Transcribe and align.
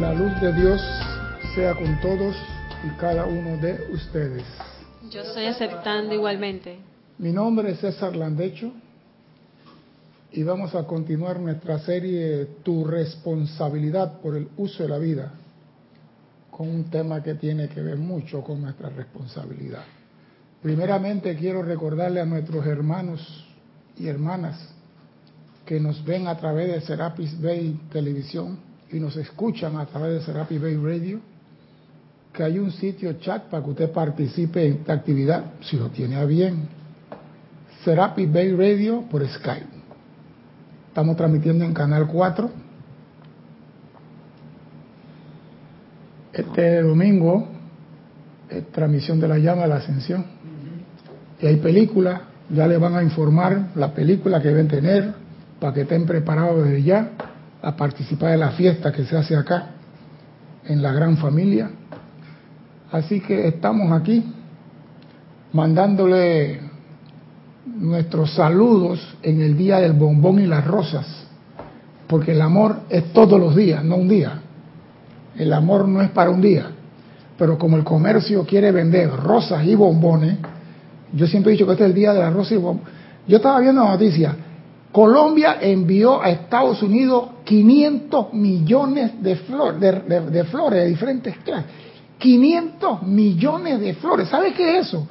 La 0.00 0.14
luz 0.14 0.40
de 0.40 0.50
Dios 0.54 0.80
sea 1.54 1.74
con 1.74 2.00
todos 2.00 2.34
y 2.82 2.88
cada 2.98 3.26
uno 3.26 3.58
de 3.58 3.86
ustedes. 3.92 4.44
Yo 5.10 5.20
estoy 5.20 5.44
aceptando 5.44 6.14
igualmente. 6.14 6.78
Mi 7.18 7.32
nombre 7.32 7.72
es 7.72 7.80
César 7.80 8.16
Landecho 8.16 8.72
y 10.32 10.42
vamos 10.42 10.74
a 10.74 10.86
continuar 10.86 11.38
nuestra 11.38 11.80
serie 11.80 12.46
Tu 12.62 12.82
responsabilidad 12.82 14.22
por 14.22 14.38
el 14.38 14.48
uso 14.56 14.84
de 14.84 14.88
la 14.88 14.96
vida 14.96 15.34
con 16.50 16.66
un 16.70 16.84
tema 16.84 17.22
que 17.22 17.34
tiene 17.34 17.68
que 17.68 17.82
ver 17.82 17.98
mucho 17.98 18.40
con 18.42 18.62
nuestra 18.62 18.88
responsabilidad. 18.88 19.84
Primeramente 20.62 21.36
quiero 21.36 21.62
recordarle 21.62 22.22
a 22.22 22.24
nuestros 22.24 22.64
hermanos 22.64 23.46
y 23.98 24.06
hermanas 24.06 24.58
que 25.66 25.78
nos 25.78 26.02
ven 26.06 26.26
a 26.26 26.38
través 26.38 26.72
de 26.72 26.80
Serapis 26.80 27.38
Bay 27.38 27.78
Televisión 27.92 28.69
y 28.92 28.98
nos 28.98 29.16
escuchan 29.16 29.76
a 29.76 29.86
través 29.86 30.14
de 30.14 30.20
Serapis 30.26 30.60
Bay 30.60 30.76
Radio 30.76 31.20
que 32.32 32.42
hay 32.44 32.58
un 32.58 32.70
sitio 32.70 33.12
chat 33.14 33.44
para 33.44 33.62
que 33.62 33.70
usted 33.70 33.90
participe 33.90 34.64
en 34.64 34.72
esta 34.74 34.92
actividad, 34.92 35.44
si 35.62 35.76
lo 35.76 35.88
tiene 35.88 36.16
a 36.16 36.24
bien. 36.24 36.68
Serapis 37.84 38.32
Bay 38.32 38.52
Radio 38.52 39.02
por 39.10 39.26
Skype. 39.26 39.66
Estamos 40.88 41.16
transmitiendo 41.16 41.64
en 41.64 41.74
Canal 41.74 42.06
4. 42.06 42.50
Este 46.32 46.82
domingo 46.82 47.48
es 48.48 48.70
transmisión 48.70 49.18
de 49.18 49.28
la 49.28 49.38
llama 49.38 49.62
de 49.62 49.68
la 49.68 49.76
ascensión. 49.76 50.24
Y 51.40 51.46
hay 51.46 51.56
películas, 51.56 52.20
ya 52.48 52.66
le 52.68 52.78
van 52.78 52.94
a 52.94 53.02
informar 53.02 53.70
la 53.74 53.92
película 53.92 54.40
que 54.40 54.48
deben 54.48 54.68
tener 54.68 55.14
para 55.58 55.74
que 55.74 55.80
estén 55.82 56.06
preparados 56.06 56.64
desde 56.64 56.82
ya 56.82 57.10
a 57.62 57.76
participar 57.76 58.32
de 58.32 58.38
la 58.38 58.50
fiesta 58.50 58.92
que 58.92 59.04
se 59.04 59.16
hace 59.16 59.36
acá 59.36 59.66
en 60.64 60.82
la 60.82 60.92
gran 60.92 61.16
familia. 61.16 61.70
Así 62.92 63.20
que 63.20 63.48
estamos 63.48 63.92
aquí 63.92 64.24
mandándole 65.52 66.60
nuestros 67.66 68.34
saludos 68.34 69.16
en 69.22 69.40
el 69.40 69.56
día 69.56 69.78
del 69.78 69.92
bombón 69.92 70.40
y 70.40 70.46
las 70.46 70.66
rosas, 70.66 71.06
porque 72.06 72.32
el 72.32 72.40
amor 72.40 72.80
es 72.88 73.12
todos 73.12 73.38
los 73.38 73.54
días, 73.54 73.84
no 73.84 73.96
un 73.96 74.08
día. 74.08 74.40
El 75.36 75.52
amor 75.52 75.86
no 75.86 76.02
es 76.02 76.10
para 76.10 76.30
un 76.30 76.40
día, 76.40 76.66
pero 77.38 77.58
como 77.58 77.76
el 77.76 77.84
comercio 77.84 78.44
quiere 78.44 78.72
vender 78.72 79.10
rosas 79.10 79.64
y 79.64 79.74
bombones, 79.74 80.36
yo 81.12 81.26
siempre 81.26 81.52
he 81.52 81.54
dicho 81.54 81.66
que 81.66 81.72
este 81.72 81.84
es 81.84 81.90
el 81.90 81.94
día 81.94 82.12
de 82.12 82.20
la 82.20 82.30
rosa 82.30 82.54
y 82.54 82.58
bombón. 82.58 82.84
Yo 83.26 83.36
estaba 83.36 83.60
viendo 83.60 83.84
la 83.84 83.90
noticia, 83.90 84.34
Colombia 84.92 85.58
envió 85.60 86.20
a 86.20 86.30
Estados 86.30 86.82
Unidos 86.82 87.30
500 87.44 88.32
millones 88.34 89.22
de, 89.22 89.36
flores 89.36 89.80
de, 89.80 90.44
flores 90.44 90.82
de 90.82 90.88
diferentes 90.88 91.36
clases 91.38 91.70
500 92.20 93.02
millones 93.02 93.80
de 93.80 93.94
flores. 93.94 94.28
¿Sabe 94.28 94.52
qué 94.52 94.78
es 94.78 94.88
eso? 94.88 95.08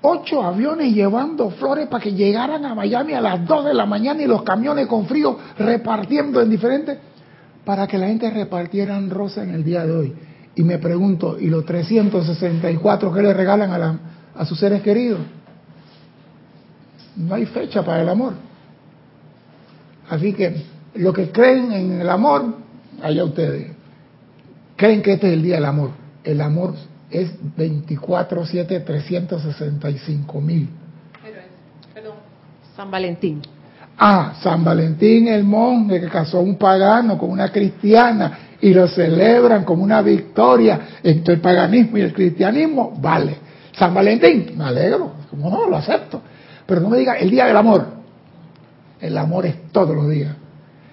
Ocho 0.00 0.42
aviones 0.42 0.94
llevando 0.94 1.50
flores 1.50 1.88
para 1.88 2.02
que 2.02 2.12
llegaran 2.12 2.64
a 2.64 2.74
Miami 2.74 3.12
a 3.12 3.20
las 3.20 3.44
2 3.46 3.66
de 3.66 3.74
la 3.74 3.84
mañana 3.84 4.22
y 4.22 4.26
los 4.26 4.42
camiones 4.42 4.86
con 4.86 5.06
frío 5.06 5.36
repartiendo 5.58 6.40
en 6.40 6.48
diferentes, 6.48 6.98
para 7.64 7.86
que 7.86 7.98
la 7.98 8.06
gente 8.06 8.30
repartieran 8.30 9.10
rosas 9.10 9.44
en 9.44 9.54
el 9.54 9.64
día 9.64 9.84
de 9.84 9.92
hoy. 9.92 10.14
Y 10.54 10.62
me 10.62 10.78
pregunto, 10.78 11.36
¿y 11.38 11.48
los 11.48 11.66
364 11.66 13.12
que 13.12 13.22
le 13.22 13.34
regalan 13.34 13.70
a, 13.72 13.78
la, 13.78 13.98
a 14.34 14.46
sus 14.46 14.58
seres 14.58 14.80
queridos? 14.82 15.20
No 17.16 17.34
hay 17.34 17.44
fecha 17.46 17.84
para 17.84 18.02
el 18.02 18.08
amor. 18.08 18.49
Así 20.10 20.34
que 20.34 20.62
lo 20.94 21.12
que 21.12 21.30
creen 21.30 21.72
en 21.72 22.00
el 22.02 22.08
amor, 22.10 22.56
allá 23.02 23.24
ustedes. 23.24 23.72
Creen 24.76 25.00
que 25.00 25.14
este 25.14 25.28
es 25.28 25.32
el 25.34 25.42
día 25.42 25.54
del 25.54 25.64
amor 25.64 25.90
el 26.24 26.40
amor 26.40 26.74
es 27.10 27.30
24, 27.56 28.46
7, 28.46 28.80
365 28.80 30.40
mil. 30.40 30.68
Perdón. 31.94 32.14
San 32.76 32.90
Valentín. 32.90 33.42
Ah, 33.98 34.34
San 34.42 34.64
Valentín, 34.64 35.28
el 35.28 35.44
monje 35.44 36.00
que 36.00 36.08
casó 36.08 36.38
a 36.38 36.40
un 36.40 36.56
pagano 36.56 37.18
con 37.18 37.30
una 37.30 37.50
cristiana 37.50 38.38
y 38.60 38.72
lo 38.72 38.88
celebran 38.88 39.64
como 39.64 39.82
una 39.82 40.00
victoria 40.00 40.80
entre 41.02 41.34
el 41.34 41.40
paganismo 41.40 41.98
y 41.98 42.02
el 42.02 42.12
cristianismo, 42.12 42.94
vale. 42.98 43.36
San 43.76 43.92
Valentín, 43.92 44.52
me 44.56 44.64
alegro, 44.64 45.12
como 45.28 45.50
no, 45.50 45.68
lo 45.68 45.76
acepto. 45.76 46.22
Pero 46.66 46.80
no 46.80 46.88
me 46.88 46.98
diga 46.98 47.14
el 47.14 47.30
día 47.30 47.46
del 47.46 47.56
amor. 47.56 47.99
El 49.00 49.16
amor 49.16 49.46
es 49.46 49.70
todos 49.72 49.94
los 49.94 50.08
días. 50.08 50.34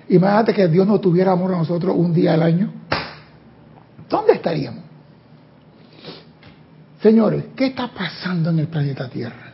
Imagínate 0.10 0.54
que 0.54 0.68
Dios 0.68 0.88
no 0.88 1.00
tuviera 1.00 1.34
amor 1.34 1.54
a 1.54 1.58
nosotros 1.58 1.96
un 1.98 2.14
día 2.14 2.34
al 2.34 2.44
año. 2.44 2.72
¿Dónde 4.10 4.34
estaríamos? 4.34 4.84
Señores, 7.02 7.46
¿qué 7.56 7.68
está 7.68 7.90
pasando 7.90 8.50
en 8.50 8.60
el 8.60 8.68
planeta 8.68 9.10
Tierra? 9.10 9.54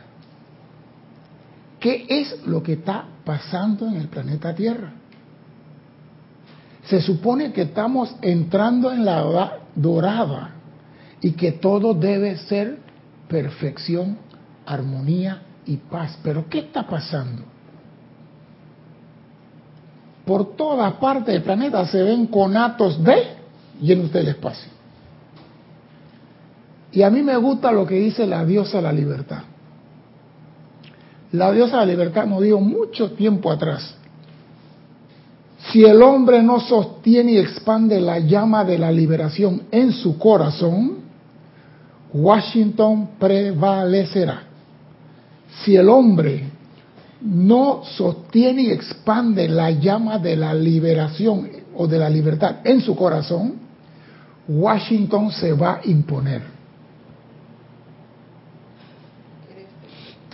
¿Qué 1.80 2.06
es 2.08 2.46
lo 2.46 2.62
que 2.62 2.74
está 2.74 3.04
pasando 3.24 3.86
en 3.88 3.96
el 3.96 4.08
planeta 4.08 4.54
Tierra? 4.54 4.92
Se 6.84 7.00
supone 7.00 7.52
que 7.52 7.62
estamos 7.62 8.14
entrando 8.22 8.92
en 8.92 9.04
la 9.04 9.20
edad 9.20 9.52
dorada 9.74 10.50
y 11.20 11.32
que 11.32 11.52
todo 11.52 11.94
debe 11.94 12.36
ser 12.36 12.78
perfección, 13.28 14.18
armonía 14.66 15.42
y 15.66 15.76
paz. 15.76 16.18
Pero 16.22 16.48
¿qué 16.48 16.60
está 16.60 16.86
pasando? 16.86 17.53
Por 20.24 20.56
toda 20.56 20.98
parte 20.98 21.32
del 21.32 21.42
planeta 21.42 21.86
se 21.86 22.02
ven 22.02 22.26
conatos 22.26 23.02
de 23.02 23.36
llenos 23.80 24.12
del 24.12 24.28
espacio. 24.28 24.70
Y 26.92 27.02
a 27.02 27.10
mí 27.10 27.22
me 27.22 27.36
gusta 27.36 27.72
lo 27.72 27.86
que 27.86 27.96
dice 27.96 28.26
la 28.26 28.44
diosa 28.44 28.78
de 28.78 28.82
la 28.84 28.92
libertad. 28.92 29.42
La 31.32 31.50
diosa 31.50 31.80
de 31.80 31.86
la 31.86 31.92
libertad 31.92 32.26
nos 32.26 32.40
dijo 32.40 32.60
mucho 32.60 33.10
tiempo 33.12 33.50
atrás, 33.50 33.96
si 35.72 35.84
el 35.84 36.00
hombre 36.02 36.42
no 36.42 36.60
sostiene 36.60 37.32
y 37.32 37.38
expande 37.38 38.00
la 38.00 38.20
llama 38.20 38.64
de 38.64 38.78
la 38.78 38.92
liberación 38.92 39.62
en 39.70 39.92
su 39.92 40.18
corazón, 40.18 40.98
Washington 42.12 43.10
prevalecerá. 43.18 44.44
Si 45.64 45.74
el 45.74 45.88
hombre 45.88 46.43
no 47.24 47.82
sostiene 47.84 48.64
y 48.64 48.70
expande 48.70 49.48
la 49.48 49.70
llama 49.70 50.18
de 50.18 50.36
la 50.36 50.52
liberación 50.52 51.48
o 51.74 51.86
de 51.86 51.98
la 51.98 52.10
libertad 52.10 52.56
en 52.64 52.82
su 52.82 52.94
corazón, 52.94 53.54
Washington 54.46 55.32
se 55.32 55.54
va 55.54 55.76
a 55.76 55.80
imponer. 55.84 56.42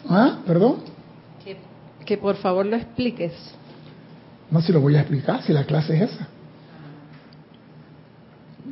¿Ah? 0.08 0.40
¿Perdón? 0.44 0.78
Que, 1.44 1.56
que, 2.04 2.18
por 2.18 2.34
favor 2.34 2.66
lo 2.66 2.74
expliques. 2.74 3.32
No, 4.50 4.60
si 4.60 4.72
lo 4.72 4.80
voy 4.80 4.96
a 4.96 5.00
explicar, 5.00 5.42
si 5.42 5.52
la 5.52 5.62
clase 5.62 5.94
es 5.94 6.10
esa. 6.10 6.26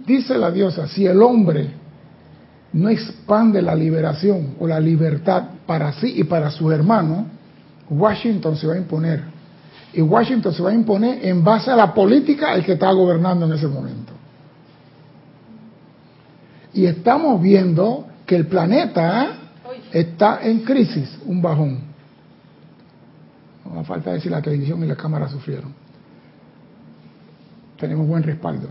Dice 0.04 0.36
la 0.36 0.50
diosa, 0.50 0.88
si 0.88 1.06
el 1.06 1.22
hombre 1.22 1.70
no 2.72 2.88
expande 2.88 3.62
la 3.62 3.76
liberación 3.76 4.56
o 4.58 4.66
la 4.66 4.80
libertad 4.80 5.44
para 5.66 5.92
sí 5.92 6.14
y 6.16 6.24
para 6.24 6.50
su 6.50 6.72
hermano, 6.72 7.38
Washington 7.91 8.56
se 8.56 8.66
va 8.66 8.75
a 8.75 8.78
imponer. 8.78 9.22
Y 9.93 10.03
Washington 10.03 10.53
se 10.53 10.62
va 10.62 10.71
a 10.71 10.75
imponer 10.75 11.25
en 11.25 11.43
base 11.43 11.71
a 11.71 11.76
la 11.76 11.94
política 11.94 12.54
el 12.54 12.65
que 12.65 12.72
está 12.72 12.93
gobernando 12.93 13.47
en 13.47 13.53
ese 13.53 13.66
momento. 13.66 14.12
Y 16.75 16.87
estamos 16.87 17.41
viendo 17.41 18.06
que 18.26 18.37
el 18.37 18.47
planeta 18.47 19.38
está 19.93 20.41
en 20.43 20.60
crisis, 20.60 21.19
un 21.25 21.41
bajón. 21.41 21.81
No 23.65 23.84
falta 23.84 24.12
decir 24.12 24.31
la 24.31 24.43
televisión 24.43 24.82
y 24.84 24.87
la 24.87 24.97
cámara 24.97 25.28
sufrieron. 25.28 25.75
Tenemos 27.78 28.06
buen 28.06 28.22
respaldo. 28.22 28.69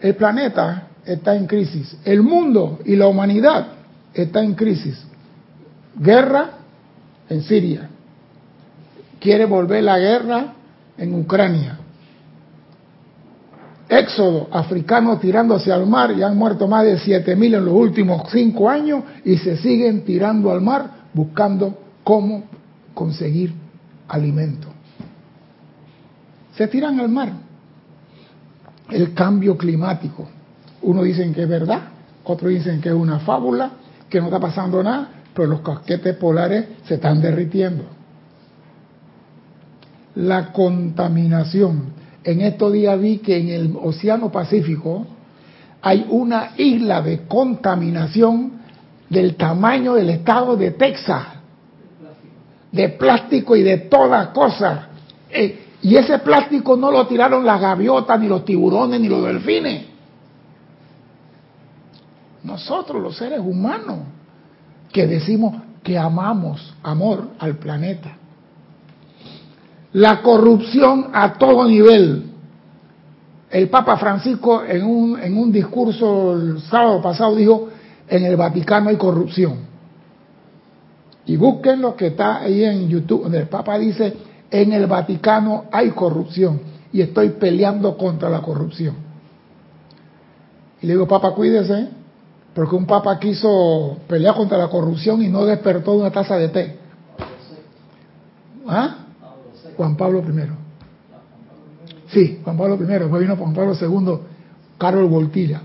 El 0.00 0.16
planeta 0.16 0.88
está 1.04 1.36
en 1.36 1.46
crisis. 1.46 1.96
El 2.04 2.22
mundo 2.22 2.80
y 2.84 2.96
la 2.96 3.06
humanidad 3.06 3.68
está 4.14 4.42
en 4.42 4.54
crisis. 4.54 5.04
Guerra 5.96 6.50
en 7.28 7.42
Siria. 7.42 7.88
Quiere 9.20 9.44
volver 9.44 9.84
la 9.84 9.98
guerra 9.98 10.54
en 10.96 11.14
Ucrania. 11.14 11.78
Éxodo 13.88 14.48
africano 14.52 15.18
tirándose 15.18 15.72
al 15.72 15.86
mar 15.86 16.12
y 16.16 16.22
han 16.22 16.36
muerto 16.36 16.66
más 16.66 16.84
de 16.84 16.96
7.000 16.96 17.56
en 17.56 17.64
los 17.64 17.74
últimos 17.74 18.22
cinco 18.30 18.70
años 18.70 19.02
y 19.24 19.36
se 19.36 19.56
siguen 19.56 20.04
tirando 20.04 20.50
al 20.50 20.60
mar 20.60 20.90
buscando 21.12 21.76
cómo 22.04 22.44
conseguir 22.94 23.52
alimento. 24.08 24.68
Se 26.56 26.68
tiran 26.68 27.00
al 27.00 27.08
mar. 27.08 27.32
El 28.90 29.12
cambio 29.12 29.56
climático. 29.56 30.28
Unos 30.82 31.04
dicen 31.04 31.34
que 31.34 31.42
es 31.42 31.48
verdad, 31.48 31.82
otros 32.24 32.50
dicen 32.50 32.80
que 32.80 32.88
es 32.88 32.94
una 32.94 33.18
fábula, 33.20 33.72
que 34.08 34.20
no 34.20 34.26
está 34.26 34.40
pasando 34.40 34.82
nada, 34.82 35.08
pero 35.34 35.48
los 35.48 35.60
casquetes 35.60 36.16
polares 36.16 36.66
se 36.84 36.94
están 36.94 37.20
derritiendo. 37.20 37.99
La 40.14 40.52
contaminación 40.52 41.92
En 42.22 42.40
estos 42.42 42.72
días 42.72 43.00
vi 43.00 43.18
que 43.18 43.38
en 43.38 43.48
el 43.48 43.76
Océano 43.80 44.30
Pacífico 44.30 45.06
hay 45.82 46.06
una 46.10 46.50
isla 46.58 47.00
de 47.00 47.26
contaminación 47.26 48.60
del 49.08 49.36
tamaño 49.36 49.94
del 49.94 50.10
estado 50.10 50.56
de 50.56 50.72
Texas, 50.72 51.26
de 52.70 52.88
plástico 52.90 53.56
y 53.56 53.62
de 53.62 53.78
toda 53.78 54.32
cosa. 54.32 54.88
Eh, 55.30 55.66
y 55.82 55.96
ese 55.96 56.18
plástico 56.18 56.76
no 56.76 56.90
lo 56.90 57.06
tiraron 57.06 57.44
las 57.44 57.60
gaviotas, 57.60 58.20
ni 58.20 58.28
los 58.28 58.44
tiburones, 58.44 59.00
ni 59.00 59.08
los 59.08 59.24
delfines. 59.24 59.86
Nosotros, 62.44 63.02
los 63.02 63.16
seres 63.16 63.40
humanos, 63.40 64.00
que 64.92 65.06
decimos 65.06 65.56
que 65.82 65.98
amamos 65.98 66.74
amor 66.82 67.30
al 67.38 67.56
planeta. 67.56 68.19
La 69.92 70.22
corrupción 70.22 71.08
a 71.12 71.34
todo 71.34 71.66
nivel. 71.66 72.24
El 73.50 73.68
Papa 73.68 73.96
Francisco 73.96 74.62
en 74.64 74.84
un, 74.84 75.18
en 75.18 75.36
un 75.36 75.50
discurso 75.50 76.34
el 76.34 76.60
sábado 76.60 77.02
pasado 77.02 77.34
dijo, 77.34 77.68
en 78.08 78.24
el 78.24 78.36
Vaticano 78.36 78.90
hay 78.90 78.96
corrupción. 78.96 79.70
Y 81.26 81.36
busquen 81.36 81.80
lo 81.80 81.96
que 81.96 82.08
está 82.08 82.40
ahí 82.40 82.64
en 82.64 82.88
YouTube, 82.88 83.24
donde 83.24 83.38
el 83.38 83.48
Papa 83.48 83.78
dice, 83.78 84.16
en 84.50 84.72
el 84.72 84.86
Vaticano 84.86 85.64
hay 85.70 85.90
corrupción 85.90 86.60
y 86.92 87.00
estoy 87.00 87.30
peleando 87.30 87.96
contra 87.96 88.28
la 88.28 88.40
corrupción. 88.40 88.94
Y 90.82 90.86
le 90.86 90.94
digo, 90.94 91.06
Papa, 91.06 91.32
cuídese, 91.34 91.88
porque 92.54 92.74
un 92.74 92.86
Papa 92.86 93.18
quiso 93.18 93.98
pelear 94.08 94.34
contra 94.34 94.58
la 94.58 94.68
corrupción 94.68 95.22
y 95.22 95.28
no 95.28 95.44
despertó 95.44 95.92
una 95.92 96.10
taza 96.10 96.36
de 96.36 96.48
té. 96.48 96.76
¿Ah? 98.66 98.99
Juan 99.80 99.96
Pablo 99.96 100.18
I. 100.20 100.42
Sí, 102.08 102.40
Juan 102.44 102.54
Pablo 102.54 102.74
I, 102.74 102.86
después 102.86 103.22
vino 103.22 103.34
Juan 103.34 103.54
Pablo 103.54 103.72
II, 103.80 104.18
Carlos 104.76 105.08
Voltilla. 105.08 105.62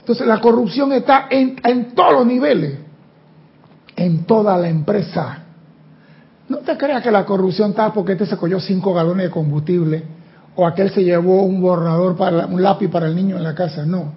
Entonces 0.00 0.26
la 0.26 0.40
corrupción 0.40 0.92
está 0.92 1.28
en, 1.30 1.54
en 1.62 1.94
todos 1.94 2.14
los 2.14 2.26
niveles, 2.26 2.78
en 3.94 4.24
toda 4.24 4.58
la 4.58 4.68
empresa. 4.68 5.44
No 6.48 6.58
te 6.58 6.76
creas 6.76 7.00
que 7.00 7.12
la 7.12 7.24
corrupción 7.24 7.70
está 7.70 7.92
porque 7.92 8.14
este 8.14 8.26
se 8.26 8.36
cogió 8.36 8.58
cinco 8.58 8.92
galones 8.92 9.26
de 9.26 9.30
combustible 9.30 10.02
o 10.56 10.66
aquel 10.66 10.90
se 10.90 11.04
llevó 11.04 11.42
un 11.44 11.60
borrador 11.60 12.16
para 12.16 12.46
un 12.46 12.60
lápiz 12.60 12.88
para 12.88 13.06
el 13.06 13.14
niño 13.14 13.36
en 13.36 13.44
la 13.44 13.54
casa. 13.54 13.86
No, 13.86 14.14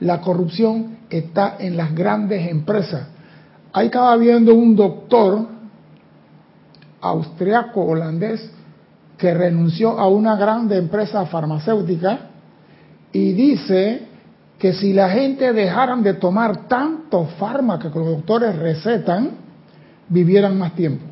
la 0.00 0.20
corrupción 0.20 0.98
está 1.08 1.56
en 1.58 1.74
las 1.74 1.94
grandes 1.94 2.50
empresas. 2.50 3.06
Ahí 3.72 3.86
estaba 3.86 4.14
viendo 4.18 4.54
un 4.54 4.76
doctor 4.76 5.57
austriaco 7.00 7.82
holandés 7.82 8.50
que 9.16 9.34
renunció 9.34 9.98
a 9.98 10.08
una 10.08 10.36
grande 10.36 10.76
empresa 10.76 11.26
farmacéutica 11.26 12.18
y 13.12 13.32
dice 13.32 14.02
que 14.58 14.72
si 14.72 14.92
la 14.92 15.10
gente 15.10 15.52
dejaran 15.52 16.02
de 16.02 16.14
tomar 16.14 16.68
tantos 16.68 17.30
fármacos 17.34 17.92
que 17.92 17.98
los 17.98 18.08
doctores 18.08 18.56
recetan, 18.56 19.30
vivieran 20.08 20.58
más 20.58 20.74
tiempo. 20.74 21.04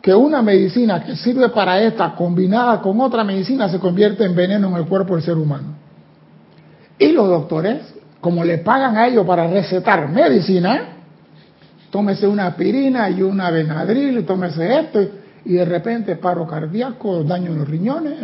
Que 0.00 0.12
una 0.14 0.42
medicina 0.42 1.04
que 1.04 1.14
sirve 1.14 1.48
para 1.50 1.80
esta 1.80 2.14
combinada 2.14 2.80
con 2.80 3.00
otra 3.00 3.22
medicina 3.22 3.68
se 3.68 3.78
convierte 3.78 4.24
en 4.24 4.34
veneno 4.34 4.68
en 4.68 4.74
el 4.74 4.86
cuerpo 4.86 5.14
del 5.14 5.22
ser 5.22 5.36
humano. 5.36 5.74
Y 6.98 7.12
los 7.12 7.28
doctores, 7.28 7.94
como 8.20 8.44
le 8.44 8.58
pagan 8.58 8.96
a 8.96 9.06
ellos 9.06 9.24
para 9.24 9.46
recetar 9.46 10.08
medicina, 10.08 10.91
tómese 11.92 12.26
una 12.26 12.48
aspirina 12.48 13.08
y 13.08 13.22
una 13.22 13.52
benadryl, 13.52 14.26
tómese 14.26 14.80
esto, 14.80 15.00
y 15.44 15.52
de 15.52 15.64
repente 15.64 16.16
paro 16.16 16.44
cardíaco, 16.48 17.22
daño 17.22 17.52
en 17.52 17.58
los 17.58 17.68
riñones. 17.68 18.14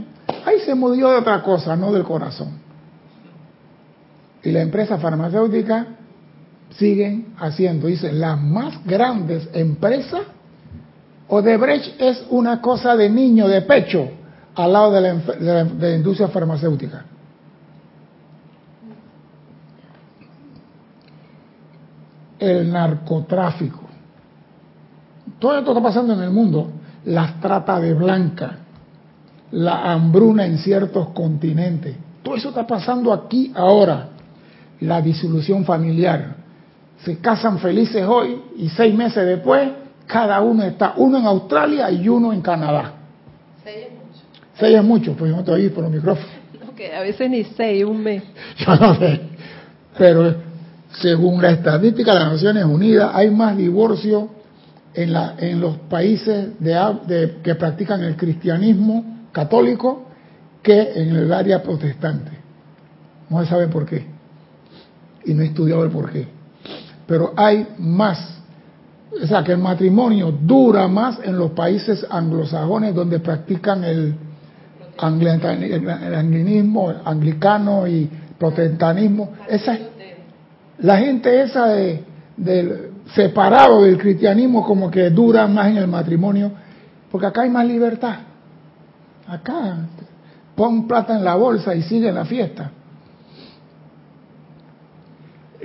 Ahí 0.44 0.58
se 0.66 0.74
murió 0.74 1.10
de 1.10 1.18
otra 1.18 1.40
cosa, 1.44 1.76
no 1.76 1.92
del 1.92 2.02
corazón 2.02 2.66
y 4.42 4.50
la 4.50 4.62
empresa 4.62 4.98
farmacéutica 4.98 5.86
siguen 6.70 7.34
haciendo. 7.38 7.86
Dice, 7.86 8.12
las 8.12 8.40
más 8.40 8.84
grandes 8.84 9.48
empresas, 9.52 10.22
Odebrecht 11.28 12.00
es 12.00 12.24
una 12.30 12.60
cosa 12.60 12.96
de 12.96 13.10
niño, 13.10 13.48
de 13.48 13.62
pecho, 13.62 14.08
al 14.54 14.72
lado 14.72 14.92
de 14.92 15.00
la, 15.00 15.64
de 15.64 15.90
la 15.90 15.96
industria 15.96 16.28
farmacéutica. 16.28 17.04
El 22.38 22.70
narcotráfico. 22.70 23.80
Todo 25.38 25.58
esto 25.58 25.70
está 25.70 25.82
pasando 25.82 26.14
en 26.14 26.22
el 26.22 26.30
mundo. 26.30 26.70
Las 27.04 27.40
trata 27.40 27.80
de 27.80 27.94
blanca, 27.94 28.58
la 29.52 29.92
hambruna 29.92 30.44
en 30.46 30.58
ciertos 30.58 31.08
continentes. 31.10 31.96
Todo 32.22 32.36
eso 32.36 32.48
está 32.50 32.66
pasando 32.66 33.12
aquí 33.12 33.52
ahora 33.54 34.08
la 34.80 35.00
disolución 35.00 35.64
familiar. 35.64 36.36
Se 36.98 37.18
casan 37.18 37.58
felices 37.58 38.04
hoy 38.06 38.42
y 38.56 38.68
seis 38.68 38.94
meses 38.94 39.24
después 39.24 39.70
cada 40.08 40.40
uno 40.40 40.64
está, 40.64 40.94
uno 40.96 41.18
en 41.18 41.26
Australia 41.26 41.90
y 41.90 42.08
uno 42.08 42.32
en 42.32 42.40
Canadá. 42.40 42.94
Seis 43.62 43.86
es 43.86 43.92
mucho. 43.92 44.20
Seis 44.54 44.76
es 44.76 44.84
mucho, 44.84 45.12
pues 45.14 45.30
yo 45.30 45.36
no 45.36 45.44
te 45.44 45.52
oí 45.52 45.68
por 45.68 45.84
los 45.84 45.92
micrófonos. 45.92 46.30
No, 46.58 46.96
a 46.96 47.00
veces 47.00 47.28
ni 47.28 47.42
seis, 47.42 47.84
un 47.84 48.02
mes. 48.02 48.22
Yo 48.58 48.76
no 48.76 48.94
sé. 48.94 49.20
Pero 49.98 50.32
según 50.92 51.42
la 51.42 51.50
estadística 51.50 52.12
de 52.12 52.20
las 52.20 52.32
Naciones 52.32 52.64
Unidas, 52.64 53.10
hay 53.14 53.30
más 53.30 53.56
divorcios 53.56 54.24
en, 54.94 55.12
la, 55.12 55.34
en 55.38 55.60
los 55.60 55.76
países 55.76 56.58
de, 56.58 57.38
que 57.42 57.54
practican 57.54 58.02
el 58.02 58.16
cristianismo 58.16 59.26
católico 59.32 60.06
que 60.62 60.92
en 60.94 61.14
el 61.14 61.32
área 61.32 61.62
protestante. 61.62 62.32
No 63.28 63.42
se 63.42 63.48
sabe 63.48 63.68
por 63.68 63.86
qué 63.86 64.06
y 65.24 65.34
no 65.34 65.42
he 65.42 65.46
estudiado 65.46 65.84
el 65.84 65.90
por 65.90 66.10
qué. 66.10 66.26
Pero 67.06 67.32
hay 67.36 67.66
más. 67.78 68.38
O 69.22 69.26
sea, 69.26 69.42
que 69.42 69.52
el 69.52 69.58
matrimonio 69.58 70.32
dura 70.32 70.88
más 70.88 71.18
en 71.22 71.38
los 71.38 71.52
países 71.52 72.04
anglosajones 72.08 72.94
donde 72.94 73.20
practican 73.20 73.84
el, 73.84 74.14
el 75.00 76.14
anglinismo, 76.14 76.92
anglicano 77.04 77.86
y 77.86 78.10
protestantismo. 78.38 79.32
Esa, 79.48 79.78
la 80.78 80.98
gente 80.98 81.42
esa 81.42 81.66
de, 81.68 82.04
de, 82.36 82.92
separado 83.14 83.82
del 83.82 83.98
cristianismo 83.98 84.64
como 84.64 84.90
que 84.90 85.10
dura 85.10 85.46
más 85.46 85.68
en 85.68 85.78
el 85.78 85.88
matrimonio, 85.88 86.52
porque 87.10 87.26
acá 87.26 87.42
hay 87.42 87.50
más 87.50 87.66
libertad. 87.66 88.16
Acá 89.26 89.86
pon 90.54 90.86
plata 90.86 91.16
en 91.16 91.24
la 91.24 91.34
bolsa 91.36 91.74
y 91.74 91.82
sigue 91.82 92.12
la 92.12 92.24
fiesta. 92.24 92.72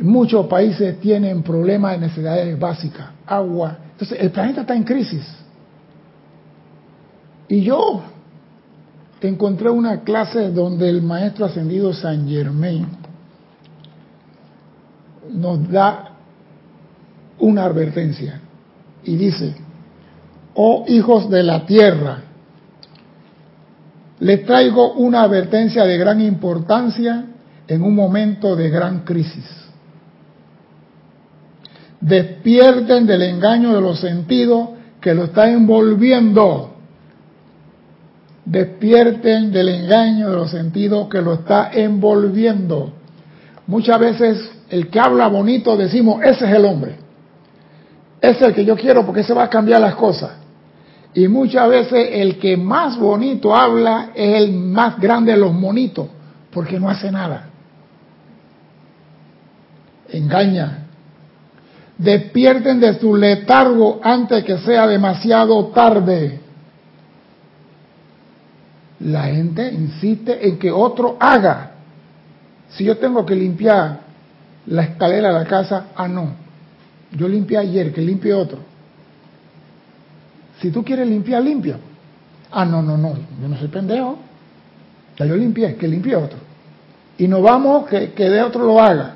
Muchos 0.01 0.47
países 0.47 0.99
tienen 0.99 1.43
problemas 1.43 1.93
de 1.93 1.99
necesidades 1.99 2.59
básicas, 2.59 3.09
agua. 3.25 3.77
Entonces, 3.91 4.17
el 4.19 4.31
planeta 4.31 4.61
está 4.61 4.75
en 4.75 4.83
crisis. 4.83 5.23
Y 7.47 7.61
yo 7.61 8.01
encontré 9.21 9.69
una 9.69 10.01
clase 10.01 10.49
donde 10.51 10.89
el 10.89 11.01
maestro 11.01 11.45
ascendido 11.45 11.93
San 11.93 12.27
Germain 12.27 13.02
nos 15.31 15.69
da 15.69 16.09
una 17.39 17.65
advertencia 17.65 18.41
y 19.03 19.15
dice, 19.15 19.55
oh 20.55 20.85
hijos 20.87 21.29
de 21.29 21.43
la 21.43 21.65
tierra, 21.65 22.21
les 24.19 24.45
traigo 24.45 24.93
una 24.93 25.23
advertencia 25.23 25.83
de 25.83 25.97
gran 25.97 26.21
importancia 26.21 27.25
en 27.67 27.83
un 27.83 27.95
momento 27.95 28.55
de 28.55 28.69
gran 28.69 28.99
crisis 28.99 29.63
despierten 32.03 33.05
del 33.07 33.21
engaño 33.21 33.73
de 33.73 33.81
los 33.81 33.99
sentidos 33.99 34.69
que 34.99 35.13
lo 35.13 35.25
está 35.25 35.49
envolviendo. 35.49 36.73
Despierten 38.45 39.51
del 39.51 39.69
engaño 39.69 40.29
de 40.29 40.35
los 40.35 40.51
sentidos 40.51 41.07
que 41.07 41.21
lo 41.21 41.35
está 41.35 41.71
envolviendo. 41.71 42.91
Muchas 43.67 43.99
veces 43.99 44.51
el 44.73 44.89
que 44.89 44.99
habla 44.99 45.27
bonito 45.27 45.77
decimos, 45.77 46.23
ese 46.23 46.45
es 46.45 46.55
el 46.55 46.65
hombre. 46.65 46.95
Ese 48.19 48.39
es 48.39 48.41
el 48.41 48.53
que 48.55 48.65
yo 48.65 48.75
quiero 48.75 49.05
porque 49.05 49.23
se 49.23 49.31
va 49.31 49.43
a 49.43 49.49
cambiar 49.49 49.79
las 49.79 49.93
cosas. 49.93 50.31
Y 51.13 51.27
muchas 51.27 51.69
veces 51.69 52.09
el 52.13 52.39
que 52.39 52.57
más 52.57 52.97
bonito 52.97 53.55
habla 53.55 54.09
es 54.15 54.35
el 54.41 54.51
más 54.51 54.99
grande 54.99 55.33
de 55.33 55.37
los 55.37 55.53
monitos, 55.53 56.07
porque 56.51 56.79
no 56.79 56.89
hace 56.89 57.11
nada. 57.11 57.49
Engaña, 60.09 60.87
despierten 61.95 62.79
de 62.79 62.99
su 62.99 63.15
letargo 63.15 63.99
antes 64.01 64.43
que 64.43 64.57
sea 64.57 64.87
demasiado 64.87 65.67
tarde. 65.67 66.39
La 69.01 69.25
gente 69.25 69.71
insiste 69.71 70.47
en 70.47 70.57
que 70.57 70.71
otro 70.71 71.15
haga. 71.19 71.73
Si 72.69 72.83
yo 72.83 72.97
tengo 72.97 73.23
que 73.23 73.35
limpiar 73.35 74.02
la 74.67 74.83
escalera 74.83 75.29
de 75.29 75.33
la 75.33 75.45
casa, 75.45 75.87
ah, 75.95 76.07
no. 76.07 76.31
Yo 77.11 77.27
limpié 77.27 77.57
ayer, 77.57 77.93
que 77.93 78.01
limpie 78.01 78.33
otro. 78.33 78.59
Si 80.61 80.71
tú 80.71 80.83
quieres 80.83 81.07
limpiar, 81.07 81.43
limpia. 81.43 81.77
Ah, 82.51 82.65
no, 82.65 82.81
no, 82.81 82.97
no, 82.97 83.13
yo 83.41 83.47
no 83.47 83.57
soy 83.57 83.67
pendejo. 83.67 84.17
Ya 85.17 85.25
yo 85.25 85.35
limpié, 85.35 85.75
que 85.75 85.87
limpie 85.87 86.15
otro. 86.15 86.39
Y 87.17 87.27
no 87.27 87.41
vamos 87.41 87.87
que, 87.87 88.13
que 88.13 88.29
de 88.29 88.41
otro 88.41 88.65
lo 88.65 88.79
haga. 88.79 89.15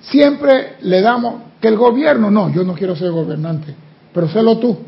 Siempre 0.00 0.76
le 0.80 1.00
damos 1.00 1.42
que 1.60 1.68
el 1.68 1.76
gobierno, 1.76 2.30
no, 2.30 2.50
yo 2.50 2.64
no 2.64 2.74
quiero 2.74 2.96
ser 2.96 3.10
gobernante, 3.10 3.74
pero 4.12 4.28
sélo 4.28 4.58
tú, 4.58 4.78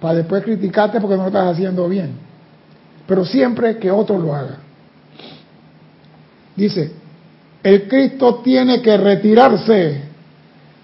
para 0.00 0.14
después 0.14 0.42
criticarte 0.42 1.00
porque 1.00 1.16
no 1.16 1.22
lo 1.22 1.28
estás 1.28 1.52
haciendo 1.52 1.88
bien. 1.88 2.12
Pero 3.06 3.24
siempre 3.24 3.78
que 3.78 3.90
otro 3.90 4.18
lo 4.18 4.34
haga. 4.34 4.58
Dice, 6.56 6.92
el 7.64 7.88
Cristo 7.88 8.42
tiene 8.44 8.82
que 8.82 8.94
retirarse 8.98 10.02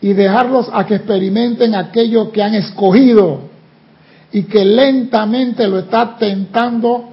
y 0.00 0.14
dejarlos 0.14 0.70
a 0.72 0.86
que 0.86 0.94
experimenten 0.94 1.74
aquello 1.74 2.32
que 2.32 2.42
han 2.42 2.54
escogido 2.54 3.42
y 4.32 4.44
que 4.44 4.64
lentamente 4.64 5.68
lo 5.68 5.80
está 5.80 6.16
tentando 6.16 7.10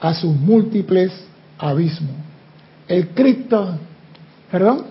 a 0.00 0.14
sus 0.14 0.32
múltiples 0.32 1.10
abismos. 1.58 2.12
El 2.86 3.08
Cristo, 3.08 3.78
¿perdón? 4.48 4.84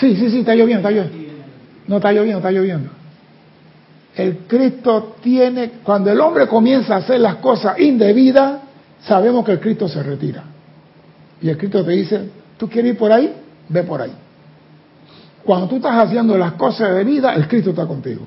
Sí, 0.00 0.16
sí, 0.16 0.28
sí, 0.28 0.40
está 0.40 0.56
lloviendo, 0.56 0.88
está 0.88 0.90
lloviendo. 0.90 1.44
No 1.86 1.96
está 1.96 2.12
lloviendo, 2.12 2.38
está 2.38 2.50
lloviendo. 2.50 2.90
El 4.16 4.38
Cristo 4.48 5.16
tiene, 5.22 5.70
cuando 5.84 6.10
el 6.10 6.20
hombre 6.20 6.48
comienza 6.48 6.94
a 6.94 6.98
hacer 6.98 7.20
las 7.20 7.36
cosas 7.36 7.78
indebidas, 7.78 8.62
sabemos 9.02 9.44
que 9.44 9.52
el 9.52 9.60
Cristo 9.60 9.86
se 9.86 10.02
retira. 10.02 10.42
Y 11.40 11.50
el 11.50 11.56
Cristo 11.56 11.84
te 11.84 11.92
dice, 11.92 12.30
¿tú 12.56 12.68
quieres 12.68 12.92
ir 12.92 12.98
por 12.98 13.12
ahí? 13.12 13.34
Ve 13.68 13.82
por 13.82 14.00
ahí. 14.00 14.12
Cuando 15.44 15.68
tú 15.68 15.76
estás 15.76 15.96
haciendo 15.96 16.36
las 16.36 16.52
cosas 16.52 16.94
de 16.94 17.04
vida, 17.04 17.34
el 17.34 17.46
Cristo 17.46 17.70
está 17.70 17.86
contigo. 17.86 18.26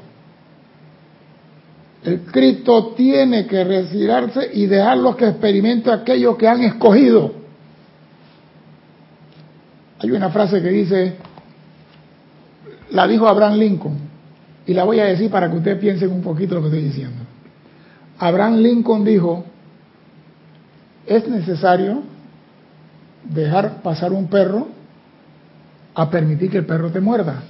El 2.03 2.21
Cristo 2.21 2.93
tiene 2.95 3.45
que 3.45 3.63
retirarse 3.63 4.49
y 4.53 4.67
dejarlos 4.67 5.17
que 5.17 5.27
experimenten 5.27 5.93
aquello 5.93 6.37
que 6.37 6.47
han 6.47 6.61
escogido. 6.61 7.33
Hay 9.99 10.11
una 10.11 10.29
frase 10.29 10.61
que 10.61 10.69
dice, 10.69 11.15
la 12.91 13.05
dijo 13.05 13.27
Abraham 13.27 13.55
Lincoln, 13.55 13.97
y 14.65 14.73
la 14.73 14.85
voy 14.85 15.01
a 15.01 15.05
decir 15.05 15.29
para 15.29 15.49
que 15.49 15.57
ustedes 15.57 15.77
piensen 15.77 16.11
un 16.11 16.21
poquito 16.21 16.55
lo 16.55 16.61
que 16.61 16.67
estoy 16.67 16.83
diciendo. 16.83 17.17
Abraham 18.17 18.57
Lincoln 18.57 19.03
dijo, 19.03 19.43
es 21.05 21.27
necesario 21.27 22.03
dejar 23.23 23.81
pasar 23.81 24.11
un 24.11 24.27
perro 24.27 24.67
a 25.95 26.09
permitir 26.09 26.49
que 26.49 26.57
el 26.57 26.65
perro 26.65 26.91
te 26.91 26.99
muerda. 26.99 27.43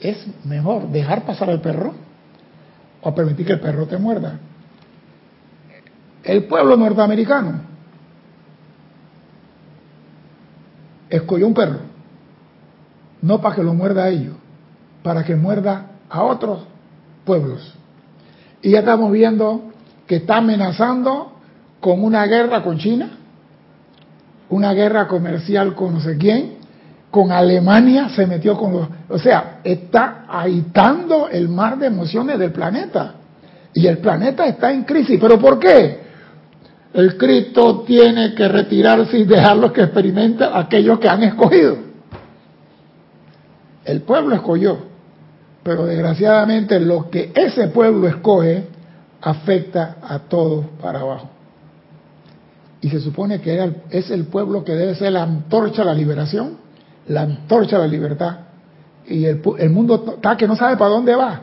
Es 0.00 0.26
mejor 0.44 0.88
dejar 0.88 1.24
pasar 1.24 1.50
al 1.50 1.60
perro 1.60 1.94
o 3.02 3.14
permitir 3.14 3.46
que 3.46 3.52
el 3.54 3.60
perro 3.60 3.86
te 3.86 3.98
muerda. 3.98 4.38
El 6.22 6.44
pueblo 6.44 6.76
norteamericano 6.76 7.60
escogió 11.08 11.46
un 11.46 11.54
perro, 11.54 11.80
no 13.22 13.40
para 13.40 13.54
que 13.54 13.62
lo 13.62 13.72
muerda 13.74 14.04
a 14.04 14.08
ellos, 14.10 14.34
para 15.02 15.24
que 15.24 15.34
muerda 15.36 15.86
a 16.10 16.22
otros 16.22 16.64
pueblos. 17.24 17.74
Y 18.62 18.72
ya 18.72 18.80
estamos 18.80 19.10
viendo 19.12 19.72
que 20.06 20.16
está 20.16 20.38
amenazando 20.38 21.32
con 21.80 22.02
una 22.02 22.26
guerra 22.26 22.62
con 22.62 22.78
China, 22.78 23.10
una 24.50 24.72
guerra 24.72 25.06
comercial 25.06 25.74
con 25.74 25.94
no 25.94 26.00
sé 26.00 26.16
quién, 26.16 26.58
con 27.10 27.32
Alemania 27.32 28.08
se 28.10 28.26
metió 28.26 28.56
con 28.56 28.72
los... 28.72 28.88
O 29.08 29.18
sea, 29.18 29.60
está 29.64 30.24
agitando 30.28 31.28
el 31.28 31.48
mar 31.48 31.78
de 31.78 31.86
emociones 31.86 32.38
del 32.38 32.52
planeta. 32.52 33.14
Y 33.72 33.86
el 33.86 33.98
planeta 33.98 34.46
está 34.46 34.72
en 34.72 34.84
crisis. 34.84 35.18
¿Pero 35.20 35.38
por 35.38 35.58
qué? 35.58 36.08
El 36.92 37.16
Cristo 37.16 37.84
tiene 37.86 38.34
que 38.34 38.48
retirarse 38.48 39.18
y 39.18 39.24
dejarlos 39.24 39.72
que 39.72 39.82
experimenten 39.82 40.48
aquellos 40.52 40.98
que 40.98 41.08
han 41.08 41.22
escogido. 41.22 41.76
El 43.84 44.02
pueblo 44.02 44.34
escogió, 44.34 44.78
pero 45.62 45.86
desgraciadamente 45.86 46.78
lo 46.80 47.08
que 47.08 47.32
ese 47.34 47.68
pueblo 47.68 48.06
escoge 48.08 48.64
afecta 49.20 49.96
a 50.02 50.18
todos 50.18 50.66
para 50.80 51.00
abajo. 51.00 51.30
Y 52.80 52.90
se 52.90 53.00
supone 53.00 53.40
que 53.40 53.74
es 53.90 54.10
el 54.10 54.26
pueblo 54.26 54.64
que 54.64 54.72
debe 54.72 54.94
ser 54.94 55.12
la 55.12 55.24
antorcha 55.24 55.82
de 55.82 55.86
la 55.86 55.94
liberación, 55.94 56.58
la 57.08 57.22
antorcha 57.22 57.76
de 57.76 57.82
la 57.82 57.88
libertad. 57.88 58.38
Y 59.06 59.24
el, 59.24 59.42
el 59.58 59.70
mundo 59.70 60.14
está 60.16 60.36
que 60.36 60.46
no 60.46 60.54
sabe 60.54 60.76
para 60.76 60.90
dónde 60.90 61.14
va. 61.14 61.42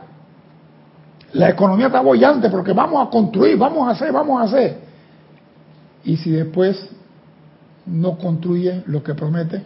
La 1.32 1.50
economía 1.50 1.86
está 1.86 2.00
bollante 2.00 2.48
porque 2.48 2.72
vamos 2.72 3.06
a 3.06 3.10
construir, 3.10 3.58
vamos 3.58 3.86
a 3.86 3.90
hacer, 3.90 4.12
vamos 4.12 4.40
a 4.40 4.44
hacer. 4.44 4.78
Y 6.04 6.16
si 6.16 6.30
después 6.30 6.88
no 7.84 8.16
construye 8.16 8.82
lo 8.86 9.02
que 9.02 9.14
promete, 9.14 9.62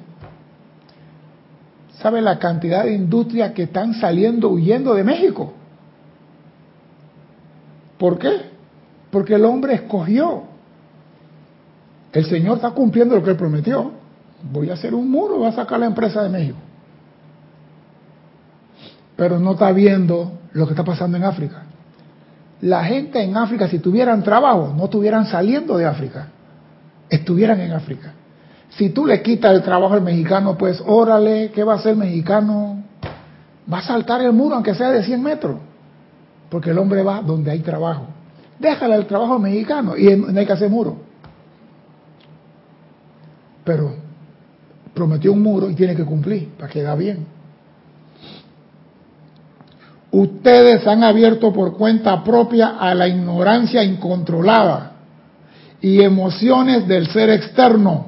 ¿sabe 2.00 2.21
la 2.21 2.39
cantidad 2.39 2.85
de 2.85 2.95
industrias 2.95 3.53
que 3.53 3.65
están 3.65 3.95
saliendo, 3.95 4.49
huyendo 4.49 4.95
de 4.95 5.05
México? 5.05 5.53
¿Por 7.99 8.19
qué? 8.19 8.41
Porque 9.11 9.35
el 9.35 9.45
hombre 9.45 9.75
escogió. 9.75 10.45
El 12.12 12.25
Señor 12.25 12.57
está 12.57 12.71
cumpliendo 12.71 13.14
lo 13.14 13.23
que 13.23 13.31
él 13.31 13.37
prometió. 13.37 13.93
Voy 14.52 14.71
a 14.71 14.75
hacer 14.75 14.95
un 14.95 15.11
muro, 15.11 15.38
voy 15.38 15.49
a 15.49 15.52
sacar 15.52 15.79
la 15.79 15.87
empresa 15.87 16.23
de 16.23 16.29
México. 16.29 16.59
Pero 19.17 19.38
no 19.38 19.52
está 19.52 19.71
viendo 19.73 20.33
lo 20.52 20.67
que 20.67 20.73
está 20.73 20.85
pasando 20.85 21.17
en 21.17 21.25
África. 21.25 21.62
La 22.62 22.85
gente 22.85 23.23
en 23.23 23.37
África, 23.37 23.69
si 23.69 23.79
tuvieran 23.79 24.23
trabajo, 24.23 24.75
no 24.76 24.85
estuvieran 24.85 25.26
saliendo 25.26 25.76
de 25.76 25.87
África, 25.87 26.29
estuvieran 27.09 27.61
en 27.61 27.73
África. 27.73 28.12
Si 28.71 28.90
tú 28.90 29.07
le 29.07 29.23
quitas 29.23 29.55
el 29.55 29.62
trabajo 29.62 29.95
al 29.95 30.02
mexicano, 30.02 30.57
pues 30.57 30.83
órale, 30.87 31.50
¿qué 31.55 31.64
va 31.64 31.75
a 31.75 31.76
hacer 31.76 31.93
el 31.93 31.99
mexicano? 31.99 32.83
Va 33.73 33.79
a 33.79 33.83
saltar 33.83 34.21
el 34.23 34.33
muro, 34.33 34.57
aunque 34.57 34.75
sea 34.75 34.90
de 34.90 35.02
100 35.02 35.23
metros, 35.23 35.57
porque 36.50 36.71
el 36.71 36.79
hombre 36.79 37.02
va 37.02 37.23
donde 37.23 37.50
hay 37.50 37.61
trabajo. 37.61 38.07
Déjale 38.59 38.97
el 38.97 39.07
trabajo 39.07 39.35
al 39.35 39.40
mexicano 39.40 39.97
y 39.97 40.14
no 40.17 40.38
hay 40.38 40.47
que 40.47 40.52
hacer 40.52 40.69
muro. 40.69 41.10
Pero 43.71 43.93
prometió 44.93 45.33
un 45.33 45.41
muro 45.41 45.71
y 45.71 45.77
tiene 45.77 45.95
que 45.95 46.05
cumplir 46.05 46.49
para 46.59 46.69
que 46.69 46.85
bien. 46.97 47.25
Ustedes 50.11 50.85
han 50.89 51.05
abierto 51.05 51.53
por 51.53 51.77
cuenta 51.77 52.25
propia 52.25 52.79
a 52.81 52.93
la 52.97 53.07
ignorancia 53.07 53.85
incontrolada 53.85 54.95
y 55.81 56.03
emociones 56.03 56.89
del 56.89 57.07
ser 57.12 57.31
externo. 57.31 58.07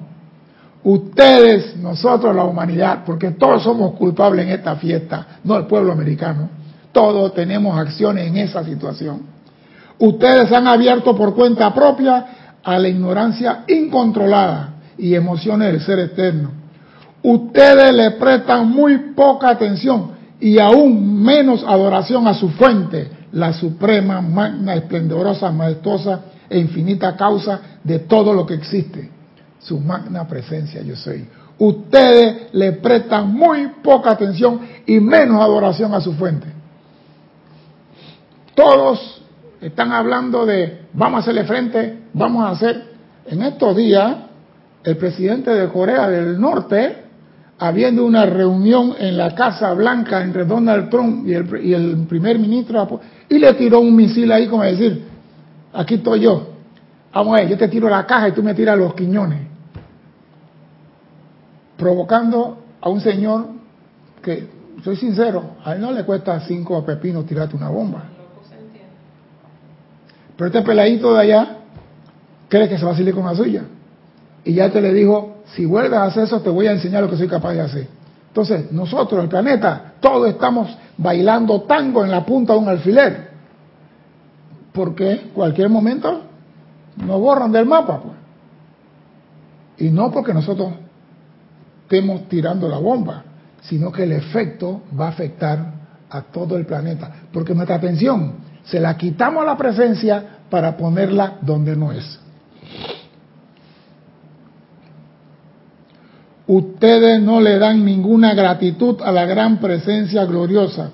Ustedes, 0.83 1.77
nosotros, 1.77 2.35
la 2.35 2.43
humanidad, 2.43 3.05
porque 3.07 3.31
todos 3.31 3.63
somos 3.63 3.95
culpables 3.95 4.47
en 4.47 4.51
esta 4.51 4.75
fiesta, 4.75 5.39
no 5.45 5.57
el 5.57 5.67
pueblo 5.67 5.93
americano. 5.93 6.51
Todos 6.91 7.35
tenemos 7.35 7.79
acciones 7.79 8.27
en 8.27 8.37
esa 8.39 8.65
situación. 8.65 9.23
Ustedes 10.01 10.51
han 10.51 10.67
abierto 10.67 11.15
por 11.15 11.37
cuenta 11.37 11.73
propia 11.73 12.27
a 12.65 12.79
la 12.81 12.89
ignorancia 12.89 13.63
incontrolada 13.69 14.72
y 15.03 15.17
emociones 15.17 15.73
del 15.73 15.81
ser 15.81 15.99
externo. 15.99 16.53
Ustedes 17.25 17.93
le 17.93 18.13
prestan 18.13 18.71
muy 18.71 19.13
poca 19.17 19.49
atención 19.49 20.13
y 20.41 20.61
aún 20.61 21.21
menos 21.21 21.65
adoración 21.65 22.29
a 22.29 22.35
su 22.35 22.51
fuente, 22.51 23.11
la 23.33 23.53
suprema, 23.53 24.21
magna, 24.21 24.77
esplendorosa, 24.77 25.51
majestuosa 25.51 26.21
e 26.49 26.57
infinita 26.57 27.17
causa 27.17 27.79
de 27.83 27.99
todo 27.99 28.33
lo 28.33 28.47
que 28.47 28.55
existe, 28.55 29.11
su 29.59 29.81
magna 29.81 30.29
presencia 30.29 30.83
yo 30.83 30.95
soy. 30.95 31.27
Ustedes 31.59 32.53
le 32.53 32.73
prestan 32.75 33.33
muy 33.33 33.73
poca 33.83 34.13
atención 34.13 34.61
y 34.87 35.01
menos 35.01 35.43
adoración 35.43 35.95
a 35.95 36.01
su 36.01 36.13
fuente. 36.13 36.47
Todos 38.55 39.23
están 39.61 39.91
hablando 39.91 40.47
de 40.47 40.83
vamos 40.93 41.19
a 41.19 41.21
hacerle 41.23 41.43
frente, 41.43 41.99
vamos 42.13 42.45
a 42.45 42.51
hacer. 42.51 42.93
En 43.27 43.43
estos 43.43 43.77
días, 43.77 44.32
el 44.85 44.97
presidente 44.97 45.51
de 45.51 45.69
Corea 45.69 46.09
del 46.09 46.41
Norte 46.41 47.03
habiendo 47.59 48.05
una 48.05 48.27
reunión 48.27 48.95
en 48.99 49.17
la 49.17 49.37
Casa 49.37 49.73
Blanca 49.73 50.21
entre 50.23 50.45
Donald 50.45 50.91
Trump 50.91 51.25
y 51.27 51.33
el, 51.33 52.07
primer 52.09 52.37
ministro, 52.37 53.01
y 53.29 53.39
le 53.39 53.55
tiró 53.55 53.79
un 53.79 53.95
misil 53.95 54.33
ahí 54.33 54.49
como 54.49 54.65
decir, 54.65 55.05
aquí 55.73 55.95
estoy 55.95 56.21
yo, 56.21 56.49
vamos 57.15 57.35
a 57.35 57.41
ver, 57.41 57.51
yo 57.51 57.57
te 57.57 57.69
tiro 57.69 57.89
la 57.89 58.05
caja 58.05 58.31
y 58.31 58.33
tú 58.33 58.43
me 58.43 58.55
tiras 58.55 58.77
los 58.77 58.95
quiñones, 58.95 59.47
provocando 61.77 62.59
a 62.81 62.89
un 62.89 63.01
señor 63.01 63.47
que, 64.21 64.49
soy 64.83 64.97
sincero, 64.97 65.53
a 65.65 65.75
él 65.75 65.81
no 65.81 65.93
le 65.93 66.03
cuesta 66.03 66.41
cinco 66.41 66.77
a 66.77 66.85
Pepino 66.85 67.23
tirarte 67.23 67.55
una 67.55 67.69
bomba. 67.69 68.03
Pero 70.37 70.47
este 70.47 70.63
peladito 70.63 71.15
de 71.15 71.21
allá 71.21 71.59
cree 72.49 72.69
que 72.69 72.77
se 72.77 72.85
va 72.85 72.91
a 72.91 72.97
salir 72.97 73.15
con 73.15 73.25
la 73.25 73.37
suya. 73.37 73.63
Y 74.45 74.55
ya 74.55 74.71
te 74.71 74.81
le 74.81 74.93
dijo, 74.93 75.43
si 75.55 75.65
vuelves 75.65 75.99
a 75.99 76.05
hacer 76.05 76.25
eso 76.25 76.41
te 76.41 76.51
voy 76.51 76.67
a 76.67 76.73
enseñar 76.73 77.03
lo 77.03 77.11
que 77.11 77.17
soy 77.17 77.29
capaz 77.29 77.53
de 77.53 77.61
hacer. 77.61 77.89
Entonces, 78.29 78.73
nosotros, 78.73 79.23
el 79.23 79.29
planeta, 79.29 79.93
todos 80.01 80.29
estamos 80.29 80.75
bailando 80.97 81.63
tango 81.63 82.03
en 82.05 82.11
la 82.11 82.25
punta 82.25 82.55
de 82.55 82.59
un 82.59 82.69
alfiler. 82.69 83.31
porque 84.73 85.31
cualquier 85.35 85.69
momento 85.69 86.23
nos 86.97 87.21
borran 87.21 87.53
del 87.53 87.67
mapa. 87.67 88.01
Pues. 88.01 88.17
Y 89.79 89.91
no 89.91 90.11
porque 90.11 90.33
nosotros 90.33 90.73
estemos 91.83 92.27
tirando 92.29 92.69
la 92.69 92.79
bomba, 92.79 93.23
sino 93.61 93.93
que 93.93 94.05
el 94.05 94.13
efecto 94.13 94.81
va 94.99 95.07
a 95.07 95.11
afectar 95.11 95.75
a 96.09 96.23
todo 96.23 96.57
el 96.57 96.65
planeta. 96.65 97.13
Porque 97.31 97.55
nuestra 97.55 97.77
atención 97.77 98.37
se 98.65 98.81
la 98.81 98.97
quitamos 98.97 99.43
a 99.43 99.47
la 99.47 99.57
presencia 99.59 100.39
para 100.49 100.77
ponerla 100.77 101.39
donde 101.43 101.77
no 101.77 101.93
es. 101.93 102.22
Ustedes 106.53 107.23
no 107.23 107.41
le 107.41 107.59
dan 107.59 107.83
ninguna 107.83 108.35
gratitud 108.35 109.01
a 109.01 109.11
la 109.11 109.25
gran 109.25 109.57
presencia 109.59 110.27
gloriosa, 110.27 110.91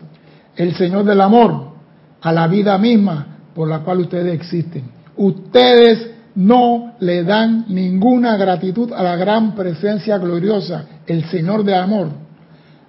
el 0.55 0.77
Señor 0.77 1.05
del 1.05 1.21
amor, 1.21 1.73
a 2.21 2.33
la 2.33 2.47
vida 2.47 2.79
misma 2.79 3.27
por 3.57 3.67
la 3.69 3.81
cual 3.81 3.99
ustedes 3.99 4.33
existen. 4.35 4.85
Ustedes 5.17 6.13
no 6.37 6.93
le 7.01 7.25
dan 7.25 7.65
ninguna 7.67 8.37
gratitud 8.37 8.93
a 8.93 9.03
la 9.03 9.17
gran 9.17 9.57
presencia 9.57 10.17
gloriosa, 10.19 10.85
el 11.05 11.25
Señor 11.25 11.65
del 11.65 11.75
amor, 11.75 12.11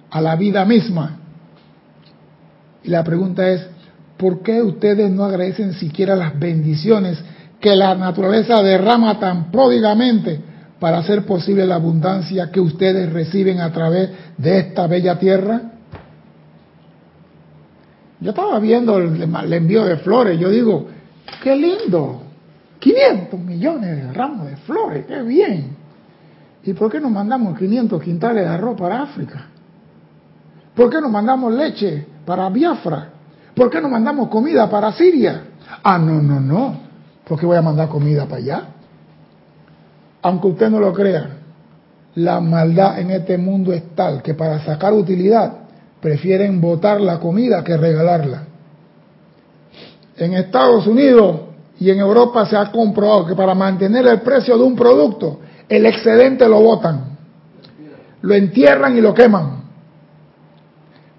a 0.08 0.20
la 0.20 0.36
vida 0.36 0.64
misma. 0.64 1.18
Y 2.84 2.88
la 2.88 3.02
pregunta 3.02 3.48
es, 3.48 3.66
¿por 4.16 4.44
qué 4.44 4.62
ustedes 4.62 5.10
no 5.10 5.24
agradecen 5.24 5.72
siquiera 5.72 6.14
las 6.14 6.38
bendiciones 6.38 7.18
que 7.58 7.74
la 7.74 7.96
naturaleza 7.96 8.62
derrama 8.62 9.18
tan 9.18 9.50
pródigamente 9.50 10.49
para 10.80 10.98
hacer 10.98 11.26
posible 11.26 11.66
la 11.66 11.76
abundancia 11.76 12.50
que 12.50 12.58
ustedes 12.58 13.12
reciben 13.12 13.60
a 13.60 13.70
través 13.70 14.10
de 14.38 14.58
esta 14.58 14.86
bella 14.86 15.18
tierra? 15.18 15.60
Yo 18.20 18.30
estaba 18.30 18.58
viendo 18.58 18.98
el, 18.98 19.52
envío 19.52 19.84
de 19.84 19.98
flores, 19.98 20.38
yo 20.38 20.50
digo, 20.50 20.88
qué 21.42 21.54
lindo, 21.54 22.22
500 22.78 23.40
millones 23.40 23.96
de 23.96 24.12
ramos 24.12 24.46
de 24.46 24.56
flores, 24.56 25.06
qué 25.06 25.22
bien. 25.22 25.76
¿Y 26.64 26.72
por 26.74 26.90
qué 26.90 27.00
nos 27.00 27.10
mandamos 27.10 27.58
500 27.58 28.02
quintales 28.02 28.44
de 28.44 28.50
arroz 28.50 28.78
para 28.78 29.02
África? 29.02 29.46
¿Por 30.74 30.90
qué 30.90 31.00
nos 31.00 31.10
mandamos 31.10 31.52
leche 31.52 32.06
para 32.26 32.48
Biafra? 32.48 33.08
¿Por 33.54 33.70
qué 33.70 33.80
no 33.80 33.88
mandamos 33.88 34.28
comida 34.28 34.68
para 34.68 34.92
Siria? 34.92 35.42
Ah, 35.82 35.98
no, 35.98 36.20
no, 36.22 36.40
no. 36.40 36.80
¿Por 37.26 37.38
qué 37.38 37.46
voy 37.46 37.56
a 37.56 37.62
mandar 37.62 37.88
comida 37.88 38.24
para 38.24 38.36
allá? 38.36 38.64
Aunque 40.22 40.48
usted 40.48 40.68
no 40.68 40.80
lo 40.80 40.92
crea, 40.92 41.28
la 42.16 42.40
maldad 42.40 42.98
en 42.98 43.10
este 43.10 43.38
mundo 43.38 43.72
es 43.72 43.94
tal 43.94 44.22
que 44.22 44.34
para 44.34 44.64
sacar 44.64 44.92
utilidad 44.92 45.52
prefieren 46.00 46.60
botar 46.60 47.00
la 47.00 47.20
comida 47.20 47.62
que 47.62 47.76
regalarla. 47.76 48.44
En 50.16 50.34
Estados 50.34 50.86
Unidos 50.86 51.40
y 51.78 51.90
en 51.90 51.98
Europa 51.98 52.44
se 52.46 52.56
ha 52.56 52.70
comprobado 52.70 53.26
que 53.26 53.34
para 53.34 53.54
mantener 53.54 54.06
el 54.06 54.20
precio 54.20 54.58
de 54.58 54.64
un 54.64 54.76
producto, 54.76 55.40
el 55.68 55.86
excedente 55.86 56.48
lo 56.48 56.60
botan, 56.60 57.16
lo 58.22 58.34
entierran 58.34 58.96
y 58.96 59.00
lo 59.00 59.14
queman. 59.14 59.62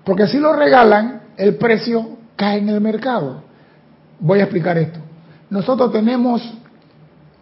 Porque 0.03 0.27
si 0.27 0.37
lo 0.37 0.53
regalan, 0.53 1.21
el 1.37 1.55
precio 1.55 2.17
cae 2.35 2.59
en 2.59 2.69
el 2.69 2.81
mercado. 2.81 3.43
Voy 4.19 4.39
a 4.39 4.43
explicar 4.43 4.77
esto. 4.77 4.99
Nosotros 5.49 5.91
tenemos 5.91 6.41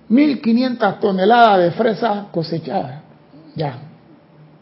1.500 0.10 1.00
toneladas 1.00 1.60
de 1.60 1.72
fresas 1.72 2.26
cosechadas, 2.32 3.02
ya, 3.56 3.80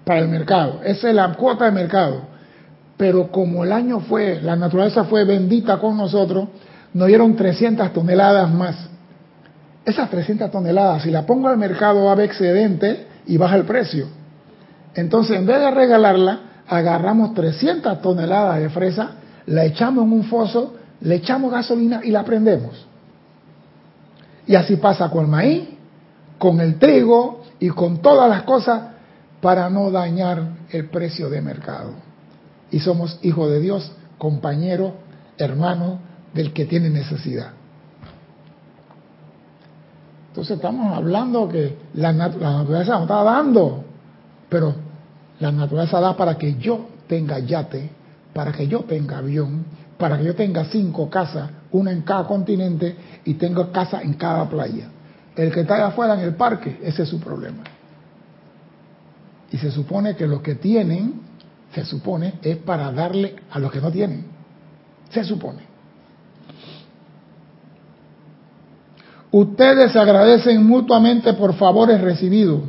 para 0.04 0.20
el 0.20 0.27
mercado. 0.27 0.82
Esa 0.84 1.10
es 1.10 1.16
la 1.16 1.34
cuota 1.34 1.66
de 1.66 1.72
mercado. 1.72 2.22
Pero 2.98 3.32
como 3.32 3.63
el 3.63 3.72
año 3.72 4.00
fue, 4.00 4.42
la 4.42 4.56
naturaleza 4.56 5.04
fue 5.04 5.24
bendita 5.24 5.77
con 5.77 5.98
nosotros, 5.98 6.48
nos 6.94 7.08
dieron 7.08 7.36
300 7.36 7.94
toneladas 7.94 8.51
más. 8.51 8.89
Esas 9.86 10.10
300 10.10 10.51
toneladas, 10.51 11.04
si 11.04 11.12
la 11.12 11.25
pongo 11.25 11.48
al 11.48 11.58
mercado, 11.58 12.04
va 12.04 12.10
a 12.10 12.13
haber 12.13 12.25
excedente 12.25 13.08
y 13.27 13.38
baja 13.38 13.56
el 13.56 13.63
precio. 13.63 14.08
Entonces, 14.95 15.38
en 15.38 15.45
vez 15.45 15.60
de 15.60 15.72
regalarla, 15.72 16.39
agarramos 16.67 17.34
300 17.34 18.02
toneladas 18.02 18.60
de 18.60 18.69
fresa 18.69 19.12
la 19.48 19.63
echamos 19.65 20.06
en 20.06 20.13
un 20.13 20.24
foso, 20.26 20.76
le 21.02 21.15
echamos 21.15 21.52
gasolina 21.52 22.02
y 22.04 22.12
la 22.12 22.24
prendemos. 22.24 22.87
Y 24.48 24.56
así 24.56 24.78
pasa 24.78 25.10
con 25.10 25.26
el 25.26 25.32
maíz, 25.32 25.68
con 26.38 26.62
el 26.62 26.80
trigo 26.80 27.44
y 27.60 27.70
con 27.70 28.02
todas 28.02 28.30
las 28.30 28.44
cosas 28.44 28.82
para 29.42 29.70
no 29.70 29.92
dañar 29.92 30.42
el 30.72 30.90
precio 30.90 31.30
de 31.30 31.42
mercado. 31.42 31.92
Y 32.72 32.80
somos 32.80 33.20
hijos 33.22 33.50
de 33.52 33.60
Dios, 33.60 33.92
compañero, 34.18 34.94
hermano 35.38 36.00
del 36.34 36.54
que 36.54 36.66
tiene 36.66 36.90
necesidad. 36.90 37.52
Entonces 40.30 40.58
estamos 40.58 40.96
hablando 40.96 41.50
que 41.50 41.78
la, 41.96 42.14
naturaleza 42.14 42.94
nos 42.94 43.02
está 43.04 43.24
dando, 43.24 43.84
pero 44.50 44.76
la 45.40 45.52
naturaleza 45.52 46.00
da 46.00 46.16
para 46.16 46.38
que 46.38 46.56
yo 46.56 46.88
tenga 47.08 47.40
yate, 47.40 47.90
para 48.34 48.52
que 48.52 48.68
yo 48.68 48.82
tenga 48.82 49.18
avión, 49.18 49.66
para 49.98 50.18
que 50.18 50.24
yo 50.24 50.36
tenga 50.36 50.66
cinco 50.66 51.10
casas, 51.10 51.50
una 51.72 51.92
en 51.92 52.02
cada 52.02 52.26
continente 52.28 52.96
y 53.26 53.34
tenga 53.36 53.72
casa 53.72 54.02
en 54.02 54.14
cada 54.14 54.48
playa. 54.48 54.90
El 55.36 55.52
que 55.52 55.62
está 55.62 55.76
allá 55.76 55.88
afuera 55.88 56.14
en 56.16 56.22
el 56.22 56.36
parque, 56.36 56.80
ese 56.84 57.04
es 57.04 57.10
su 57.10 57.20
problema. 57.20 57.64
Y 59.52 59.58
se 59.58 59.72
supone 59.72 60.16
que 60.16 60.28
lo 60.28 60.42
que 60.42 60.56
tienen, 60.56 61.22
se 61.74 61.86
supone, 61.86 62.36
es 62.42 62.58
para 62.58 62.92
darle 62.92 63.36
a 63.52 63.60
los 63.60 63.72
que 63.72 63.82
no 63.82 63.92
tienen. 63.92 64.26
Se 65.10 65.24
supone. 65.24 65.62
Ustedes 69.32 69.92
se 69.92 70.00
agradecen 70.00 70.66
mutuamente 70.66 71.34
por 71.34 71.54
favores 71.54 72.02
recibidos, 72.02 72.62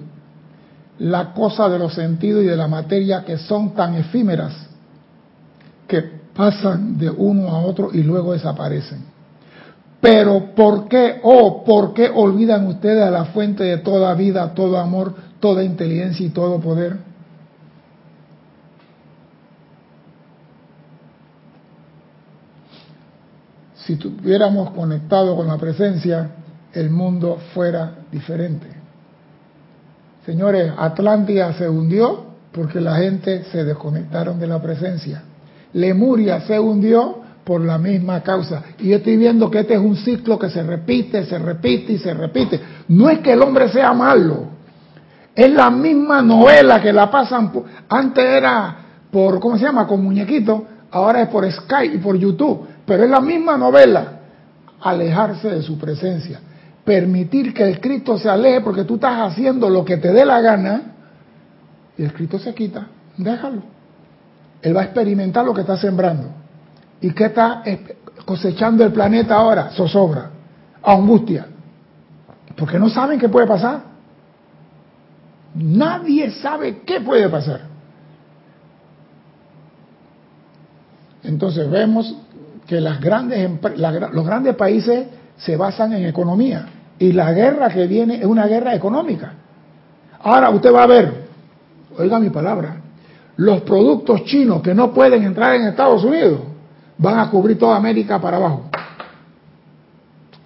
la 0.98 1.32
cosa 1.32 1.68
de 1.68 1.78
los 1.78 1.94
sentidos 1.94 2.42
y 2.42 2.46
de 2.46 2.56
la 2.56 2.68
materia 2.68 3.24
que 3.24 3.38
son 3.38 3.74
tan 3.74 3.94
efímeras 3.94 4.54
que 5.86 6.17
pasan 6.38 6.96
de 6.96 7.10
uno 7.10 7.48
a 7.48 7.58
otro 7.58 7.90
y 7.92 8.04
luego 8.04 8.32
desaparecen. 8.32 9.00
Pero 10.00 10.54
¿por 10.54 10.86
qué, 10.86 11.18
oh, 11.24 11.64
por 11.64 11.92
qué 11.92 12.08
olvidan 12.14 12.68
ustedes 12.68 13.02
a 13.02 13.10
la 13.10 13.24
fuente 13.24 13.64
de 13.64 13.78
toda 13.78 14.14
vida, 14.14 14.54
todo 14.54 14.78
amor, 14.78 15.16
toda 15.40 15.64
inteligencia 15.64 16.24
y 16.24 16.28
todo 16.28 16.60
poder? 16.60 16.96
Si 23.74 23.94
estuviéramos 23.94 24.70
conectados 24.70 25.34
con 25.34 25.48
la 25.48 25.58
presencia, 25.58 26.30
el 26.72 26.88
mundo 26.88 27.40
fuera 27.52 27.94
diferente. 28.12 28.68
Señores, 30.24 30.72
Atlántida 30.78 31.52
se 31.54 31.68
hundió 31.68 32.26
porque 32.52 32.80
la 32.80 32.94
gente 32.94 33.42
se 33.50 33.64
desconectaron 33.64 34.38
de 34.38 34.46
la 34.46 34.62
presencia. 34.62 35.24
Lemuria 35.72 36.40
se 36.42 36.58
hundió 36.58 37.18
por 37.44 37.62
la 37.62 37.78
misma 37.78 38.22
causa. 38.22 38.62
Y 38.78 38.90
yo 38.90 38.96
estoy 38.96 39.16
viendo 39.16 39.50
que 39.50 39.60
este 39.60 39.74
es 39.74 39.80
un 39.80 39.96
ciclo 39.96 40.38
que 40.38 40.50
se 40.50 40.62
repite, 40.62 41.24
se 41.24 41.38
repite 41.38 41.94
y 41.94 41.98
se 41.98 42.12
repite. 42.12 42.60
No 42.88 43.08
es 43.08 43.20
que 43.20 43.32
el 43.32 43.42
hombre 43.42 43.68
sea 43.70 43.92
malo, 43.94 44.48
es 45.34 45.50
la 45.52 45.70
misma 45.70 46.20
novela 46.20 46.82
que 46.82 46.92
la 46.92 47.10
pasan. 47.10 47.52
antes 47.88 48.24
era 48.24 48.76
por, 49.10 49.40
¿cómo 49.40 49.56
se 49.56 49.64
llama? 49.64 49.86
Con 49.86 50.02
muñequito, 50.02 50.66
ahora 50.90 51.22
es 51.22 51.28
por 51.28 51.50
Skype 51.50 51.94
y 51.94 51.98
por 51.98 52.18
YouTube. 52.18 52.66
Pero 52.84 53.04
es 53.04 53.10
la 53.10 53.20
misma 53.20 53.56
novela. 53.56 54.20
Alejarse 54.80 55.48
de 55.48 55.62
su 55.62 55.78
presencia. 55.78 56.40
Permitir 56.84 57.54
que 57.54 57.62
el 57.62 57.80
Cristo 57.80 58.18
se 58.18 58.28
aleje 58.28 58.62
porque 58.62 58.84
tú 58.84 58.96
estás 58.96 59.30
haciendo 59.30 59.70
lo 59.70 59.84
que 59.84 59.98
te 59.98 60.12
dé 60.12 60.26
la 60.26 60.40
gana 60.40 60.82
y 61.96 62.02
el 62.02 62.12
Cristo 62.12 62.38
se 62.38 62.52
quita. 62.52 62.88
Déjalo. 63.16 63.77
Él 64.62 64.76
va 64.76 64.82
a 64.82 64.84
experimentar 64.84 65.44
lo 65.44 65.54
que 65.54 65.60
está 65.60 65.76
sembrando. 65.76 66.28
¿Y 67.00 67.12
qué 67.12 67.26
está 67.26 67.62
cosechando 68.24 68.84
el 68.84 68.92
planeta 68.92 69.36
ahora? 69.36 69.70
Zozobra, 69.70 70.30
angustia. 70.82 71.46
Porque 72.56 72.78
no 72.78 72.88
saben 72.88 73.20
qué 73.20 73.28
puede 73.28 73.46
pasar. 73.46 73.82
Nadie 75.54 76.30
sabe 76.32 76.80
qué 76.80 77.00
puede 77.00 77.28
pasar. 77.28 77.60
Entonces 81.22 81.70
vemos 81.70 82.16
que 82.66 82.80
los 82.80 83.00
grandes 83.00 84.54
países 84.56 85.06
se 85.36 85.56
basan 85.56 85.92
en 85.92 86.06
economía 86.06 86.66
y 86.98 87.12
la 87.12 87.32
guerra 87.32 87.68
que 87.68 87.86
viene 87.86 88.16
es 88.16 88.24
una 88.24 88.46
guerra 88.46 88.74
económica. 88.74 89.34
Ahora 90.20 90.50
usted 90.50 90.74
va 90.74 90.82
a 90.82 90.86
ver, 90.86 91.28
oiga 91.96 92.18
mi 92.18 92.30
palabra, 92.30 92.77
los 93.38 93.60
productos 93.62 94.24
chinos 94.24 94.60
que 94.62 94.74
no 94.74 94.92
pueden 94.92 95.22
entrar 95.22 95.54
en 95.54 95.68
Estados 95.68 96.02
Unidos 96.02 96.40
van 96.98 97.20
a 97.20 97.30
cubrir 97.30 97.56
toda 97.56 97.76
América 97.76 98.20
para 98.20 98.36
abajo. 98.36 98.64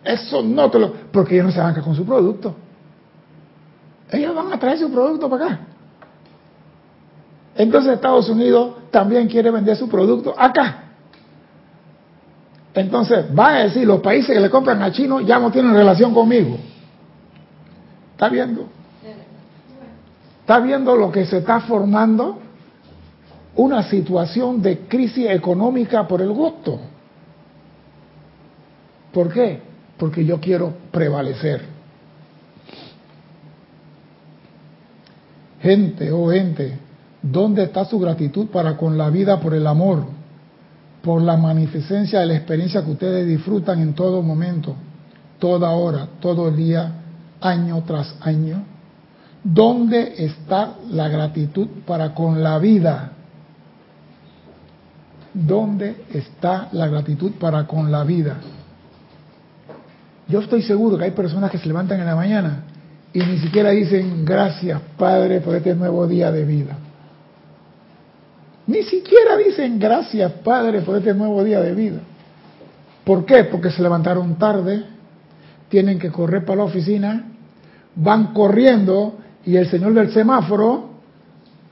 Eso 0.05 0.43
no 0.43 0.71
te 0.71 0.79
lo... 0.79 0.93
Porque 1.11 1.35
ellos 1.35 1.47
no 1.47 1.53
se 1.53 1.61
van 1.61 1.81
con 1.81 1.95
su 1.95 2.05
producto. 2.05 2.55
Ellos 4.11 4.35
van 4.35 4.53
a 4.53 4.59
traer 4.59 4.79
su 4.79 4.93
producto 4.93 5.31
para 5.31 5.47
acá. 5.47 5.61
Entonces 7.55 7.95
Estados 7.95 8.29
Unidos 8.29 8.75
también 8.91 9.27
quiere 9.27 9.51
vender 9.51 9.75
su 9.75 9.89
producto 9.89 10.35
acá. 10.37 10.83
Entonces, 12.75 13.25
va 13.39 13.55
a 13.55 13.59
decir, 13.65 13.87
los 13.87 14.01
países 14.01 14.35
que 14.35 14.41
le 14.41 14.51
compran 14.51 14.83
a 14.83 14.93
chino 14.93 15.21
ya 15.21 15.39
no 15.39 15.51
tienen 15.51 15.73
relación 15.73 16.13
conmigo. 16.13 16.59
¿Está 18.13 18.29
viendo? 18.29 18.67
¿Está 20.41 20.61
viendo 20.61 20.95
lo 20.95 21.11
que 21.11 21.25
se 21.25 21.39
está 21.39 21.61
formando? 21.61 22.52
Una 23.57 23.83
situación 23.83 24.63
de 24.63 24.81
crisis 24.81 25.29
económica 25.29 26.07
por 26.09 26.23
el 26.23 26.31
gusto. 26.31 26.81
¿Por 29.13 29.33
qué? 29.33 29.61
Porque 29.99 30.25
yo 30.25 30.41
quiero 30.41 30.73
prevalecer. 30.91 31.61
Gente, 35.61 36.11
oh 36.11 36.31
gente, 36.31 36.79
¿dónde 37.23 37.65
está 37.65 37.85
su 37.85 37.99
gratitud 38.01 38.47
para 38.47 38.77
con 38.77 38.99
la 38.99 39.11
vida 39.11 39.39
por 39.39 39.55
el 39.55 39.67
amor? 39.67 40.07
Por 41.03 41.23
la 41.23 41.37
magnificencia 41.37 42.21
de 42.21 42.27
la 42.27 42.37
experiencia 42.37 42.85
que 42.85 42.91
ustedes 42.91 43.27
disfrutan 43.27 43.81
en 43.81 43.95
todo 43.95 44.23
momento, 44.23 44.75
toda 45.39 45.71
hora, 45.71 46.09
todo 46.21 46.49
el 46.49 46.57
día, 46.57 46.93
año 47.41 47.83
tras 47.87 48.17
año. 48.21 48.65
¿Dónde 49.45 50.15
está 50.25 50.77
la 50.91 51.09
gratitud 51.09 51.69
para 51.87 52.15
con 52.15 52.43
la 52.43 52.59
vida? 52.59 53.13
¿Dónde 55.35 56.05
está 56.13 56.69
la 56.73 56.89
gratitud 56.89 57.33
para 57.33 57.67
con 57.67 57.91
la 57.91 58.05
vida? 58.05 58.37
Yo 60.29 60.41
estoy 60.41 60.63
seguro 60.63 60.99
que 60.99 61.05
hay 61.05 61.11
personas 61.13 61.51
que 61.51 61.59
se 61.59 61.67
levantan 61.67 62.01
en 62.01 62.07
la 62.07 62.17
mañana 62.17 62.65
y 63.13 63.21
ni 63.21 63.39
siquiera 63.39 63.71
dicen 63.71 64.25
gracias 64.25 64.81
Padre 64.97 65.41
por 65.41 65.55
este 65.57 65.75
nuevo 65.75 66.07
día 66.07 66.31
de 66.31 66.45
vida. 66.45 66.77
Ni 68.67 68.83
siquiera 68.85 69.37
dicen 69.37 69.79
gracias 69.79 70.33
Padre 70.45 70.83
por 70.83 70.97
este 70.97 71.15
nuevo 71.15 71.43
día 71.43 71.61
de 71.61 71.75
vida. 71.75 72.01
¿Por 73.05 73.25
qué? 73.25 73.45
Porque 73.45 73.71
se 73.71 73.83
levantaron 73.83 74.37
tarde, 74.37 74.85
tienen 75.69 75.99
que 75.99 76.11
correr 76.11 76.45
para 76.45 76.59
la 76.59 76.65
oficina, 76.65 77.25
van 77.97 78.33
corriendo 78.33 79.19
y 79.45 79.57
el 79.57 79.69
señor 79.69 79.95
del 79.95 80.13
semáforo 80.13 80.91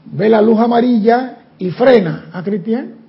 ve 0.07 0.29
la 0.29 0.41
luz 0.41 0.59
amarilla 0.59 1.37
y 1.59 1.71
frena 1.71 2.31
a 2.33 2.43
Cristian 2.43 3.00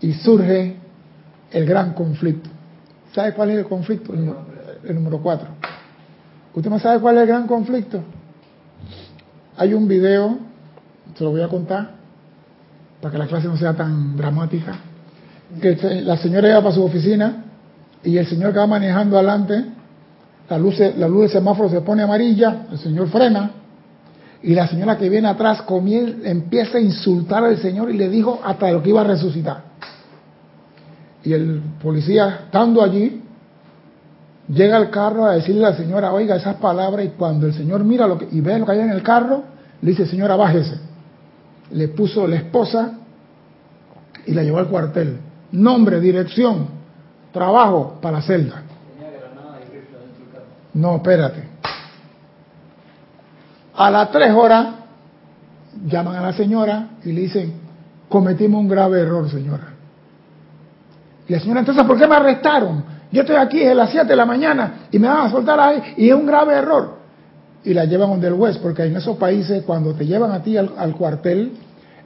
y 0.00 0.12
surge 0.14 0.76
el 1.50 1.66
gran 1.66 1.94
conflicto. 1.94 2.48
¿Sabe 3.12 3.32
cuál 3.34 3.50
es 3.50 3.58
el 3.58 3.64
conflicto? 3.64 4.14
El, 4.14 4.94
número 4.94 5.20
cuatro. 5.20 5.48
¿Usted 6.54 6.70
no 6.70 6.78
sabe 6.78 7.00
cuál 7.00 7.16
es 7.16 7.22
el 7.22 7.28
gran 7.28 7.46
conflicto? 7.46 8.02
Hay 9.56 9.74
un 9.74 9.86
video, 9.86 10.38
se 11.16 11.24
lo 11.24 11.30
voy 11.30 11.42
a 11.42 11.48
contar, 11.48 11.90
para 13.00 13.12
que 13.12 13.18
la 13.18 13.26
clase 13.26 13.48
no 13.48 13.56
sea 13.56 13.74
tan 13.74 14.16
dramática, 14.16 14.78
que 15.60 16.02
la 16.02 16.16
señora 16.16 16.48
iba 16.48 16.60
para 16.60 16.74
su 16.74 16.84
oficina 16.84 17.44
y 18.02 18.16
el 18.16 18.26
señor 18.26 18.52
que 18.52 18.58
va 18.58 18.66
manejando 18.66 19.16
adelante 19.16 19.64
la 20.50 20.58
luz 20.58 20.78
del 20.78 21.30
semáforo 21.30 21.68
se 21.68 21.80
pone 21.80 22.02
amarilla, 22.02 22.66
el 22.72 22.78
señor 22.78 23.08
frena, 23.08 23.50
y 24.42 24.54
la 24.54 24.66
señora 24.68 24.96
que 24.96 25.08
viene 25.08 25.28
atrás 25.28 25.62
comienza, 25.62 26.28
empieza 26.28 26.78
a 26.78 26.80
insultar 26.80 27.44
al 27.44 27.58
señor 27.58 27.90
y 27.90 27.96
le 27.96 28.08
dijo 28.08 28.40
hasta 28.42 28.70
lo 28.70 28.82
que 28.82 28.90
iba 28.90 29.02
a 29.02 29.04
resucitar. 29.04 29.62
Y 31.22 31.32
el 31.34 31.60
policía, 31.82 32.40
estando 32.46 32.82
allí, 32.82 33.22
llega 34.48 34.76
al 34.76 34.90
carro 34.90 35.26
a 35.26 35.34
decirle 35.34 35.66
a 35.66 35.70
la 35.70 35.76
señora, 35.76 36.12
oiga 36.12 36.36
esas 36.36 36.56
palabras, 36.56 37.04
y 37.04 37.08
cuando 37.10 37.46
el 37.46 37.52
señor 37.52 37.84
mira 37.84 38.06
lo 38.06 38.16
que, 38.18 38.28
y 38.32 38.40
ve 38.40 38.58
lo 38.58 38.64
que 38.64 38.72
hay 38.72 38.80
en 38.80 38.90
el 38.90 39.02
carro, 39.02 39.44
le 39.82 39.90
dice, 39.90 40.06
señora, 40.06 40.36
bájese. 40.36 40.78
Le 41.72 41.88
puso 41.88 42.26
la 42.26 42.36
esposa 42.36 42.98
y 44.26 44.32
la 44.32 44.42
llevó 44.42 44.58
al 44.58 44.68
cuartel. 44.68 45.18
Nombre, 45.52 46.00
dirección, 46.00 46.68
trabajo 47.32 47.98
para 48.00 48.22
celda. 48.22 48.62
No, 50.72 50.96
espérate. 50.96 51.49
A 53.80 53.90
las 53.90 54.10
tres 54.10 54.30
horas 54.34 54.74
llaman 55.86 56.14
a 56.14 56.20
la 56.20 56.34
señora 56.34 56.88
y 57.02 57.12
le 57.12 57.22
dicen, 57.22 57.54
cometimos 58.10 58.60
un 58.60 58.68
grave 58.68 59.00
error, 59.00 59.30
señora. 59.30 59.68
Y 61.26 61.32
la 61.32 61.40
señora, 61.40 61.60
entonces, 61.60 61.82
¿por 61.84 61.98
qué 61.98 62.06
me 62.06 62.14
arrestaron? 62.14 62.84
Yo 63.10 63.22
estoy 63.22 63.36
aquí 63.36 63.64
a 63.64 63.74
las 63.74 63.88
7 63.88 64.06
de 64.06 64.16
la 64.16 64.26
mañana 64.26 64.80
y 64.90 64.98
me 64.98 65.08
van 65.08 65.26
a 65.26 65.30
soltar 65.30 65.58
ahí 65.58 65.94
y 65.96 66.10
es 66.10 66.14
un 66.14 66.26
grave 66.26 66.56
error. 66.56 66.98
Y 67.64 67.72
la 67.72 67.86
llevan 67.86 68.10
donde 68.10 68.28
el 68.28 68.34
juez, 68.34 68.58
porque 68.58 68.84
en 68.84 68.98
esos 68.98 69.16
países 69.16 69.62
cuando 69.64 69.94
te 69.94 70.04
llevan 70.04 70.32
a 70.32 70.42
ti 70.42 70.58
al, 70.58 70.94
cuartel, 70.98 71.52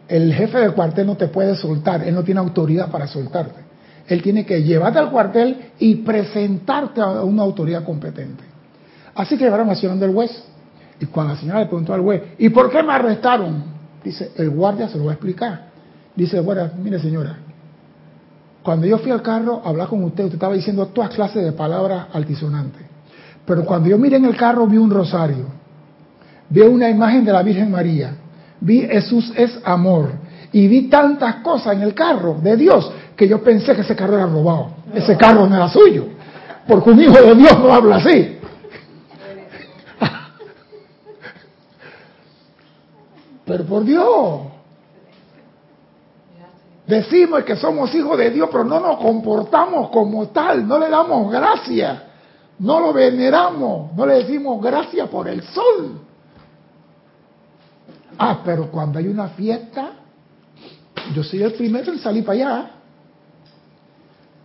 el 0.06 0.32
jefe 0.32 0.58
del 0.58 0.74
cuartel 0.74 1.08
no 1.08 1.16
te 1.16 1.26
puede 1.26 1.56
soltar, 1.56 2.04
él 2.04 2.14
no 2.14 2.22
tiene 2.22 2.38
autoridad 2.38 2.88
para 2.88 3.08
soltarte. 3.08 3.58
Él 4.06 4.22
tiene 4.22 4.46
que 4.46 4.62
llevarte 4.62 5.00
al 5.00 5.10
cuartel 5.10 5.72
y 5.80 5.96
presentarte 5.96 7.00
a 7.00 7.24
una 7.24 7.42
autoridad 7.42 7.82
competente. 7.82 8.44
Así 9.16 9.37
que 9.37 9.42
llevaron 9.42 9.68
a 9.68 9.74
la 9.74 9.94
del 9.96 10.14
juez. 10.14 10.54
Y 11.00 11.07
cuando 11.07 11.35
la 11.35 11.40
señora 11.40 11.61
le 11.61 11.66
preguntó 11.66 11.94
al 11.94 12.00
juez, 12.00 12.22
¿y 12.38 12.48
por 12.50 12.70
qué 12.70 12.83
me 12.83 12.92
arrestaron? 12.92 13.64
Dice, 14.02 14.33
el 14.37 14.50
guardia 14.50 14.88
se 14.88 14.98
lo 14.98 15.07
va 15.07 15.12
a 15.12 15.14
explicar. 15.14 15.66
Dice, 16.14 16.40
bueno, 16.40 16.70
mire 16.83 16.98
señora, 16.98 17.38
cuando 18.62 18.87
yo 18.87 18.98
fui 18.98 19.11
al 19.11 19.22
carro 19.22 19.61
a 19.64 19.68
hablar 19.68 19.88
con 19.88 20.02
usted, 20.04 20.24
usted 20.24 20.37
estaba 20.37 20.54
diciendo 20.54 20.87
todas 20.87 21.11
clases 21.11 21.44
de 21.44 21.52
palabras 21.52 22.07
altisonantes. 22.12 22.83
Pero 23.44 23.64
cuando 23.64 23.88
yo 23.88 23.98
miré 23.98 24.16
en 24.16 24.24
el 24.24 24.37
carro 24.37 24.66
vi 24.66 24.78
un 24.78 24.90
rosario, 24.90 25.46
vi 26.48 26.61
una 26.62 26.88
imagen 26.88 27.24
de 27.24 27.33
la 27.33 27.42
Virgen 27.42 27.70
María, 27.70 28.14
vi 28.61 28.80
Jesús 28.83 29.33
es 29.37 29.59
amor 29.64 30.12
y 30.52 30.66
vi 30.66 30.88
tantas 30.88 31.37
cosas 31.37 31.74
en 31.74 31.83
el 31.83 31.94
carro 31.94 32.38
de 32.42 32.57
Dios 32.57 32.90
que 33.16 33.28
yo 33.28 33.42
pensé 33.42 33.74
que 33.74 33.83
ese 33.83 33.94
carro 33.94 34.14
era 34.14 34.26
robado. 34.26 34.68
Ese 34.94 35.16
carro 35.16 35.46
no 35.46 35.57
era 35.57 35.68
suyo, 35.68 36.07
porque 36.66 36.90
un 36.90 37.00
hijo 37.00 37.20
de 37.20 37.35
Dios 37.35 37.59
no 37.59 37.72
habla 37.72 37.96
así. 37.96 38.34
Pero 43.44 43.64
por 43.64 43.85
Dios. 43.85 44.40
Decimos 46.87 47.44
que 47.44 47.57
somos 47.57 47.94
hijos 47.94 48.18
de 48.18 48.30
Dios, 48.30 48.48
pero 48.52 48.64
no 48.64 48.78
nos 48.78 48.98
comportamos 48.98 49.88
como 49.88 50.28
tal, 50.28 50.68
no 50.68 50.78
le 50.78 50.90
damos 50.90 51.33
gracias, 51.33 51.98
no 52.59 52.78
lo 52.78 52.92
veneramos, 52.92 53.94
no 53.94 54.04
le 54.04 54.16
decimos 54.16 54.62
gracias 54.62 55.09
por 55.09 55.26
el 55.26 55.42
sol. 55.42 56.00
Ah, 58.18 58.40
pero 58.44 58.70
cuando 58.70 58.98
hay 58.98 59.09
una 59.09 59.28
fiesta, 59.28 59.92
yo 61.14 61.24
soy 61.24 61.42
el 61.42 61.54
primero 61.54 61.90
en 61.90 61.98
salir 61.98 62.22
para 62.24 62.38
allá. 62.38 62.70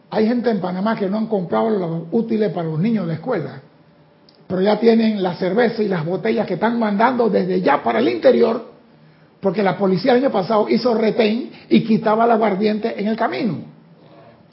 Hay 0.09 0.25
gente 0.25 0.49
en 0.49 0.62
Panamá 0.62 0.95
que 0.95 1.09
no 1.09 1.17
han 1.17 1.27
comprado 1.27 1.69
los 1.69 2.03
útiles 2.12 2.51
para 2.53 2.69
los 2.69 2.79
niños 2.79 3.05
de 3.05 3.15
escuela, 3.15 3.62
pero 4.47 4.62
ya 4.62 4.79
tienen 4.79 5.21
la 5.21 5.35
cerveza 5.35 5.83
y 5.83 5.89
las 5.89 6.05
botellas 6.05 6.47
que 6.47 6.53
están 6.53 6.79
mandando 6.79 7.29
desde 7.29 7.59
ya 7.59 7.83
para 7.83 7.99
el 7.99 8.07
interior 8.07 8.68
porque 9.39 9.63
la 9.63 9.78
policía 9.78 10.12
el 10.12 10.23
año 10.23 10.32
pasado 10.32 10.67
hizo 10.69 10.93
retén 10.93 11.52
y 11.69 11.84
quitaba 11.84 12.28
la 12.28 12.34
aguardiente 12.34 12.99
en 12.99 13.08
el 13.08 13.15
camino. 13.15 13.60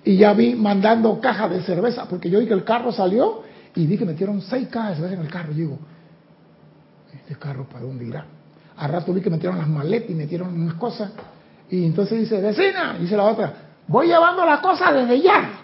Y 0.05 0.17
ya 0.17 0.33
vi 0.33 0.55
mandando 0.55 1.21
cajas 1.21 1.51
de 1.51 1.63
cerveza, 1.63 2.07
porque 2.09 2.31
yo 2.31 2.39
vi 2.39 2.47
que 2.47 2.55
el 2.55 2.63
carro 2.63 2.93
salió 2.93 3.43
y 3.75 3.87
vi 3.87 3.99
que 3.99 4.05
metieron 4.05 4.41
seis 4.41 4.69
cajas 4.69 4.91
de 4.91 4.97
cerveza 4.97 5.15
en 5.15 5.27
el 5.27 5.33
carro. 5.33 5.53
Y 5.53 5.57
digo, 5.57 5.79
¿este 7.13 7.35
carro 7.35 7.65
para 7.65 7.85
dónde 7.85 8.05
irá? 8.05 8.25
Al 8.77 8.93
rato 8.93 9.13
vi 9.13 9.21
que 9.21 9.31
metieron 9.31 9.59
las 9.59 9.69
maletas 9.69 10.11
y 10.11 10.15
metieron 10.15 10.55
unas 10.55 10.75
cosas. 10.75 11.11
Y 11.69 11.85
entonces 11.85 12.21
dice, 12.21 12.41
vecina, 12.41 12.97
dice 13.01 13.17
la 13.17 13.25
otra, 13.25 13.55
voy 13.89 14.07
llevando 14.07 14.45
las 14.45 14.61
cosas 14.61 14.95
desde 14.95 15.21
ya. 15.21 15.63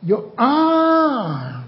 Yo, 0.00 0.32
ah, 0.38 1.64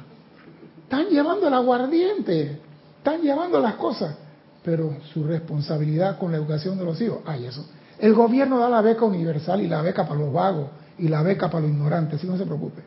están 0.82 1.08
llevando 1.08 1.48
el 1.48 1.54
aguardiente, 1.54 2.58
están 2.96 3.20
llevando 3.20 3.60
las 3.60 3.74
cosas 3.74 4.16
pero 4.64 4.96
su 5.12 5.22
responsabilidad 5.24 6.18
con 6.18 6.32
la 6.32 6.38
educación 6.38 6.78
de 6.78 6.84
los 6.84 7.00
hijos, 7.00 7.18
hay 7.26 7.44
eso. 7.44 7.66
El 7.98 8.14
gobierno 8.14 8.58
da 8.58 8.68
la 8.68 8.80
beca 8.80 9.04
universal 9.04 9.60
y 9.60 9.68
la 9.68 9.82
beca 9.82 10.06
para 10.08 10.18
los 10.18 10.32
vagos 10.32 10.68
y 10.98 11.08
la 11.08 11.22
beca 11.22 11.50
para 11.50 11.62
los 11.62 11.70
ignorantes, 11.70 12.18
así 12.18 12.26
no 12.26 12.38
se 12.38 12.46
preocupe. 12.46 12.82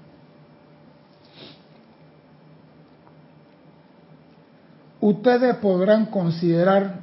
Ustedes 4.99 5.55
podrán 5.57 6.07
considerar 6.07 7.01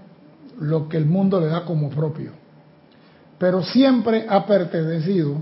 lo 0.59 0.89
que 0.89 0.97
el 0.97 1.07
mundo 1.07 1.41
le 1.41 1.47
da 1.47 1.65
como 1.65 1.89
propio, 1.89 2.33
pero 3.39 3.63
siempre 3.63 4.27
ha 4.29 4.45
pertenecido, 4.45 5.37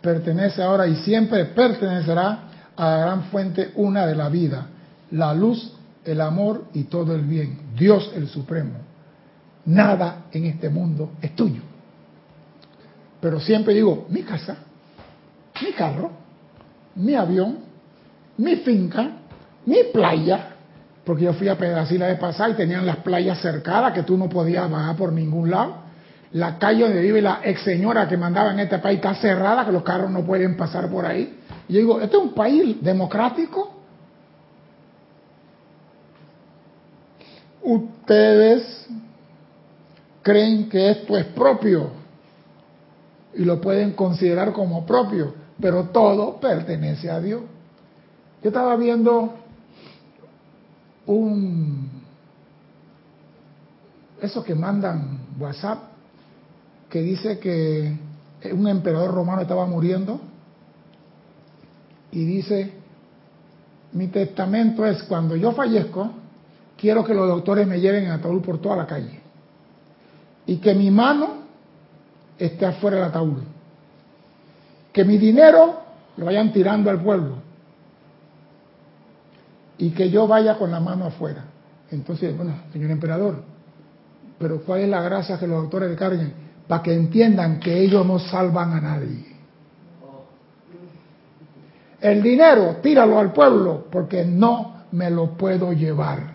pertenece 0.00 0.60
ahora 0.60 0.88
y 0.88 0.96
siempre 0.96 1.44
pertenecerá 1.46 2.48
a 2.76 2.84
la 2.84 2.98
gran 2.98 3.22
fuente 3.24 3.72
una 3.76 4.06
de 4.06 4.16
la 4.16 4.28
vida, 4.28 4.66
la 5.12 5.32
luz 5.32 5.72
el 6.04 6.20
amor 6.20 6.64
y 6.74 6.84
todo 6.84 7.14
el 7.14 7.22
bien, 7.22 7.58
Dios 7.76 8.12
el 8.14 8.28
Supremo. 8.28 8.72
Nada 9.64 10.24
en 10.32 10.46
este 10.46 10.68
mundo 10.68 11.12
es 11.20 11.34
tuyo. 11.36 11.62
Pero 13.20 13.38
siempre 13.38 13.74
digo, 13.74 14.06
mi 14.08 14.22
casa, 14.22 14.56
mi 15.62 15.72
carro, 15.72 16.10
mi 16.96 17.14
avión, 17.14 17.58
mi 18.38 18.56
finca, 18.56 19.10
mi 19.64 19.78
playa, 19.92 20.48
porque 21.04 21.24
yo 21.24 21.32
fui 21.32 21.48
a 21.48 21.56
Pedacil 21.56 22.00
la 22.00 22.08
vez 22.08 22.18
pasada 22.18 22.50
y 22.50 22.54
tenían 22.54 22.84
las 22.84 22.98
playas 22.98 23.40
cercadas 23.40 23.92
que 23.92 24.02
tú 24.02 24.16
no 24.16 24.28
podías 24.28 24.68
bajar 24.70 24.96
por 24.96 25.12
ningún 25.12 25.50
lado. 25.50 25.82
la 26.32 26.58
calle 26.58 26.84
donde 26.84 27.00
vive 27.02 27.20
la 27.20 27.40
ex 27.44 27.60
señora 27.62 28.08
que 28.08 28.16
mandaba 28.16 28.52
en 28.52 28.60
este 28.60 28.78
país 28.78 28.96
está 28.96 29.14
cerrada, 29.14 29.66
que 29.66 29.72
los 29.72 29.82
carros 29.82 30.10
no 30.10 30.24
pueden 30.24 30.56
pasar 30.56 30.88
por 30.88 31.04
ahí. 31.04 31.38
Y 31.68 31.74
yo 31.74 31.78
digo, 31.80 32.00
¿este 32.00 32.16
es 32.16 32.22
un 32.22 32.32
país 32.34 32.82
democrático? 32.82 33.71
Ustedes 37.62 38.86
creen 40.22 40.68
que 40.68 40.90
esto 40.90 41.16
es 41.16 41.26
propio 41.26 41.90
y 43.34 43.44
lo 43.44 43.60
pueden 43.60 43.92
considerar 43.92 44.52
como 44.52 44.84
propio, 44.84 45.34
pero 45.60 45.84
todo 45.84 46.40
pertenece 46.40 47.10
a 47.10 47.20
Dios. 47.20 47.42
Yo 48.42 48.48
estaba 48.48 48.76
viendo 48.76 49.34
un 51.06 51.90
eso 54.20 54.44
que 54.44 54.54
mandan 54.54 55.18
WhatsApp 55.38 55.82
que 56.88 57.02
dice 57.02 57.38
que 57.38 57.96
un 58.52 58.68
emperador 58.68 59.12
romano 59.12 59.42
estaba 59.42 59.66
muriendo 59.66 60.20
y 62.12 62.24
dice 62.24 62.72
mi 63.92 64.08
testamento 64.08 64.86
es 64.86 65.02
cuando 65.04 65.34
yo 65.34 65.52
fallezco 65.52 66.10
quiero 66.82 67.04
que 67.04 67.14
los 67.14 67.28
doctores 67.28 67.66
me 67.66 67.80
lleven 67.80 68.06
en 68.06 68.10
ataúd 68.10 68.42
por 68.42 68.60
toda 68.60 68.76
la 68.76 68.86
calle 68.86 69.20
y 70.44 70.56
que 70.56 70.74
mi 70.74 70.90
mano 70.90 71.28
esté 72.36 72.66
afuera 72.66 72.96
del 72.96 73.06
ataúd 73.06 73.38
que 74.92 75.04
mi 75.04 75.16
dinero 75.16 75.80
lo 76.16 76.26
vayan 76.26 76.52
tirando 76.52 76.90
al 76.90 77.00
pueblo 77.00 77.36
y 79.78 79.90
que 79.90 80.10
yo 80.10 80.26
vaya 80.26 80.58
con 80.58 80.70
la 80.70 80.80
mano 80.80 81.06
afuera. 81.06 81.44
Entonces, 81.90 82.36
bueno, 82.36 82.54
señor 82.72 82.90
emperador, 82.90 83.42
pero 84.38 84.60
¿cuál 84.62 84.80
es 84.80 84.88
la 84.88 85.02
gracia 85.02 85.38
que 85.38 85.46
los 85.46 85.62
doctores 85.62 85.96
carguen? 85.96 86.32
Para 86.66 86.82
que 86.82 86.92
entiendan 86.94 87.58
que 87.58 87.80
ellos 87.80 88.04
no 88.04 88.18
salvan 88.18 88.72
a 88.72 88.80
nadie. 88.80 89.32
El 92.00 92.22
dinero, 92.22 92.78
tíralo 92.82 93.18
al 93.18 93.32
pueblo, 93.32 93.86
porque 93.90 94.24
no 94.24 94.84
me 94.90 95.10
lo 95.10 95.36
puedo 95.36 95.72
llevar. 95.72 96.31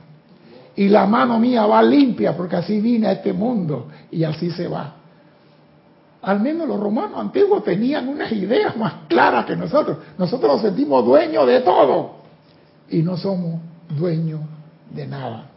Y 0.77 0.89
la 0.89 1.07
mano 1.07 1.39
mía 1.39 1.65
va 1.65 1.81
limpia, 1.81 2.37
porque 2.37 2.55
así 2.55 2.79
vine 2.79 3.07
a 3.07 3.11
este 3.13 3.33
mundo 3.33 3.87
y 4.11 4.23
así 4.23 4.51
se 4.51 4.67
va. 4.67 4.93
Al 6.21 6.39
menos 6.39 6.67
los 6.67 6.79
romanos 6.79 7.19
antiguos 7.19 7.63
tenían 7.63 8.07
unas 8.07 8.31
ideas 8.31 8.77
más 8.77 8.93
claras 9.07 9.45
que 9.45 9.55
nosotros. 9.55 9.97
Nosotros 10.19 10.53
nos 10.53 10.61
sentimos 10.61 11.03
dueños 11.03 11.47
de 11.47 11.61
todo 11.61 12.17
y 12.89 13.01
no 13.01 13.17
somos 13.17 13.59
dueños 13.89 14.41
de 14.91 15.07
nada. 15.07 15.49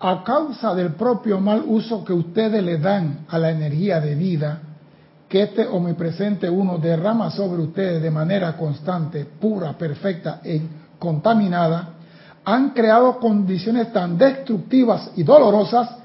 A 0.00 0.24
causa 0.24 0.74
del 0.74 0.94
propio 0.94 1.38
mal 1.38 1.64
uso 1.66 2.02
que 2.02 2.14
ustedes 2.14 2.62
le 2.62 2.78
dan 2.78 3.26
a 3.28 3.38
la 3.38 3.50
energía 3.50 4.00
de 4.00 4.14
vida, 4.14 4.62
que 5.28 5.42
este 5.42 5.66
omnipresente 5.66 6.48
uno 6.48 6.78
derrama 6.78 7.30
sobre 7.30 7.62
ustedes 7.62 8.02
de 8.02 8.10
manera 8.10 8.56
constante, 8.56 9.26
pura, 9.26 9.76
perfecta 9.76 10.40
e 10.42 10.60
contaminada, 10.98 11.90
han 12.44 12.70
creado 12.70 13.18
condiciones 13.18 13.92
tan 13.92 14.16
destructivas 14.16 15.10
y 15.16 15.22
dolorosas 15.22 15.96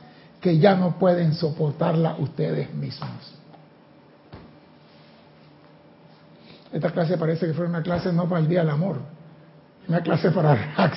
que 0.41 0.59
ya 0.59 0.75
no 0.75 0.99
pueden 0.99 1.33
soportarla 1.33 2.17
ustedes 2.19 2.73
mismos. 2.73 3.33
Esta 6.73 6.91
clase 6.91 7.17
parece 7.17 7.47
que 7.47 7.53
fue 7.53 7.65
una 7.65 7.81
clase 7.81 8.12
no 8.12 8.27
para 8.27 8.41
el 8.41 8.47
Día 8.49 8.59
del 8.59 8.71
Amor, 8.71 8.97
una 9.88 10.01
clase 10.01 10.31
para, 10.31 10.73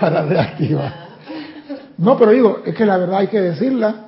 para 0.00 0.22
reactivar. 0.22 1.08
No, 1.98 2.18
pero 2.18 2.32
digo, 2.32 2.62
es 2.64 2.74
que 2.74 2.84
la 2.84 2.96
verdad 2.96 3.18
hay 3.18 3.28
que 3.28 3.40
decirla 3.40 4.07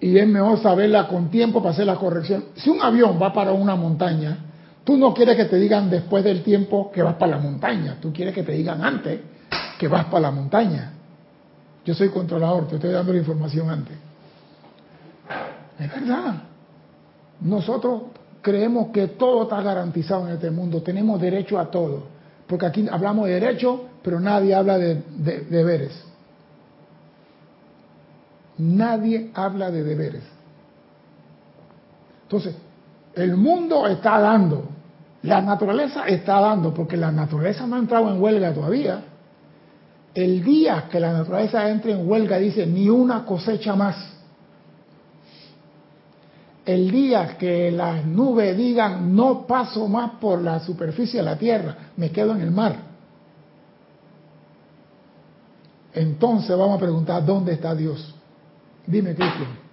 y 0.00 0.16
es 0.16 0.26
mejor 0.26 0.58
saberla 0.60 1.06
con 1.06 1.30
tiempo 1.30 1.60
para 1.60 1.72
hacer 1.72 1.86
la 1.86 1.96
corrección. 1.96 2.44
Si 2.54 2.70
un 2.70 2.80
avión 2.80 3.18
va 3.20 3.32
para 3.32 3.52
una 3.52 3.76
montaña, 3.76 4.38
tú 4.82 4.96
no 4.96 5.12
quieres 5.12 5.36
que 5.36 5.44
te 5.44 5.56
digan 5.56 5.90
después 5.90 6.24
del 6.24 6.42
tiempo 6.42 6.90
que 6.90 7.02
vas 7.02 7.14
para 7.14 7.32
la 7.32 7.38
montaña, 7.38 7.98
tú 8.00 8.12
quieres 8.12 8.34
que 8.34 8.42
te 8.42 8.52
digan 8.52 8.82
antes 8.82 9.20
que 9.78 9.88
vas 9.88 10.06
para 10.06 10.20
la 10.22 10.30
montaña. 10.30 10.92
Yo 11.84 11.94
soy 11.94 12.08
controlador, 12.08 12.68
te 12.68 12.76
estoy 12.76 12.92
dando 12.92 13.12
la 13.12 13.18
información 13.18 13.70
antes. 13.70 13.96
Es 15.78 15.90
verdad. 15.90 16.42
Nosotros 17.40 18.02
creemos 18.42 18.88
que 18.88 19.08
todo 19.08 19.44
está 19.44 19.62
garantizado 19.62 20.26
en 20.28 20.34
este 20.34 20.50
mundo, 20.50 20.82
tenemos 20.82 21.20
derecho 21.20 21.58
a 21.58 21.70
todo, 21.70 22.04
porque 22.46 22.66
aquí 22.66 22.86
hablamos 22.90 23.26
de 23.26 23.34
derecho, 23.34 23.84
pero 24.02 24.20
nadie 24.20 24.54
habla 24.54 24.78
de, 24.78 25.02
deberes. 25.48 26.09
Nadie 28.60 29.30
habla 29.34 29.70
de 29.70 29.82
deberes. 29.82 30.22
Entonces, 32.22 32.54
el 33.14 33.36
mundo 33.36 33.86
está 33.86 34.20
dando, 34.20 34.68
la 35.22 35.40
naturaleza 35.40 36.06
está 36.06 36.40
dando, 36.40 36.72
porque 36.72 36.96
la 36.96 37.10
naturaleza 37.10 37.66
no 37.66 37.76
ha 37.76 37.78
entrado 37.78 38.08
en 38.08 38.22
huelga 38.22 38.52
todavía. 38.52 39.02
El 40.14 40.42
día 40.42 40.88
que 40.90 41.00
la 41.00 41.12
naturaleza 41.12 41.68
entre 41.68 41.92
en 41.92 42.08
huelga 42.08 42.38
dice 42.38 42.66
ni 42.66 42.88
una 42.88 43.24
cosecha 43.24 43.74
más 43.74 44.10
el 46.64 46.90
día 46.90 47.36
que 47.38 47.70
las 47.70 48.04
nubes 48.04 48.56
digan 48.56 49.14
no 49.14 49.46
paso 49.46 49.88
más 49.88 50.12
por 50.20 50.40
la 50.40 50.60
superficie 50.60 51.18
de 51.20 51.24
la 51.24 51.36
tierra, 51.36 51.76
me 51.96 52.10
quedo 52.10 52.32
en 52.32 52.42
el 52.42 52.50
mar. 52.50 52.76
Entonces 55.92 56.56
vamos 56.56 56.76
a 56.76 56.78
preguntar, 56.78 57.24
¿dónde 57.24 57.54
está 57.54 57.74
Dios? 57.74 58.14
Dime, 58.86 59.14
Cristian. 59.14 59.70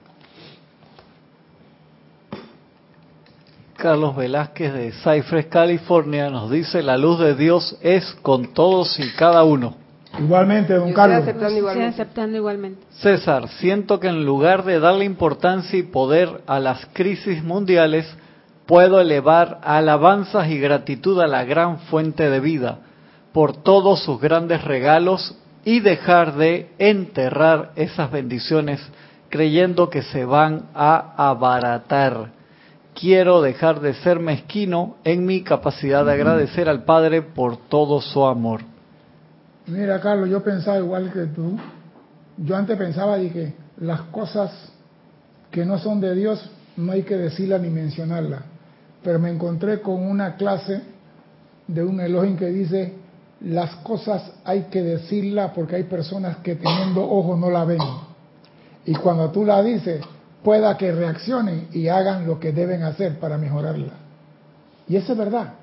Carlos 3.77 4.15
Velázquez 4.15 4.73
de 4.73 4.91
Cypress, 4.91 5.45
California, 5.47 6.29
nos 6.29 6.49
dice, 6.49 6.81
la 6.81 6.97
luz 6.97 7.19
de 7.19 7.35
Dios 7.35 7.77
es 7.81 8.03
con 8.23 8.53
todos 8.53 8.99
y 8.99 9.11
cada 9.15 9.43
uno. 9.43 9.75
Igualmente, 10.19 10.73
don 10.73 10.93
Carlos. 10.93 11.27
aceptando 11.27 12.37
igualmente. 12.37 12.81
César, 12.89 13.47
siento 13.49 13.99
que 13.99 14.07
en 14.07 14.25
lugar 14.25 14.63
de 14.65 14.79
darle 14.79 15.05
importancia 15.05 15.77
y 15.77 15.83
poder 15.83 16.41
a 16.47 16.59
las 16.59 16.87
crisis 16.93 17.43
mundiales, 17.43 18.07
puedo 18.65 18.99
elevar 18.99 19.59
alabanzas 19.63 20.49
y 20.49 20.57
gratitud 20.57 21.19
a 21.21 21.27
la 21.27 21.43
gran 21.43 21.79
fuente 21.81 22.29
de 22.29 22.39
vida 22.39 22.79
por 23.31 23.55
todos 23.55 24.03
sus 24.03 24.19
grandes 24.19 24.63
regalos 24.63 25.35
y 25.67 25.81
dejar 25.81 26.37
de 26.37 26.69
enterrar 26.79 27.73
esas 27.75 28.09
bendiciones 28.09 28.79
creyendo 29.27 29.89
que 29.89 30.01
se 30.01 30.23
van 30.23 30.67
a 30.73 31.29
abaratar. 31.29 32.31
Quiero 32.93 33.41
dejar 33.41 33.81
de 33.81 33.93
ser 33.95 34.17
mezquino 34.21 34.95
en 35.03 35.25
mi 35.25 35.43
capacidad 35.43 36.05
de 36.05 36.13
agradecer 36.13 36.69
al 36.69 36.85
Padre 36.85 37.21
por 37.21 37.57
todo 37.67 37.99
su 37.99 38.25
amor. 38.25 38.61
Mira, 39.65 39.99
Carlos, 39.99 40.29
yo 40.29 40.41
pensaba 40.41 40.77
igual 40.77 41.11
que 41.11 41.25
tú. 41.25 41.59
Yo 42.37 42.55
antes 42.55 42.77
pensaba 42.77 43.17
de 43.17 43.29
que 43.29 43.53
las 43.81 44.03
cosas 44.03 44.71
que 45.51 45.65
no 45.65 45.79
son 45.79 45.99
de 45.99 46.15
Dios 46.15 46.49
no 46.77 46.93
hay 46.93 47.03
que 47.03 47.17
decirlas 47.17 47.59
ni 47.59 47.69
mencionarlas. 47.69 48.43
Pero 49.03 49.19
me 49.19 49.31
encontré 49.31 49.81
con 49.81 50.01
una 50.01 50.37
clase 50.37 50.81
de 51.67 51.83
un 51.83 51.99
Elohim 51.99 52.37
que 52.37 52.45
dice, 52.45 52.93
las 53.41 53.75
cosas 53.77 54.31
hay 54.43 54.63
que 54.63 54.81
decirlas 54.81 55.51
porque 55.53 55.75
hay 55.75 55.83
personas 55.83 56.37
que 56.37 56.55
teniendo 56.55 57.03
ojos 57.03 57.37
no 57.37 57.49
la 57.49 57.65
ven. 57.65 57.81
Y 58.85 58.95
cuando 58.95 59.29
tú 59.31 59.45
la 59.45 59.61
dices, 59.61 60.01
pueda 60.43 60.77
que 60.77 60.91
reaccionen 60.91 61.67
y 61.71 61.87
hagan 61.87 62.25
lo 62.25 62.39
que 62.39 62.51
deben 62.51 62.83
hacer 62.83 63.19
para 63.19 63.37
mejorarla. 63.37 63.93
Y 64.87 64.95
eso 64.95 65.11
es 65.11 65.17
verdad. 65.17 65.53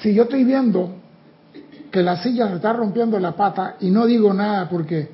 Si 0.00 0.14
yo 0.14 0.24
estoy 0.24 0.44
viendo 0.44 0.90
que 1.90 2.02
la 2.02 2.22
silla 2.22 2.54
está 2.54 2.72
rompiendo 2.72 3.18
la 3.18 3.32
pata 3.32 3.76
y 3.80 3.90
no 3.90 4.06
digo 4.06 4.32
nada 4.32 4.68
porque, 4.68 5.10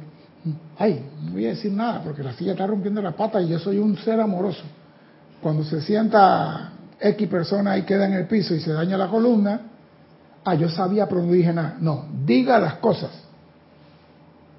ay, 0.79 1.03
no 1.23 1.33
voy 1.33 1.47
a 1.47 1.51
decir 1.51 1.73
nada 1.73 2.03
porque 2.03 2.23
la 2.23 2.35
silla 2.35 2.53
está 2.53 2.67
rompiendo 2.67 3.01
la 3.01 3.13
pata 3.13 3.41
y 3.41 3.49
yo 3.49 3.59
soy 3.59 3.79
un 3.79 3.97
ser 3.97 4.21
amoroso. 4.21 4.65
Cuando 5.41 5.65
se 5.65 5.81
sienta 5.81 6.73
X 7.01 7.29
persona 7.29 7.79
y 7.79 7.83
queda 7.83 8.07
en 8.07 8.15
el 8.15 8.27
piso 8.27 8.55
y 8.55 8.61
se 8.61 8.73
daña 8.73 8.99
la 8.99 9.09
columna, 9.09 9.61
ah, 10.47 10.55
yo 10.55 10.69
sabía 10.69 11.07
pero 11.07 11.23
no 11.23 11.33
dije 11.33 11.53
nada. 11.53 11.77
No, 11.81 12.07
diga 12.25 12.59
las 12.59 12.75
cosas. 12.77 13.11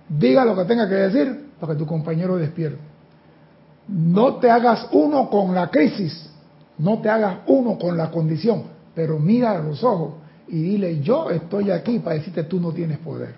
Diga 0.09 0.45
lo 0.45 0.55
que 0.55 0.65
tenga 0.65 0.87
que 0.87 0.95
decir 0.95 1.51
para 1.59 1.73
que 1.73 1.79
tu 1.79 1.85
compañero 1.85 2.35
despierte. 2.37 2.79
No 3.87 4.35
te 4.35 4.51
hagas 4.51 4.87
uno 4.91 5.29
con 5.29 5.55
la 5.55 5.69
crisis, 5.69 6.29
no 6.77 6.99
te 6.99 7.09
hagas 7.09 7.39
uno 7.47 7.79
con 7.79 7.97
la 7.97 8.11
condición, 8.11 8.63
pero 8.93 9.17
mira 9.17 9.51
a 9.51 9.59
los 9.59 9.83
ojos 9.83 10.15
y 10.47 10.61
dile, 10.61 10.99
yo 11.01 11.29
estoy 11.29 11.71
aquí 11.71 11.99
para 11.99 12.17
decirte 12.17 12.43
tú 12.43 12.59
no 12.59 12.71
tienes 12.71 12.97
poder. 12.99 13.35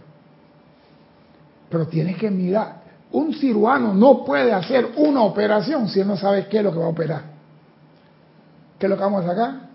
Pero 1.70 1.88
tienes 1.88 2.18
que 2.18 2.32
mirar, 2.32 2.82
un 3.12 3.34
cirujano 3.34 3.94
no 3.94 4.24
puede 4.26 4.52
hacer 4.52 4.90
una 4.98 5.22
operación 5.22 5.88
si 5.88 6.00
él 6.00 6.08
no 6.08 6.18
sabe 6.18 6.48
qué 6.48 6.58
es 6.58 6.64
lo 6.64 6.72
que 6.72 6.80
va 6.80 6.86
a 6.86 6.90
operar. 6.90 7.22
¿Qué 8.80 8.86
es 8.86 8.90
lo 8.90 8.96
que 8.96 9.04
vamos 9.04 9.26
a 9.26 9.28
sacar? 9.28 9.69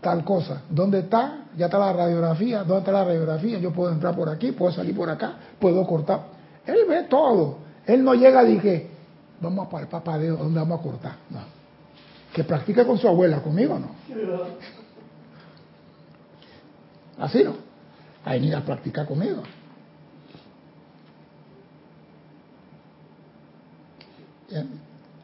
Tal 0.00 0.24
cosa. 0.24 0.62
¿Dónde 0.70 1.00
está? 1.00 1.46
Ya 1.56 1.66
está 1.66 1.78
la 1.78 1.92
radiografía. 1.92 2.58
¿Dónde 2.58 2.78
está 2.78 2.92
la 2.92 3.04
radiografía? 3.04 3.58
Yo 3.58 3.72
puedo 3.72 3.92
entrar 3.92 4.14
por 4.14 4.28
aquí, 4.28 4.52
puedo 4.52 4.72
salir 4.72 4.94
por 4.94 5.10
acá, 5.10 5.34
puedo 5.58 5.84
cortar. 5.86 6.26
Él 6.66 6.84
ve 6.88 7.04
todo. 7.04 7.58
Él 7.86 8.04
no 8.04 8.14
llega 8.14 8.44
y 8.44 8.54
dije, 8.54 8.90
vamos 9.40 9.66
a 9.66 9.70
para 9.70 9.82
el 9.84 9.88
papadeo, 9.88 10.36
¿dónde 10.36 10.60
vamos 10.60 10.80
a 10.80 10.82
cortar? 10.82 11.12
No. 11.30 11.40
Que 12.32 12.44
practique 12.44 12.86
con 12.86 12.98
su 12.98 13.08
abuela, 13.08 13.42
conmigo 13.42 13.78
no. 13.78 13.88
Así 17.18 17.42
no. 17.42 17.54
Hay 18.24 18.40
ni 18.40 18.52
a 18.52 18.64
practicar 18.64 19.06
conmigo. 19.06 19.42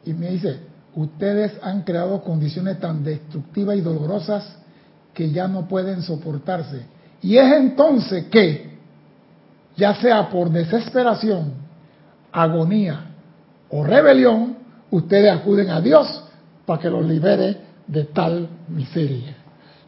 Y 0.05 0.13
me 0.13 0.31
dice, 0.31 0.59
ustedes 0.95 1.53
han 1.61 1.83
creado 1.83 2.21
condiciones 2.21 2.79
tan 2.79 3.03
destructivas 3.03 3.77
y 3.77 3.81
dolorosas 3.81 4.64
que 5.15 5.31
ya 5.31 5.47
no 5.47 5.67
pueden 5.67 6.03
soportarse. 6.03 6.85
Y 7.21 7.37
es 7.37 7.51
entonces 7.53 8.25
que, 8.25 8.75
ya 9.75 9.95
sea 9.95 10.29
por 10.29 10.51
desesperación, 10.51 11.53
agonía 12.31 13.05
o 13.69 13.83
rebelión, 13.83 14.57
ustedes 14.91 15.31
acuden 15.31 15.69
a 15.69 15.81
Dios 15.81 16.23
para 16.65 16.81
que 16.81 16.89
los 16.89 17.05
libere 17.05 17.57
de 17.87 18.03
tal 18.03 18.47
miseria. 18.67 19.37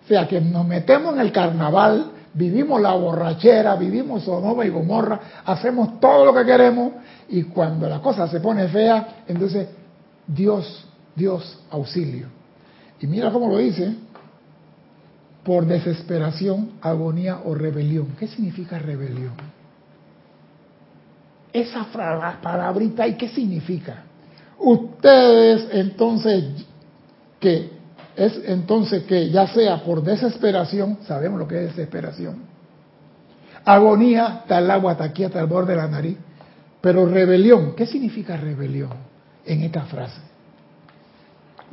O 0.03 0.07
sea 0.07 0.27
que 0.27 0.39
nos 0.39 0.65
metemos 0.65 1.13
en 1.15 1.19
el 1.19 1.31
carnaval, 1.33 2.11
vivimos 2.33 2.81
la 2.81 2.93
borrachera, 2.93 3.75
vivimos 3.75 4.23
Sodoma 4.23 4.65
y 4.65 4.69
Gomorra, 4.69 5.19
hacemos 5.45 5.99
todo 5.99 6.25
lo 6.25 6.33
que 6.33 6.45
queremos 6.45 6.93
y 7.27 7.43
cuando 7.43 7.89
la 7.89 7.99
cosa 7.99 8.27
se 8.29 8.39
pone 8.39 8.69
fea, 8.69 9.23
entonces 9.27 9.67
Dios, 10.25 10.85
Dios 11.13 11.59
auxilio. 11.69 12.27
Y 12.99 13.07
mira 13.07 13.31
cómo 13.31 13.49
lo 13.49 13.57
dice, 13.57 13.93
por 15.47 15.65
desesperación, 15.65 16.71
agonía 16.81 17.39
o 17.45 17.55
rebelión. 17.55 18.17
¿Qué 18.19 18.27
significa 18.27 18.77
rebelión? 18.77 19.31
Esa 21.53 21.85
palabrita, 22.41 23.07
¿y 23.07 23.13
qué 23.15 23.29
significa? 23.29 24.03
Ustedes 24.59 25.69
entonces, 25.71 26.65
que 27.39 27.69
es 28.17 28.41
entonces 28.45 29.03
que 29.03 29.29
ya 29.29 29.47
sea 29.47 29.85
por 29.85 30.03
desesperación, 30.03 30.97
sabemos 31.07 31.39
lo 31.39 31.47
que 31.47 31.63
es 31.63 31.75
desesperación, 31.77 32.39
agonía, 33.63 34.43
el 34.49 34.69
agua, 34.69 34.91
está 34.91 35.05
aquí 35.05 35.23
hasta 35.23 35.39
el 35.39 35.47
borde 35.47 35.71
de 35.71 35.77
la 35.77 35.87
nariz, 35.87 36.17
pero 36.81 37.05
rebelión, 37.05 37.73
¿qué 37.73 37.85
significa 37.85 38.35
rebelión 38.35 38.91
en 39.45 39.63
esta 39.63 39.83
frase? 39.83 40.19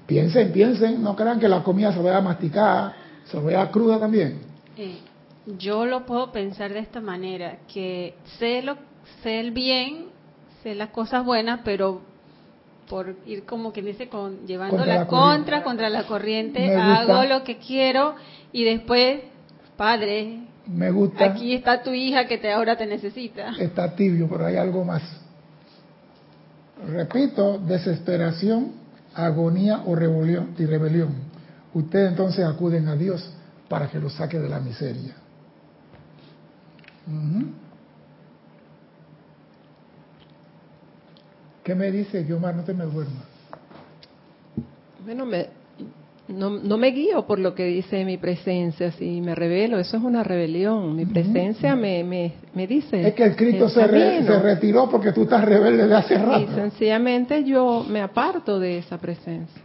Piensen, 0.06 0.52
piensen, 0.52 1.02
no 1.02 1.16
crean 1.16 1.40
que 1.40 1.48
la 1.48 1.64
comida 1.64 1.92
se 1.92 1.98
vaya 1.98 2.18
a 2.18 3.03
vea 3.44 3.70
cruda 3.70 3.98
también. 3.98 4.40
Eh, 4.76 4.98
yo 5.46 5.84
lo 5.84 6.06
puedo 6.06 6.32
pensar 6.32 6.72
de 6.72 6.80
esta 6.80 7.00
manera, 7.00 7.58
que 7.72 8.14
sé, 8.38 8.62
lo, 8.62 8.76
sé 9.22 9.40
el 9.40 9.50
bien, 9.50 10.06
sé 10.62 10.74
las 10.74 10.90
cosas 10.90 11.24
buenas, 11.24 11.60
pero 11.64 12.00
por 12.88 13.16
ir 13.26 13.44
como 13.44 13.72
que 13.72 13.82
dice 13.82 14.08
con 14.08 14.46
llevando 14.46 14.76
contra 14.76 14.94
la, 14.94 15.06
contra 15.06 15.62
contra 15.62 15.88
la 15.88 16.06
corriente 16.06 16.74
hago 16.76 17.24
lo 17.24 17.42
que 17.42 17.56
quiero 17.56 18.14
y 18.52 18.64
después 18.64 19.20
padre 19.78 20.40
me 20.66 20.90
gusta. 20.90 21.24
aquí 21.24 21.54
está 21.54 21.82
tu 21.82 21.92
hija 21.92 22.26
que 22.26 22.36
te 22.36 22.52
ahora 22.52 22.76
te 22.76 22.84
necesita. 22.86 23.54
Está 23.58 23.94
tibio 23.94 24.28
pero 24.28 24.46
hay 24.46 24.56
algo 24.56 24.84
más. 24.84 25.02
Repito 26.86 27.58
desesperación 27.58 28.72
agonía 29.14 29.82
o 29.86 29.94
rebelión 29.94 30.54
y 30.58 30.66
rebelión 30.66 31.33
ustedes 31.74 32.10
entonces 32.10 32.44
acuden 32.44 32.88
a 32.88 32.96
Dios 32.96 33.30
para 33.68 33.88
que 33.88 33.98
los 33.98 34.12
saque 34.14 34.38
de 34.38 34.48
la 34.48 34.60
miseria. 34.60 35.14
¿Qué 41.62 41.74
me 41.74 41.90
dice, 41.90 42.24
Guiomar? 42.24 42.54
No 42.54 42.64
te 42.64 42.72
me 42.72 42.84
duermas. 42.84 43.24
Bueno, 45.04 45.26
me, 45.26 45.48
no, 46.28 46.50
no, 46.50 46.78
me 46.78 46.88
guío 46.88 47.26
por 47.26 47.38
lo 47.38 47.54
que 47.54 47.64
dice 47.64 48.04
mi 48.04 48.16
presencia, 48.16 48.92
si 48.92 49.20
me 49.20 49.34
revelo, 49.34 49.78
eso 49.78 49.98
es 49.98 50.02
una 50.02 50.22
rebelión. 50.22 50.96
Mi 50.96 51.04
presencia 51.04 51.74
me, 51.74 52.02
me, 52.04 52.32
me, 52.54 52.66
dice. 52.66 53.08
Es 53.08 53.14
que 53.14 53.24
el 53.24 53.36
Cristo 53.36 53.68
se, 53.68 53.86
se, 53.86 54.38
retiró 54.40 54.88
porque 54.88 55.12
tú 55.12 55.22
estás 55.22 55.44
rebelde 55.44 55.86
de 55.86 55.94
hace 55.94 56.16
rato. 56.16 56.40
Y 56.40 56.54
sencillamente 56.54 57.44
yo 57.44 57.84
me 57.88 58.00
aparto 58.00 58.58
de 58.58 58.78
esa 58.78 58.98
presencia. 58.98 59.62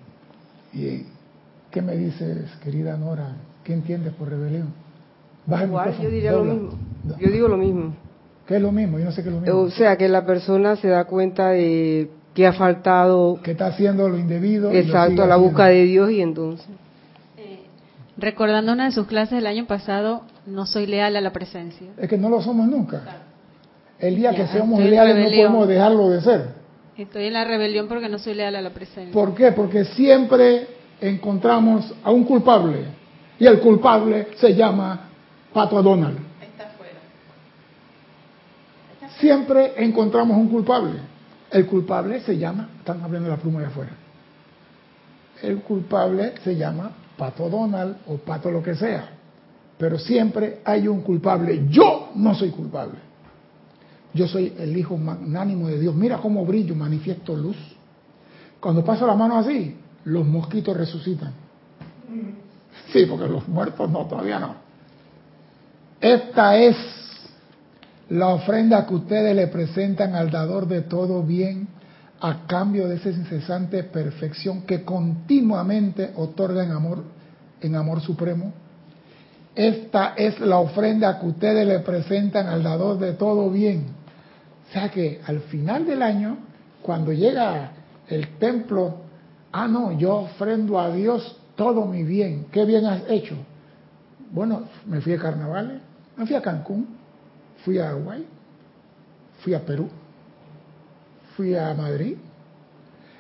Y 0.74 1.06
¿Qué 1.72 1.82
me 1.82 1.96
dices, 1.96 2.50
querida 2.64 2.98
Nora? 2.98 3.36
¿Qué 3.64 3.74
entiendes 3.74 4.14
por 4.14 4.30
rebelión? 4.30 4.74
Igual, 5.48 5.96
yo 6.02 6.10
diría 6.10 6.32
lo 6.32 6.44
mismo. 6.44 6.70
Yo 7.20 7.32
digo 7.32 7.48
lo 7.48 7.58
mismo. 7.58 7.94
¿Qué 8.48 8.56
es 8.56 8.62
lo 8.62 8.72
mismo? 8.72 8.98
Yo 8.98 9.06
no 9.06 9.12
sé 9.12 9.22
qué 9.22 9.30
es 9.30 9.36
lo 9.36 9.42
mismo. 9.42 9.60
O 9.60 9.70
sea, 9.70 9.96
que 9.98 10.08
la 10.08 10.26
persona 10.26 10.76
se 10.76 10.88
da 10.88 11.06
cuenta 11.06 11.50
de 11.50 12.10
que 12.34 12.48
ha 12.48 12.54
faltado... 12.54 13.40
Que 13.44 13.52
está 13.52 13.68
haciendo 13.68 14.10
lo 14.10 14.18
indebido. 14.18 14.72
Exacto, 14.72 15.24
a 15.24 15.28
la 15.28 15.36
busca 15.36 15.68
de 15.68 15.84
Dios 15.84 16.12
y 16.12 16.22
entonces... 16.22 16.68
Eh, 17.38 17.60
recordando 18.18 18.74
una 18.74 18.86
de 18.86 18.92
sus 18.92 19.08
clases 19.08 19.36
del 19.36 19.48
año 19.48 19.68
pasado, 19.68 20.24
no 20.46 20.66
soy 20.66 20.88
leal 20.88 21.16
a 21.16 21.22
la 21.22 21.32
presencia. 21.32 21.88
Es 21.98 22.10
que 22.10 22.18
no 22.18 22.30
lo 22.30 22.42
somos 22.42 22.68
nunca. 22.68 23.04
El 24.00 24.16
día 24.16 24.34
que 24.34 24.48
seamos 24.48 24.80
leales 24.80 25.16
no 25.16 25.24
podemos 25.30 25.68
dejarlo 25.68 26.10
de 26.10 26.22
ser. 26.22 26.46
Estoy 26.98 27.26
en 27.26 27.34
la 27.34 27.44
rebelión 27.46 27.88
porque 27.88 28.10
no 28.10 28.18
soy 28.18 28.34
leal 28.34 28.56
a 28.56 28.62
la 28.62 28.72
presencia. 28.72 29.14
¿Por 29.14 29.36
qué? 29.36 29.52
Porque 29.52 29.86
siempre 29.86 30.79
encontramos 31.02 31.94
a 32.04 32.12
un 32.12 32.24
culpable 32.24 32.86
y 33.40 33.46
el 33.46 33.60
culpable 33.60 34.30
se 34.38 34.54
llama 34.56 35.10
Pato 35.54 35.82
Donald. 35.82 36.18
Siempre 39.20 39.74
encontramos 39.84 40.38
un 40.38 40.48
culpable. 40.48 41.00
El 41.52 41.66
culpable 41.66 42.22
se 42.22 42.38
llama, 42.38 42.70
están 42.78 43.02
abriendo 43.02 43.30
la 43.30 43.38
pluma 43.38 43.60
de 43.60 43.66
afuera. 43.66 43.92
El 45.42 45.62
culpable 45.62 46.36
se 46.44 46.56
llama 46.56 46.92
Pato 47.18 47.50
Donald 47.50 47.98
o 48.08 48.18
Pato 48.18 48.52
lo 48.52 48.62
que 48.62 48.76
sea. 48.76 49.10
Pero 49.78 49.98
siempre 49.98 50.60
hay 50.64 50.88
un 50.88 51.02
culpable. 51.02 51.66
Yo 51.70 52.12
no 52.16 52.36
soy 52.36 52.50
culpable. 52.50 52.96
Yo 54.14 54.28
soy 54.28 54.54
el 54.58 54.76
hijo 54.78 54.98
magnánimo 54.98 55.68
de 55.68 55.80
Dios. 55.80 55.96
Mira 55.96 56.18
cómo 56.18 56.46
brillo, 56.46 56.76
manifiesto 56.76 57.36
luz. 57.36 57.58
Cuando 58.60 58.84
paso 58.84 59.08
la 59.08 59.16
mano 59.16 59.38
así, 59.38 59.76
los 60.10 60.26
mosquitos 60.26 60.76
resucitan. 60.76 61.34
Sí, 62.92 63.06
porque 63.06 63.28
los 63.28 63.48
muertos 63.48 63.90
no, 63.90 64.06
todavía 64.06 64.40
no. 64.40 64.56
Esta 66.02 66.58
es 66.58 66.76
la 68.10 68.30
ofrenda 68.30 68.86
que 68.88 68.96
ustedes 68.96 69.36
le 69.36 69.48
presentan 69.48 70.16
al 70.16 70.32
dador 70.32 70.68
de 70.68 70.82
todo 70.82 71.22
bien 71.24 71.68
a 72.22 72.48
cambio 72.48 72.88
de 72.88 72.96
esa 72.96 73.10
incesante 73.10 73.84
perfección 73.84 74.64
que 74.64 74.84
continuamente 74.84 76.12
otorga 76.16 76.64
en 76.64 76.72
amor, 76.72 77.04
en 77.62 77.76
amor 77.76 78.02
supremo. 78.02 78.52
Esta 79.56 80.14
es 80.16 80.40
la 80.40 80.58
ofrenda 80.58 81.20
que 81.20 81.28
ustedes 81.28 81.68
le 81.68 81.80
presentan 81.80 82.48
al 82.48 82.64
dador 82.64 82.98
de 82.98 83.14
todo 83.14 83.50
bien. 83.50 83.86
O 84.70 84.74
sea 84.74 84.90
que 84.90 85.22
al 85.26 85.42
final 85.42 85.86
del 85.86 86.02
año, 86.02 86.38
cuando 86.82 87.12
llega 87.12 87.72
el 88.08 88.38
templo 88.38 89.09
Ah, 89.52 89.68
no, 89.68 89.98
yo 89.98 90.16
ofrendo 90.16 90.80
a 90.80 90.92
Dios 90.92 91.38
todo 91.56 91.86
mi 91.86 92.04
bien. 92.04 92.46
¿Qué 92.52 92.66
bien 92.66 92.86
has 92.86 93.04
hecho? 93.10 93.36
Bueno, 94.32 94.64
me 94.86 95.02
fui 95.02 95.14
a 95.14 95.18
carnavales, 95.18 95.82
me 96.16 96.26
fui 96.26 96.36
a 96.36 96.42
Cancún, 96.42 96.88
fui 97.66 97.80
a 97.80 97.96
Uruguay, 97.96 98.26
fui 99.40 99.54
a 99.54 99.66
Perú, 99.66 99.90
fui 101.36 101.56
a 101.56 101.74
Madrid, 101.74 102.16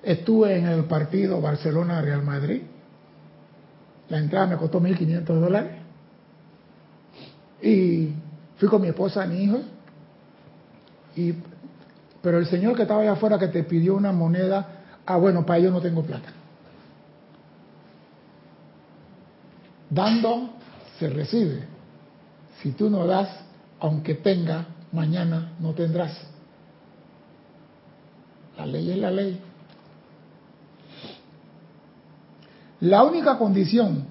estuve 0.04 0.58
en 0.58 0.68
el 0.68 0.84
partido 0.86 1.42
Barcelona-Real 1.42 2.24
Madrid. 2.24 2.62
La 4.10 4.20
entrada 4.20 4.48
me 4.48 4.58
costó 4.58 4.80
1.500 4.80 5.24
dólares. 5.26 5.72
Y 7.62 8.14
fui 8.58 8.70
con 8.70 8.82
mi 8.82 8.88
esposa 8.88 9.26
y 9.26 9.30
mi 9.30 9.44
hijo. 9.44 9.60
Y, 11.16 11.34
pero 12.22 12.38
el 12.38 12.46
señor 12.46 12.76
que 12.76 12.84
estaba 12.84 13.02
allá 13.02 13.14
afuera 13.14 13.40
que 13.40 13.48
te 13.48 13.64
pidió 13.64 13.96
una 13.96 14.12
moneda 14.12 14.79
Ah, 15.10 15.18
bueno, 15.18 15.44
para 15.44 15.58
ello 15.58 15.72
no 15.72 15.82
tengo 15.82 16.04
plata. 16.04 16.30
Dando 19.90 20.52
se 21.00 21.10
recibe. 21.10 21.64
Si 22.62 22.74
tú 22.74 22.92
no 22.92 23.08
das, 23.08 23.28
aunque 23.80 24.14
tenga, 24.14 24.68
mañana 24.92 25.54
no 25.60 25.74
tendrás. 25.74 26.16
La 28.56 28.68
ley 28.68 28.92
es 28.92 28.98
la 29.00 29.10
ley. 29.10 29.42
La 32.82 33.04
única 33.04 33.36
condición 33.40 34.04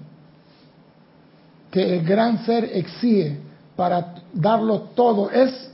que 1.71 1.95
el 1.95 2.05
gran 2.05 2.45
ser 2.45 2.65
exige 2.73 3.39
para 3.77 4.15
darlo 4.33 4.81
todo 4.81 5.31
es 5.31 5.71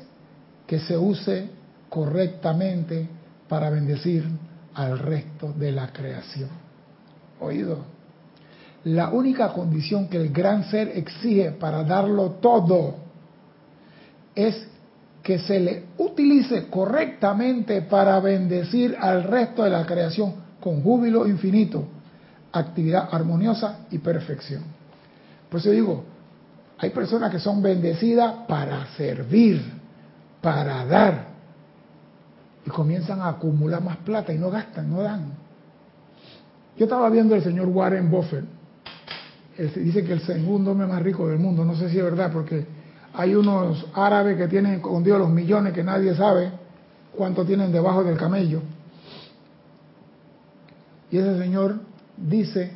que 0.67 0.79
se 0.79 0.95
use 0.95 1.49
correctamente 1.89 3.09
para 3.49 3.71
bendecir 3.71 4.23
al 4.75 4.99
resto 4.99 5.53
de 5.53 5.71
la 5.71 5.91
creación. 5.91 6.49
Oído. 7.39 7.79
La 8.83 9.09
única 9.09 9.51
condición 9.51 10.07
que 10.07 10.17
el 10.17 10.29
gran 10.31 10.65
ser 10.69 10.89
exige 10.95 11.51
para 11.51 11.83
darlo 11.83 12.31
todo 12.33 12.95
es 14.35 14.67
que 15.23 15.39
se 15.39 15.59
le 15.59 15.85
utilice 15.97 16.67
correctamente 16.67 17.81
para 17.81 18.19
bendecir 18.19 18.95
al 18.99 19.23
resto 19.23 19.63
de 19.63 19.71
la 19.71 19.85
creación 19.85 20.35
con 20.59 20.83
júbilo 20.83 21.25
infinito, 21.27 21.87
actividad 22.51 23.09
armoniosa 23.11 23.79
y 23.89 23.97
perfección. 23.97 24.63
Por 25.49 25.59
eso 25.59 25.71
digo, 25.71 26.03
hay 26.77 26.91
personas 26.91 27.31
que 27.31 27.39
son 27.39 27.61
bendecidas 27.61 28.45
para 28.47 28.85
servir, 28.97 29.61
para 30.41 30.85
dar, 30.85 31.34
y 32.65 32.69
comienzan 32.69 33.21
a 33.21 33.29
acumular 33.29 33.81
más 33.81 33.97
plata 33.97 34.33
y 34.33 34.37
no 34.37 34.49
gastan, 34.49 34.89
no 34.89 35.01
dan. 35.01 35.33
Yo 36.77 36.85
estaba 36.85 37.09
viendo 37.09 37.35
al 37.35 37.43
señor 37.43 37.67
Warren 37.67 38.09
Buffett, 38.09 38.45
dice 39.57 40.03
que 40.03 40.13
el 40.13 40.21
segundo 40.21 40.71
hombre 40.71 40.87
más 40.87 41.01
rico 41.01 41.27
del 41.27 41.39
mundo, 41.39 41.63
no 41.63 41.75
sé 41.75 41.89
si 41.89 41.97
es 41.97 42.03
verdad, 42.03 42.31
porque 42.33 42.65
hay 43.13 43.35
unos 43.35 43.85
árabes 43.93 44.37
que 44.37 44.47
tienen 44.47 44.73
escondidos 44.73 45.19
los 45.19 45.29
millones 45.29 45.73
que 45.73 45.83
nadie 45.83 46.13
sabe 46.15 46.51
cuánto 47.15 47.45
tienen 47.45 47.71
debajo 47.71 48.03
del 48.03 48.17
camello. 48.17 48.61
Y 51.11 51.17
ese 51.17 51.37
señor 51.37 51.79
dice 52.17 52.71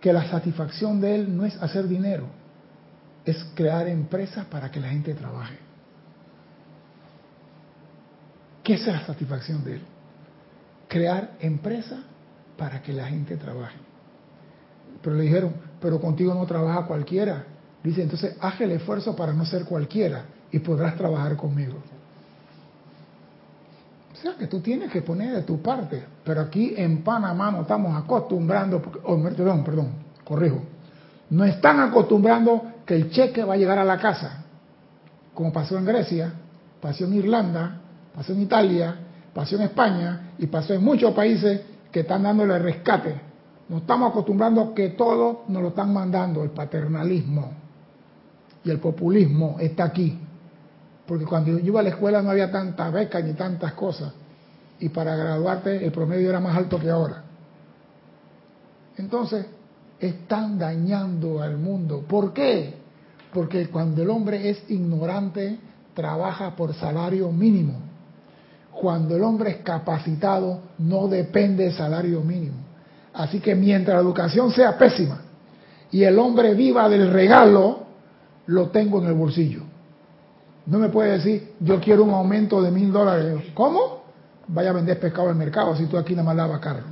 que 0.00 0.12
la 0.12 0.28
satisfacción 0.30 1.00
de 1.00 1.16
él 1.16 1.36
no 1.36 1.44
es 1.44 1.60
hacer 1.60 1.88
dinero, 1.88 2.26
es 3.24 3.42
crear 3.54 3.88
empresas 3.88 4.44
para 4.46 4.70
que 4.70 4.78
la 4.78 4.90
gente 4.90 5.14
trabaje. 5.14 5.67
¿Qué 8.68 8.74
es 8.74 8.86
la 8.86 9.00
satisfacción 9.00 9.64
de 9.64 9.76
él? 9.76 9.80
Crear 10.88 11.30
empresas 11.40 12.00
para 12.58 12.82
que 12.82 12.92
la 12.92 13.06
gente 13.06 13.38
trabaje. 13.38 13.78
Pero 15.00 15.16
le 15.16 15.22
dijeron, 15.22 15.54
pero 15.80 15.98
contigo 15.98 16.34
no 16.34 16.44
trabaja 16.44 16.84
cualquiera. 16.84 17.46
Dice, 17.82 18.02
entonces 18.02 18.36
haz 18.38 18.60
el 18.60 18.72
esfuerzo 18.72 19.16
para 19.16 19.32
no 19.32 19.46
ser 19.46 19.64
cualquiera 19.64 20.26
y 20.52 20.58
podrás 20.58 20.96
trabajar 20.96 21.34
conmigo. 21.34 21.78
O 24.12 24.16
sea 24.16 24.34
que 24.34 24.48
tú 24.48 24.60
tienes 24.60 24.92
que 24.92 25.00
poner 25.00 25.34
de 25.34 25.42
tu 25.44 25.62
parte, 25.62 26.04
pero 26.22 26.42
aquí 26.42 26.74
en 26.76 27.02
Panamá 27.02 27.50
no 27.50 27.62
estamos 27.62 27.96
acostumbrando, 27.96 28.82
oh, 29.02 29.22
perdón, 29.22 29.64
perdón, 29.64 29.92
corrijo, 30.24 30.60
no 31.30 31.42
están 31.46 31.80
acostumbrando 31.80 32.70
que 32.84 32.96
el 32.96 33.10
cheque 33.10 33.42
va 33.44 33.54
a 33.54 33.56
llegar 33.56 33.78
a 33.78 33.84
la 33.84 33.96
casa, 33.96 34.44
como 35.32 35.54
pasó 35.54 35.78
en 35.78 35.86
Grecia, 35.86 36.34
pasó 36.82 37.06
en 37.06 37.14
Irlanda, 37.14 37.80
pasó 38.18 38.32
en 38.32 38.42
Italia, 38.42 38.96
pasó 39.32 39.54
en 39.54 39.62
España 39.62 40.32
y 40.38 40.48
pasó 40.48 40.74
en 40.74 40.82
muchos 40.82 41.14
países 41.14 41.60
que 41.92 42.00
están 42.00 42.24
dándole 42.24 42.58
rescate. 42.58 43.14
Nos 43.68 43.82
estamos 43.82 44.10
acostumbrando 44.10 44.74
que 44.74 44.88
todo 44.88 45.44
nos 45.46 45.62
lo 45.62 45.68
están 45.68 45.92
mandando, 45.92 46.42
el 46.42 46.50
paternalismo 46.50 47.52
y 48.64 48.70
el 48.70 48.80
populismo 48.80 49.54
está 49.60 49.84
aquí. 49.84 50.18
Porque 51.06 51.26
cuando 51.26 51.52
yo 51.52 51.58
iba 51.60 51.78
a 51.78 51.84
la 51.84 51.90
escuela 51.90 52.20
no 52.20 52.30
había 52.30 52.50
tantas 52.50 52.92
becas 52.92 53.22
ni 53.22 53.34
tantas 53.34 53.74
cosas. 53.74 54.12
Y 54.80 54.88
para 54.88 55.14
graduarte 55.14 55.84
el 55.84 55.92
promedio 55.92 56.30
era 56.30 56.40
más 56.40 56.56
alto 56.56 56.76
que 56.80 56.90
ahora. 56.90 57.22
Entonces, 58.96 59.46
están 60.00 60.58
dañando 60.58 61.40
al 61.40 61.56
mundo. 61.56 62.04
¿Por 62.08 62.32
qué? 62.32 62.74
Porque 63.32 63.68
cuando 63.68 64.02
el 64.02 64.10
hombre 64.10 64.50
es 64.50 64.68
ignorante, 64.68 65.60
trabaja 65.94 66.56
por 66.56 66.74
salario 66.74 67.30
mínimo. 67.30 67.87
Cuando 68.80 69.16
el 69.16 69.22
hombre 69.24 69.50
es 69.50 69.56
capacitado, 69.58 70.60
no 70.78 71.08
depende 71.08 71.64
de 71.64 71.72
salario 71.72 72.20
mínimo. 72.20 72.58
Así 73.12 73.40
que 73.40 73.56
mientras 73.56 73.96
la 73.96 74.02
educación 74.02 74.52
sea 74.52 74.78
pésima 74.78 75.20
y 75.90 76.04
el 76.04 76.16
hombre 76.16 76.54
viva 76.54 76.88
del 76.88 77.10
regalo, 77.10 77.80
lo 78.46 78.68
tengo 78.68 79.00
en 79.00 79.08
el 79.08 79.14
bolsillo. 79.14 79.62
No 80.66 80.78
me 80.78 80.90
puede 80.90 81.12
decir, 81.12 81.54
yo 81.58 81.80
quiero 81.80 82.04
un 82.04 82.10
aumento 82.10 82.62
de 82.62 82.70
mil 82.70 82.92
dólares. 82.92 83.46
¿Cómo? 83.54 84.04
Vaya 84.46 84.70
a 84.70 84.74
vender 84.74 85.00
pescado 85.00 85.30
el 85.30 85.36
mercado 85.36 85.74
si 85.74 85.86
tú 85.86 85.98
aquí 85.98 86.12
nada 86.12 86.26
más 86.26 86.36
lavas 86.36 86.60
carro. 86.60 86.86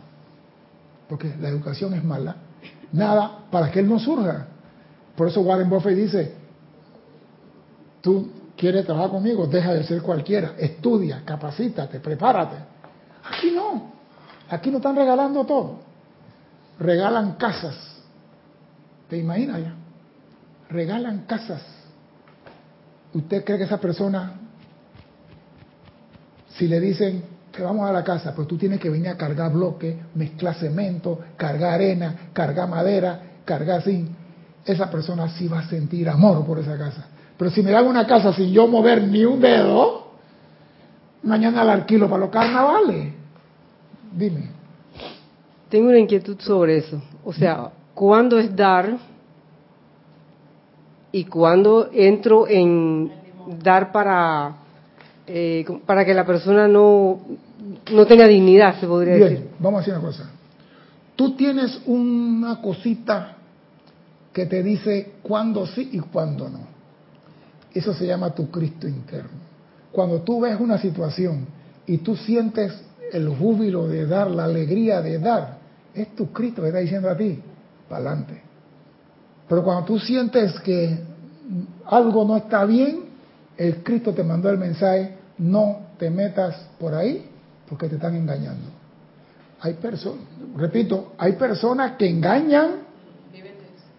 Porque 1.08 1.36
la 1.40 1.48
educación 1.48 1.94
es 1.94 2.02
mala. 2.02 2.34
Nada 2.90 3.44
para 3.48 3.70
que 3.70 3.78
él 3.78 3.88
no 3.88 4.00
surja. 4.00 4.48
Por 5.14 5.28
eso 5.28 5.40
Warren 5.40 5.70
Buffett 5.70 5.96
dice, 5.96 6.34
tú 8.00 8.28
quieres 8.56 8.84
trabajar 8.84 9.10
conmigo, 9.10 9.46
deja 9.46 9.72
de 9.74 9.84
ser 9.84 10.02
cualquiera, 10.02 10.54
estudia, 10.58 11.22
capacítate, 11.24 12.00
prepárate. 12.00 12.56
Aquí 13.24 13.50
no, 13.50 13.92
aquí 14.48 14.70
no 14.70 14.78
están 14.78 14.96
regalando 14.96 15.44
todo. 15.44 15.80
Regalan 16.78 17.32
casas. 17.32 17.76
¿Te 19.08 19.16
imaginas 19.16 19.60
ya? 19.60 19.74
regalan 20.68 21.24
casas. 21.26 21.62
¿Usted 23.14 23.44
cree 23.44 23.58
que 23.58 23.64
esa 23.64 23.78
persona, 23.78 24.32
si 26.56 26.66
le 26.68 26.80
dicen 26.80 27.22
que 27.52 27.62
vamos 27.62 27.88
a 27.88 27.92
la 27.92 28.04
casa, 28.04 28.34
pues 28.34 28.46
tú 28.46 28.58
tienes 28.58 28.78
que 28.78 28.90
venir 28.90 29.08
a 29.08 29.16
cargar 29.16 29.52
bloques, 29.52 29.96
mezclar 30.14 30.54
cemento, 30.56 31.20
cargar 31.36 31.74
arena, 31.74 32.30
cargar 32.32 32.68
madera, 32.68 33.20
cargar 33.44 33.82
zinc, 33.82 34.10
esa 34.64 34.90
persona 34.90 35.28
sí 35.28 35.48
va 35.48 35.60
a 35.60 35.68
sentir 35.68 36.08
amor 36.08 36.44
por 36.44 36.58
esa 36.58 36.76
casa. 36.76 37.06
Pero 37.38 37.50
si 37.50 37.62
me 37.62 37.70
dan 37.70 37.86
una 37.86 38.06
casa 38.06 38.32
sin 38.32 38.50
yo 38.52 38.66
mover 38.66 39.02
ni 39.02 39.24
un 39.24 39.40
dedo, 39.40 40.06
mañana 41.22 41.64
la 41.64 41.74
alquilo 41.74 42.08
para 42.08 42.20
los 42.20 42.30
carnavales. 42.30 43.12
Dime. 44.12 44.50
Tengo 45.68 45.88
una 45.88 45.98
inquietud 45.98 46.38
sobre 46.40 46.78
eso. 46.78 47.02
O 47.24 47.32
sea, 47.32 47.70
¿cuándo 47.94 48.38
es 48.38 48.54
dar 48.54 48.96
y 51.12 51.24
cuando 51.24 51.88
entro 51.92 52.46
en 52.48 53.10
dar 53.62 53.92
para 53.92 54.56
eh, 55.26 55.64
para 55.86 56.04
que 56.04 56.14
la 56.14 56.26
persona 56.26 56.68
no 56.68 57.20
no 57.90 58.06
tenga 58.06 58.26
dignidad 58.26 58.78
se 58.80 58.86
podría 58.86 59.16
Bien, 59.16 59.50
vamos 59.58 59.78
a 59.78 59.80
decir 59.80 59.94
una 59.94 60.02
cosa 60.02 60.30
tú 61.14 61.34
tienes 61.36 61.80
una 61.86 62.60
cosita 62.60 63.36
que 64.32 64.46
te 64.46 64.62
dice 64.62 65.14
cuándo 65.22 65.66
sí 65.66 65.88
y 65.92 66.00
cuándo 66.00 66.48
no 66.48 66.75
eso 67.78 67.94
se 67.94 68.06
llama 68.06 68.34
tu 68.34 68.50
Cristo 68.50 68.86
interno 68.88 69.46
cuando 69.92 70.22
tú 70.22 70.40
ves 70.40 70.58
una 70.60 70.78
situación 70.78 71.46
y 71.86 71.98
tú 71.98 72.16
sientes 72.16 72.72
el 73.12 73.28
júbilo 73.28 73.88
de 73.88 74.06
dar 74.06 74.30
la 74.30 74.44
alegría 74.44 75.00
de 75.00 75.18
dar 75.18 75.58
es 75.94 76.14
tu 76.14 76.32
Cristo 76.32 76.62
que 76.62 76.68
está 76.68 76.80
diciendo 76.80 77.08
a 77.08 77.16
ti 77.16 77.40
para 77.88 78.00
adelante 78.00 78.46
pero 79.48 79.62
cuando 79.62 79.84
tú 79.84 79.98
sientes 79.98 80.58
que 80.60 80.98
algo 81.86 82.24
no 82.24 82.36
está 82.36 82.64
bien, 82.64 83.04
el 83.56 83.82
Cristo 83.82 84.12
te 84.12 84.24
mandó 84.24 84.50
el 84.50 84.58
mensaje, 84.58 85.16
no 85.38 85.78
te 85.98 86.10
metas 86.10 86.68
por 86.78 86.94
ahí 86.94 87.28
porque 87.68 87.88
te 87.88 87.96
están 87.96 88.16
engañando. 88.16 88.68
Hay 89.60 89.74
personas, 89.74 90.24
repito, 90.56 91.12
hay 91.18 91.32
personas 91.32 91.92
que 91.92 92.08
engañan. 92.08 92.86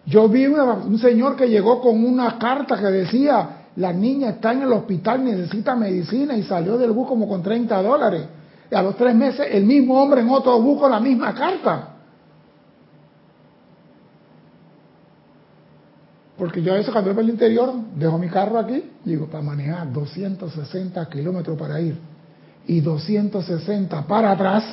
Yo 0.06 0.28
vi 0.28 0.46
un 0.46 0.98
señor 0.98 1.36
que 1.36 1.48
llegó 1.48 1.80
con 1.80 2.02
una 2.04 2.38
carta 2.38 2.78
que 2.78 2.86
decía, 2.86 3.57
la 3.78 3.92
niña 3.92 4.30
está 4.30 4.52
en 4.52 4.62
el 4.62 4.72
hospital, 4.72 5.24
necesita 5.24 5.76
medicina 5.76 6.36
y 6.36 6.42
salió 6.42 6.76
del 6.76 6.90
bus 6.90 7.06
como 7.06 7.28
con 7.28 7.42
30 7.42 7.80
dólares. 7.80 8.24
Y 8.68 8.74
a 8.74 8.82
los 8.82 8.96
tres 8.96 9.14
meses 9.14 9.46
el 9.52 9.64
mismo 9.64 10.02
hombre 10.02 10.20
en 10.20 10.28
otro 10.30 10.60
bus 10.60 10.80
con 10.80 10.90
la 10.90 10.98
misma 10.98 11.32
carta. 11.32 11.90
Porque 16.36 16.60
yo 16.60 16.72
a 16.72 16.76
veces 16.76 16.92
cuando 16.92 17.14
voy 17.14 17.22
el 17.22 17.30
interior, 17.30 17.72
dejo 17.94 18.18
mi 18.18 18.28
carro 18.28 18.58
aquí, 18.58 18.82
digo, 19.04 19.26
para 19.26 19.44
manejar 19.44 19.92
260 19.92 21.08
kilómetros 21.08 21.56
para 21.56 21.80
ir 21.80 21.96
y 22.66 22.80
260 22.80 24.06
para 24.08 24.32
atrás, 24.32 24.64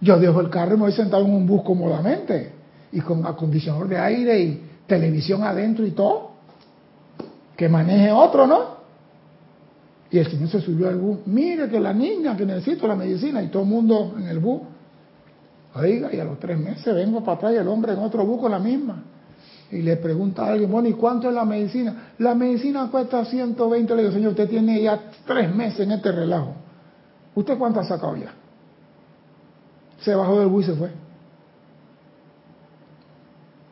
yo 0.00 0.18
dejo 0.18 0.40
el 0.40 0.50
carro 0.50 0.74
y 0.74 0.78
me 0.78 0.82
voy 0.82 0.92
sentado 0.92 1.24
en 1.24 1.32
un 1.32 1.46
bus 1.46 1.62
cómodamente 1.62 2.52
y 2.90 3.00
con 3.00 3.24
acondicionador 3.24 3.88
de 3.88 3.98
aire 3.98 4.40
y 4.40 4.62
televisión 4.88 5.44
adentro 5.44 5.86
y 5.86 5.92
todo. 5.92 6.31
Que 7.56 7.68
maneje 7.68 8.10
otro, 8.10 8.46
¿no? 8.46 8.82
Y 10.10 10.18
el 10.18 10.30
señor 10.30 10.48
se 10.48 10.60
subió 10.60 10.88
al 10.88 10.96
bus, 10.96 11.20
mire 11.26 11.68
que 11.70 11.80
la 11.80 11.94
niña 11.94 12.36
que 12.36 12.44
necesito 12.44 12.86
la 12.86 12.94
medicina 12.94 13.42
y 13.42 13.48
todo 13.48 13.62
el 13.62 13.68
mundo 13.68 14.14
en 14.18 14.28
el 14.28 14.38
bus. 14.38 14.60
Oiga, 15.74 16.12
y 16.12 16.20
a 16.20 16.24
los 16.24 16.38
tres 16.38 16.58
meses 16.58 16.94
vengo 16.94 17.24
para 17.24 17.38
atrás 17.38 17.52
y 17.54 17.56
el 17.56 17.68
hombre 17.68 17.92
en 17.94 17.98
otro 17.98 18.24
bus 18.26 18.40
con 18.40 18.50
la 18.50 18.58
misma 18.58 19.02
y 19.72 19.80
le 19.80 19.96
pregunta 19.96 20.44
a 20.44 20.52
alguien, 20.52 20.70
bueno, 20.70 20.86
¿y 20.86 20.92
cuánto 20.92 21.30
es 21.30 21.34
la 21.34 21.46
medicina? 21.46 22.10
La 22.18 22.34
medicina 22.34 22.88
cuesta 22.90 23.24
120, 23.24 23.96
le 23.96 24.02
digo, 24.02 24.14
señor, 24.14 24.32
usted 24.32 24.48
tiene 24.48 24.82
ya 24.82 25.00
tres 25.26 25.52
meses 25.54 25.80
en 25.80 25.92
este 25.92 26.12
relajo. 26.12 26.54
¿Usted 27.34 27.56
cuánto 27.56 27.80
ha 27.80 27.84
sacado 27.84 28.14
ya? 28.16 28.34
Se 30.00 30.14
bajó 30.14 30.40
del 30.40 30.48
bus 30.48 30.64
y 30.64 30.66
se 30.66 30.74
fue. 30.74 30.90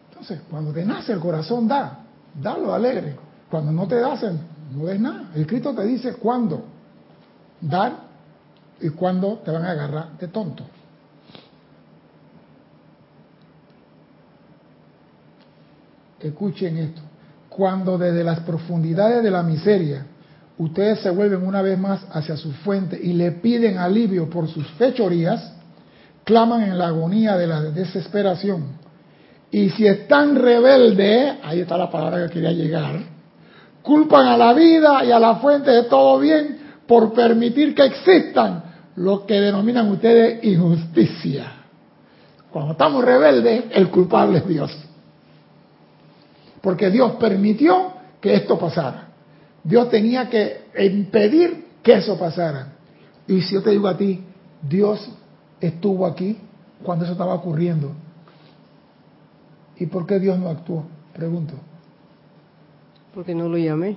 Entonces, 0.08 0.40
cuando 0.48 0.72
te 0.72 0.86
nace 0.86 1.12
el 1.12 1.20
corazón, 1.20 1.68
da, 1.68 1.98
dalo 2.40 2.72
alegre. 2.72 3.16
Cuando 3.50 3.72
no 3.72 3.88
te 3.88 3.96
das, 3.96 4.24
no 4.74 4.86
des 4.86 5.00
nada. 5.00 5.30
El 5.34 5.46
Cristo 5.46 5.74
te 5.74 5.84
dice 5.84 6.14
cuándo 6.14 6.64
dar 7.60 7.92
y 8.80 8.88
cuándo 8.90 9.40
te 9.44 9.50
van 9.50 9.64
a 9.64 9.72
agarrar 9.72 10.16
de 10.18 10.28
tonto. 10.28 10.64
Escuchen 16.20 16.76
esto. 16.76 17.00
Cuando 17.48 17.98
desde 17.98 18.22
las 18.22 18.40
profundidades 18.40 19.22
de 19.22 19.30
la 19.30 19.42
miseria 19.42 20.06
ustedes 20.58 21.00
se 21.00 21.10
vuelven 21.10 21.44
una 21.44 21.62
vez 21.62 21.78
más 21.78 22.06
hacia 22.12 22.36
su 22.36 22.52
fuente 22.52 22.98
y 23.02 23.14
le 23.14 23.32
piden 23.32 23.78
alivio 23.78 24.28
por 24.28 24.46
sus 24.46 24.66
fechorías, 24.72 25.54
claman 26.22 26.62
en 26.62 26.78
la 26.78 26.88
agonía 26.88 27.36
de 27.36 27.46
la 27.46 27.62
desesperación. 27.62 28.78
Y 29.50 29.70
si 29.70 29.86
están 29.86 30.36
rebeldes, 30.36 31.36
ahí 31.42 31.60
está 31.60 31.76
la 31.76 31.90
palabra 31.90 32.26
que 32.26 32.34
quería 32.34 32.52
llegar, 32.52 33.00
culpan 33.82 34.26
a 34.26 34.36
la 34.36 34.52
vida 34.52 35.04
y 35.04 35.12
a 35.12 35.18
la 35.18 35.36
fuente 35.36 35.70
de 35.70 35.84
todo 35.84 36.18
bien 36.18 36.58
por 36.86 37.12
permitir 37.12 37.74
que 37.74 37.84
existan 37.84 38.64
lo 38.96 39.26
que 39.26 39.34
denominan 39.40 39.88
ustedes 39.90 40.44
injusticia. 40.44 41.52
Cuando 42.50 42.72
estamos 42.72 43.04
rebeldes, 43.04 43.64
el 43.70 43.88
culpable 43.90 44.38
es 44.38 44.48
Dios. 44.48 44.76
Porque 46.60 46.90
Dios 46.90 47.12
permitió 47.12 47.92
que 48.20 48.34
esto 48.34 48.58
pasara. 48.58 49.08
Dios 49.62 49.88
tenía 49.88 50.28
que 50.28 50.64
impedir 50.78 51.66
que 51.82 51.94
eso 51.94 52.18
pasara. 52.18 52.72
Y 53.26 53.40
si 53.42 53.54
yo 53.54 53.62
te 53.62 53.70
digo 53.70 53.88
a 53.88 53.96
ti, 53.96 54.24
Dios 54.60 55.08
estuvo 55.60 56.06
aquí 56.06 56.36
cuando 56.82 57.04
eso 57.04 57.12
estaba 57.12 57.34
ocurriendo. 57.34 57.92
¿Y 59.76 59.86
por 59.86 60.06
qué 60.06 60.18
Dios 60.18 60.38
no 60.38 60.48
actuó? 60.48 60.84
Pregunto. 61.14 61.54
Porque 63.14 63.34
no 63.34 63.48
lo 63.48 63.58
llamé. 63.58 63.96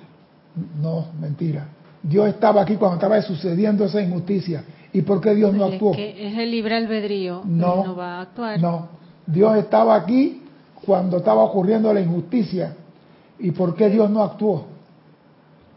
No, 0.82 1.08
mentira. 1.20 1.68
Dios 2.02 2.28
estaba 2.28 2.62
aquí 2.62 2.76
cuando 2.76 2.96
estaba 2.96 3.22
sucediendo 3.22 3.86
esa 3.86 4.02
injusticia. 4.02 4.64
¿Y 4.92 5.02
por 5.02 5.22
qué 5.22 5.34
Dios 5.34 5.54
no 5.54 5.66
actuó? 5.66 5.94
Es, 5.94 6.38
el 6.38 6.52
libre 6.52 6.76
albedrío. 6.76 7.42
No, 7.46 7.84
no 7.84 7.96
va 7.96 8.18
a 8.18 8.22
actuar. 8.22 8.60
No. 8.60 8.90
Dios 9.26 9.58
estaba 9.58 9.96
aquí 9.96 10.42
cuando 10.86 11.18
estaba 11.18 11.44
ocurriendo 11.44 11.92
la 11.94 12.02
injusticia. 12.02 12.76
¿Y 13.40 13.52
por 13.52 13.76
qué 13.76 13.90
Dios 13.90 14.10
no 14.10 14.24
actuó? 14.24 14.68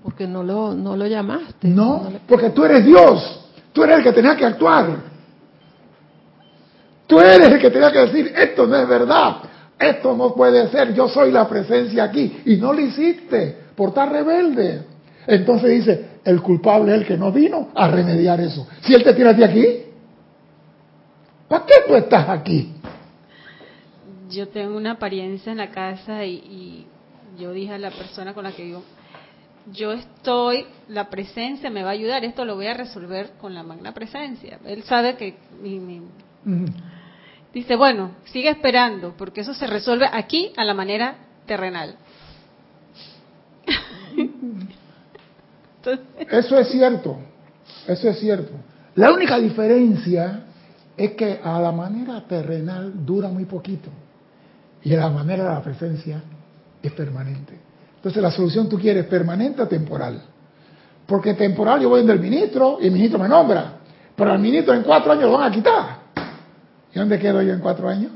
Porque 0.03 0.27
no 0.27 0.43
lo, 0.43 0.75
no 0.75 0.97
lo 0.97 1.07
llamaste. 1.07 1.69
No, 1.69 2.09
porque 2.29 2.51
tú 2.51 2.65
eres 2.65 2.85
Dios. 2.85 3.45
Tú 3.73 3.85
eres 3.85 3.99
el 3.99 4.05
que 4.05 4.13
tenía 4.13 4.37
que 4.37 4.45
actuar. 4.45 4.89
Tú 7.07 7.21
eres 7.21 7.49
el 7.49 7.61
que 7.61 7.71
tenía 7.71 7.93
que 7.93 8.01
decir, 8.01 8.33
esto 8.37 8.67
no 8.67 8.77
es 8.77 8.89
verdad. 8.89 9.37
Esto 9.79 10.17
no 10.17 10.35
puede 10.35 10.69
ser. 10.69 10.95
Yo 10.95 11.09
soy 11.09 11.33
la 11.33 11.49
presencia 11.49 12.05
aquí. 12.05 12.43
Y 12.47 12.57
no 12.57 12.73
lo 12.73 12.81
hiciste 12.81 13.57
por 13.75 13.91
estar 13.91 14.11
rebelde. 14.11 14.83
Entonces 15.27 15.71
dice, 15.71 16.09
el 16.25 16.41
culpable 16.41 16.95
es 16.95 17.01
el 17.01 17.07
que 17.07 17.17
no 17.17 17.33
vino 17.33 17.69
a 17.75 17.89
remediar 17.89 18.41
eso. 18.41 18.67
Si 18.83 18.95
él 18.95 19.03
te 19.03 19.13
tiene 19.13 19.31
a 19.31 19.37
ti 19.37 19.43
aquí, 19.43 19.67
¿para 21.49 21.67
qué 21.67 21.75
tú 21.87 21.95
estás 21.95 22.29
aquí? 22.29 22.73
Yo 24.31 24.49
tengo 24.49 24.77
una 24.77 24.93
apariencia 24.93 25.53
en 25.53 25.59
la 25.59 25.71
casa 25.71 26.25
y 26.25 26.87
yo 27.39 27.53
dije 27.53 27.75
a 27.75 27.79
la 27.79 27.91
persona 27.91 28.35
con 28.35 28.45
la 28.45 28.53
que 28.53 28.65
vivo, 28.65 28.83
yo 29.73 29.93
estoy, 29.93 30.67
la 30.89 31.11
presencia 31.11 31.71
me 31.71 31.83
va 31.83 31.91
a 31.91 31.93
ayudar, 31.93 32.25
esto 32.25 32.45
lo 32.45 32.55
voy 32.55 32.67
a 32.67 32.75
resolver 32.75 33.33
con 33.41 33.55
la 33.55 33.63
magna 33.63 33.93
presencia. 33.93 34.59
Él 34.65 34.83
sabe 34.85 35.17
que... 35.17 35.35
Dice, 37.57 37.75
bueno, 37.75 38.11
sigue 38.27 38.51
esperando, 38.51 39.15
porque 39.17 39.41
eso 39.41 39.55
se 39.55 39.67
resuelve 39.67 40.07
aquí 40.13 40.53
a 40.59 40.65
la 40.65 40.75
manera 40.75 41.17
terrenal. 41.47 41.97
Eso 46.31 46.59
es 46.59 46.69
cierto, 46.69 47.17
eso 47.87 48.11
es 48.11 48.19
cierto. 48.19 48.53
La 48.97 49.13
única 49.13 49.39
diferencia 49.39 50.47
es 50.97 51.13
que 51.13 51.41
a 51.43 51.61
la 51.61 51.73
manera 51.73 52.27
terrenal 52.27 53.07
dura 53.07 53.29
muy 53.29 53.45
poquito 53.45 53.89
y 54.83 54.93
a 54.93 54.99
la 54.99 55.09
manera 55.09 55.45
de 55.45 55.51
la 55.51 55.63
presencia 55.63 56.21
es 56.83 56.93
permanente. 56.93 57.59
Entonces 57.95 58.21
la 58.21 58.33
solución 58.33 58.69
tú 58.69 58.79
quieres 58.79 59.07
permanente 59.07 59.63
o 59.63 59.69
temporal. 59.69 60.21
Porque 61.07 61.33
temporal 61.33 61.81
yo 61.81 61.89
voy 61.89 62.05
del 62.05 62.21
ministro 62.21 62.79
y 62.83 62.87
el 62.87 62.93
ministro 62.93 63.19
me 63.19 63.29
nombra. 63.29 63.79
Pero 64.15 64.33
al 64.33 64.41
ministro 64.41 64.75
en 64.75 64.83
cuatro 64.83 65.13
años 65.13 65.25
lo 65.25 65.39
van 65.39 65.51
a 65.51 65.55
quitar. 65.55 66.06
¿Y 66.97 66.99
dónde 66.99 67.19
quedo 67.19 67.43
yo 67.43 67.53
en 67.53 67.61
cuatro 67.61 67.91
años? 67.91 68.11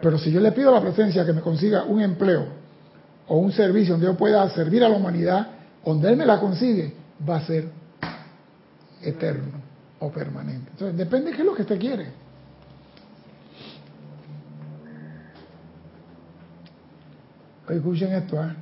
Pero 0.00 0.18
si 0.18 0.30
yo 0.30 0.38
le 0.38 0.52
pido 0.52 0.68
a 0.68 0.74
la 0.74 0.80
presencia 0.80 1.26
que 1.26 1.32
me 1.32 1.40
consiga 1.40 1.82
un 1.82 2.00
empleo 2.00 2.46
o 3.26 3.38
un 3.38 3.50
servicio 3.50 3.94
donde 3.94 4.06
yo 4.06 4.16
pueda 4.16 4.48
servir 4.50 4.84
a 4.84 4.88
la 4.88 4.94
humanidad, 4.94 5.48
donde 5.84 6.10
él 6.10 6.16
me 6.16 6.24
la 6.24 6.38
consigue, 6.38 6.94
va 7.28 7.38
a 7.38 7.40
ser 7.40 7.68
eterno 9.02 9.60
o 9.98 10.12
permanente. 10.12 10.70
Entonces 10.70 10.96
depende 10.96 11.30
de 11.30 11.36
qué 11.36 11.42
es 11.42 11.46
lo 11.46 11.54
que 11.56 11.62
usted 11.62 11.80
quiere. 11.80 12.06
Escuchen 17.68 18.12
esto, 18.12 18.44
¿eh? 18.44 18.54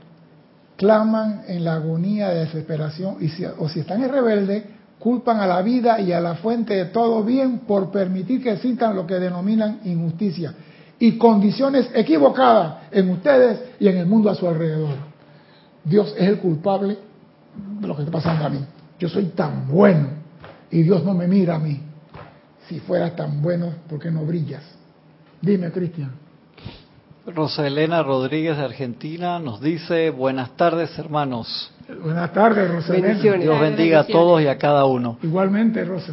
claman 0.79 1.43
en 1.47 1.63
la 1.63 1.75
agonía 1.75 2.31
de 2.31 2.47
desesperación 2.47 3.19
y 3.21 3.29
si, 3.29 3.45
o 3.45 3.69
si 3.69 3.81
están 3.81 4.03
en 4.03 4.11
rebelde, 4.11 4.65
culpan 4.99 5.41
a 5.41 5.47
la 5.47 5.63
vida 5.63 6.01
y 6.01 6.13
a 6.13 6.21
la 6.21 6.37
fuente 6.37 6.75
de 6.75 6.85
todo 6.87 7.23
bien 7.25 7.61
por 7.61 7.91
permitir 7.91 8.43
que 8.43 8.53
existan 8.53 8.97
lo 8.97 9.07
que 9.07 9.15
denominan 9.15 9.81
injusticia 9.85 10.55
y 10.99 11.19
condiciones 11.19 11.91
equivocadas 11.95 12.85
en 12.91 13.11
ustedes 13.11 13.61
y 13.79 13.89
en 13.89 13.99
el 13.99 14.07
mundo 14.07 14.31
a 14.31 14.35
su 14.35 14.49
alrededor. 14.49 14.95
Dios 15.85 16.15
es 16.17 16.29
el 16.29 16.39
culpable 16.39 16.97
de 17.81 17.87
lo 17.87 17.95
que 17.95 18.03
está 18.03 18.13
pasando 18.13 18.47
a 18.47 18.49
mí. 18.49 18.61
Yo 18.99 19.09
soy 19.09 19.27
tan 19.27 19.69
bueno 19.69 20.09
y 20.71 20.83
Dios 20.83 21.05
no 21.05 21.15
me 21.15 21.27
mira 21.27 21.57
a 21.57 21.59
mí. 21.59 21.81
Si 22.69 22.81
fueras 22.81 23.15
tan 23.15 23.43
bueno, 23.43 23.71
¿por 23.89 23.99
qué 23.99 24.11
no 24.11 24.25
brillas? 24.25 24.63
Dime, 25.43 25.71
Cristian. 25.71 26.24
Rosa 27.27 27.67
Elena 27.67 28.03
Rodríguez 28.03 28.59
de 28.59 28.65
Argentina 28.65 29.39
nos 29.39 29.61
dice, 29.61 30.11
buenas 30.11 30.55
tardes 30.57 30.99
hermanos. 30.99 31.73
Buenas 32.03 32.33
tardes, 32.35 32.71
Rosa 32.71 32.95
Elena. 32.95 33.39
Dios 33.39 33.61
bendiga 33.61 34.01
a 34.01 34.07
todos 34.07 34.43
y 34.43 34.47
a 34.47 34.59
cada 34.59 34.85
uno. 34.85 35.19
Igualmente, 35.23 35.85
Rosa. 35.85 36.13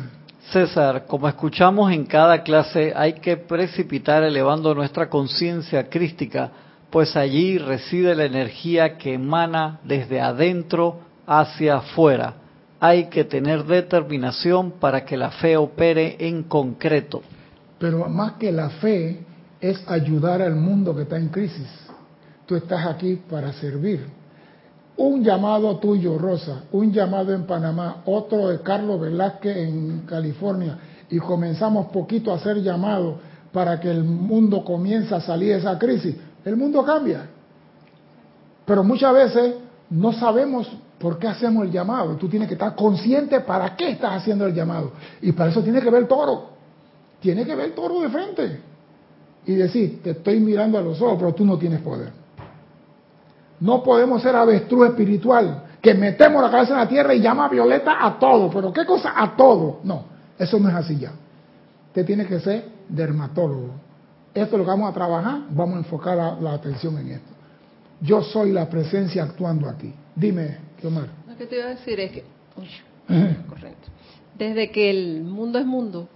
César, 0.52 1.06
como 1.08 1.28
escuchamos 1.28 1.92
en 1.92 2.06
cada 2.06 2.44
clase, 2.44 2.94
hay 2.96 3.14
que 3.14 3.36
precipitar 3.36 4.24
elevando 4.24 4.74
nuestra 4.74 5.10
conciencia 5.10 5.90
crística, 5.90 6.50
pues 6.90 7.16
allí 7.18 7.58
reside 7.58 8.16
la 8.16 8.26
energía 8.26 8.98
que 8.98 9.14
emana 9.14 9.80
desde 9.84 10.22
adentro 10.22 11.00
hacia 11.28 11.78
afuera. 11.78 12.36
Hay 12.80 13.06
que 13.06 13.26
tener 13.26 13.66
determinación 13.66 14.72
para 14.72 15.04
que 15.04 15.18
la 15.18 15.32
fe 15.32 15.58
opere 15.58 16.16
en 16.20 16.44
concreto. 16.44 17.22
Pero 17.80 18.08
más 18.08 18.34
que 18.34 18.52
la 18.52 18.70
fe, 18.70 19.20
es 19.62 19.80
ayudar 19.88 20.42
al 20.42 20.56
mundo 20.56 20.96
que 20.96 21.04
está 21.04 21.18
en 21.18 21.30
crisis. 21.30 21.68
Tú 22.48 22.56
estás 22.56 22.86
aquí 22.88 23.22
para 23.30 23.54
servir. 23.54 24.08
Un 24.98 25.24
llamado 25.24 25.78
tuyo, 25.78 26.18
Rosa, 26.18 26.64
un 26.72 26.92
llamado 26.92 27.32
en 27.34 27.46
Panamá, 27.46 28.02
otro 28.06 28.50
de 28.50 28.60
Carlos 28.62 29.00
Velázquez 29.00 29.56
en 29.58 30.00
California, 30.02 30.78
y 31.10 31.20
comenzamos 31.20 31.88
poquito 31.88 32.32
a 32.32 32.36
hacer 32.36 32.62
llamados 32.62 33.16
para 33.54 33.80
que 33.80 33.90
el 33.90 34.04
mundo 34.04 34.64
comience 34.66 35.14
a 35.14 35.22
salir 35.22 35.54
de 35.54 35.60
esa 35.60 35.78
crisis. 35.78 36.16
El 36.44 36.58
mundo 36.58 36.84
cambia. 36.84 37.28
Pero 38.66 38.84
muchas 38.84 39.14
veces 39.14 39.56
no 39.90 40.12
sabemos 40.14 40.68
por 41.00 41.20
qué 41.20 41.28
hacemos 41.28 41.66
el 41.66 41.72
llamado. 41.72 42.16
Tú 42.16 42.28
tienes 42.28 42.48
que 42.48 42.56
estar 42.56 42.76
consciente 42.76 43.42
para 43.42 43.76
qué 43.76 43.92
estás 43.92 44.22
haciendo 44.22 44.46
el 44.46 44.54
llamado. 44.54 44.94
Y 45.22 45.32
para 45.32 45.52
eso 45.52 45.62
tiene 45.62 45.82
que 45.82 45.90
ver 45.90 46.04
el 46.04 46.08
toro. 46.08 46.52
Tiene 47.20 47.46
que 47.46 47.56
ver 47.56 47.68
el 47.68 47.74
toro 47.74 48.02
de 48.02 48.10
frente 48.10 48.71
y 49.46 49.54
decir, 49.56 50.02
te 50.04 50.12
estoy 50.12 50.40
mirando 50.40 50.78
a 50.78 50.82
los 50.82 51.02
ojos, 51.02 51.18
pero 51.20 51.34
tú 51.34 51.46
no 51.46 51.58
tienes 51.58 51.82
poder. 51.82 52.12
No 53.60 53.84
podemos 53.84 54.22
ser 54.22 54.36
avestruz 54.36 54.90
espiritual, 54.90 55.64
que 55.82 55.94
metemos 55.94 56.42
la 56.42 56.52
cabeza 56.52 56.74
en 56.74 56.80
la 56.80 56.88
tierra 56.88 57.14
y 57.14 57.22
llama 57.22 57.46
a 57.46 57.50
Violeta 57.50 58.06
a 58.06 58.20
todo. 58.20 58.50
¿Pero 58.50 58.72
qué 58.72 58.86
cosa? 58.86 59.14
A 59.16 59.36
todo. 59.36 59.80
No, 59.84 60.06
eso 60.38 60.60
no 60.60 60.70
es 60.70 60.76
así 60.76 60.98
ya. 60.98 61.12
Usted 61.88 62.06
tiene 62.06 62.26
que 62.26 62.40
ser 62.40 62.66
dermatólogo. 62.88 63.72
Esto 64.34 64.56
es 64.56 64.60
lo 64.60 64.64
que 64.64 64.70
vamos 64.70 64.90
a 64.90 64.94
trabajar, 64.94 65.42
vamos 65.50 65.76
a 65.76 65.78
enfocar 65.80 66.38
la, 66.42 66.54
atención 66.54 66.98
en 67.00 67.12
esto. 67.12 67.32
Yo 68.00 68.22
soy 68.22 68.52
la 68.52 68.70
presencia 68.70 69.24
actuando 69.24 69.68
aquí. 69.68 69.94
Dime, 70.16 70.58
Omar. 70.84 71.08
Lo 71.28 71.36
que 71.36 71.46
te 71.46 71.58
iba 71.58 71.66
a 71.66 71.70
decir 71.70 72.00
es 72.00 72.12
que, 72.12 72.24
correcto. 73.48 73.90
Desde 74.38 74.72
que 74.72 74.90
el 74.90 75.24
mundo 75.24 75.60
es 75.60 75.66
mundo, 75.66 76.08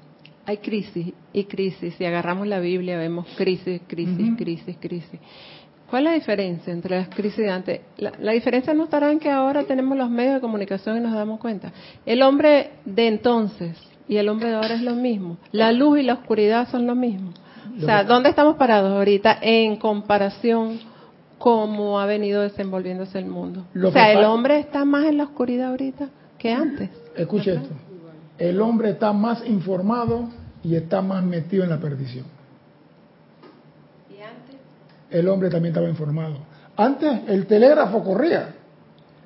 hay 0.45 0.57
crisis 0.57 1.13
y 1.33 1.43
crisis. 1.45 1.95
Si 1.95 2.05
agarramos 2.05 2.47
la 2.47 2.59
Biblia, 2.59 2.97
vemos 2.97 3.25
crisis, 3.35 3.81
crisis, 3.87 4.35
crisis, 4.37 4.77
crisis. 4.79 5.19
¿Cuál 5.89 6.07
es 6.07 6.11
la 6.11 6.15
diferencia 6.15 6.73
entre 6.73 6.97
las 6.97 7.09
crisis 7.09 7.37
de 7.37 7.49
antes? 7.49 7.81
La, 7.97 8.31
diferencia 8.31 8.73
no 8.73 8.85
estará 8.85 9.11
en 9.11 9.19
que 9.19 9.29
ahora 9.29 9.63
tenemos 9.63 9.97
los 9.97 10.09
medios 10.09 10.35
de 10.35 10.41
comunicación 10.41 10.97
y 10.97 10.99
nos 10.99 11.13
damos 11.13 11.39
cuenta. 11.39 11.71
El 12.05 12.21
hombre 12.21 12.71
de 12.85 13.07
entonces 13.07 13.77
y 14.07 14.17
el 14.17 14.29
hombre 14.29 14.49
de 14.49 14.55
ahora 14.55 14.75
es 14.75 14.81
lo 14.81 14.95
mismo. 14.95 15.37
La 15.51 15.71
luz 15.71 15.99
y 15.99 16.03
la 16.03 16.13
oscuridad 16.13 16.67
son 16.69 16.87
lo 16.87 16.95
mismo. 16.95 17.31
O 17.77 17.85
sea, 17.85 18.03
¿dónde 18.03 18.29
estamos 18.29 18.55
parados 18.55 18.93
ahorita 18.93 19.39
en 19.41 19.75
comparación 19.77 20.79
cómo 21.37 21.99
ha 21.99 22.05
venido 22.05 22.41
desenvolviéndose 22.41 23.19
el 23.19 23.25
mundo? 23.25 23.65
o 23.83 23.91
sea, 23.91 24.11
el 24.11 24.23
hombre 24.23 24.59
está 24.59 24.85
más 24.85 25.05
en 25.05 25.17
la 25.17 25.23
oscuridad 25.25 25.69
ahorita 25.69 26.09
que 26.37 26.51
antes. 26.51 26.89
Escuche 27.15 27.55
esto 27.55 27.75
el 28.37 28.61
hombre 28.61 28.91
está 28.91 29.13
más 29.13 29.45
informado 29.45 30.29
y 30.63 30.75
está 30.75 31.01
más 31.01 31.23
metido 31.23 31.63
en 31.63 31.69
la 31.69 31.79
perdición. 31.79 32.25
¿Y 34.09 34.21
antes? 34.21 34.55
El 35.09 35.27
hombre 35.29 35.49
también 35.49 35.73
estaba 35.73 35.89
informado. 35.89 36.37
Antes 36.77 37.21
el 37.27 37.45
telégrafo 37.47 38.03
corría 38.03 38.49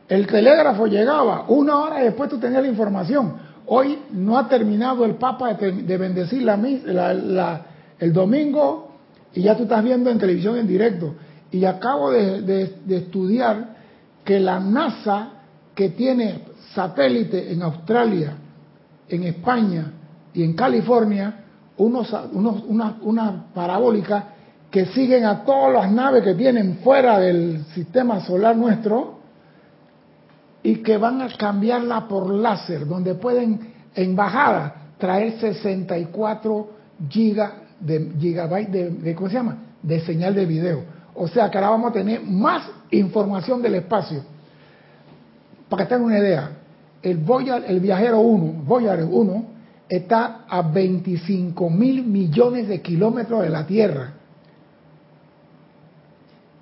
El 0.07 0.27
telégrafo 0.27 0.85
llegaba, 0.85 1.45
una 1.47 1.77
hora 1.77 1.99
después 1.99 2.29
tú 2.29 2.39
tenías 2.39 2.61
la 2.61 2.67
información. 2.67 3.33
Hoy 3.65 3.99
no 4.11 4.37
ha 4.37 4.47
terminado 4.47 5.05
el 5.05 5.15
Papa 5.15 5.53
de, 5.53 5.97
bendecir 5.97 6.41
la, 6.41 7.61
el 7.99 8.13
domingo 8.13 8.89
y 9.33 9.43
ya 9.43 9.55
tú 9.55 9.63
estás 9.63 9.83
viendo 9.83 10.09
en 10.09 10.17
televisión 10.17 10.57
en 10.57 10.67
directo. 10.67 11.13
Y 11.51 11.65
acabo 11.65 12.11
de, 12.11 12.75
estudiar 12.89 13.75
que 14.23 14.39
la 14.39 14.59
NASA, 14.59 15.29
que 15.75 15.89
tiene 15.89 16.41
satélite 16.73 17.51
en 17.51 17.61
Australia, 17.61 18.33
en 19.09 19.23
España 19.23 19.91
y 20.33 20.43
en 20.43 20.53
California, 20.53 21.45
unos, 21.77 22.13
una, 23.01 23.45
parabólica 23.53 24.25
que 24.69 24.85
siguen 24.87 25.25
a 25.25 25.43
todas 25.43 25.73
las 25.73 25.91
naves 25.91 26.23
que 26.23 26.35
tienen 26.35 26.79
fuera 26.83 27.19
del 27.19 27.65
sistema 27.73 28.21
solar 28.21 28.55
nuestro 28.55 29.19
y 30.61 30.75
que 30.75 30.97
van 30.97 31.21
a 31.21 31.29
cambiarla 31.35 32.07
por 32.07 32.29
láser, 32.29 32.85
donde 32.85 33.15
pueden 33.15 33.73
en 33.95 34.15
bajada 34.15 34.75
traer 34.97 35.39
64 35.39 36.69
giga 37.09 37.53
de, 37.79 37.99
de, 37.99 39.15
de 39.81 39.99
señal 40.01 40.35
de 40.35 40.45
video. 40.45 40.83
O 41.15 41.27
sea 41.27 41.49
que 41.49 41.57
ahora 41.57 41.71
vamos 41.71 41.91
a 41.91 41.93
tener 41.93 42.21
más 42.23 42.63
información 42.91 43.61
del 43.61 43.75
espacio. 43.75 44.21
Para 45.67 45.83
que 45.83 45.89
tengan 45.89 46.05
una 46.05 46.19
idea, 46.19 46.51
el, 47.01 47.17
Voyager, 47.17 47.79
viajero 47.79 48.19
1, 48.19 48.63
Voyager 48.65 49.05
1, 49.05 49.45
está 49.87 50.45
a 50.47 50.61
25 50.61 51.69
mil 51.69 52.03
millones 52.03 52.67
de 52.67 52.81
kilómetros 52.81 53.41
de 53.41 53.49
la 53.49 53.65
Tierra. 53.65 54.13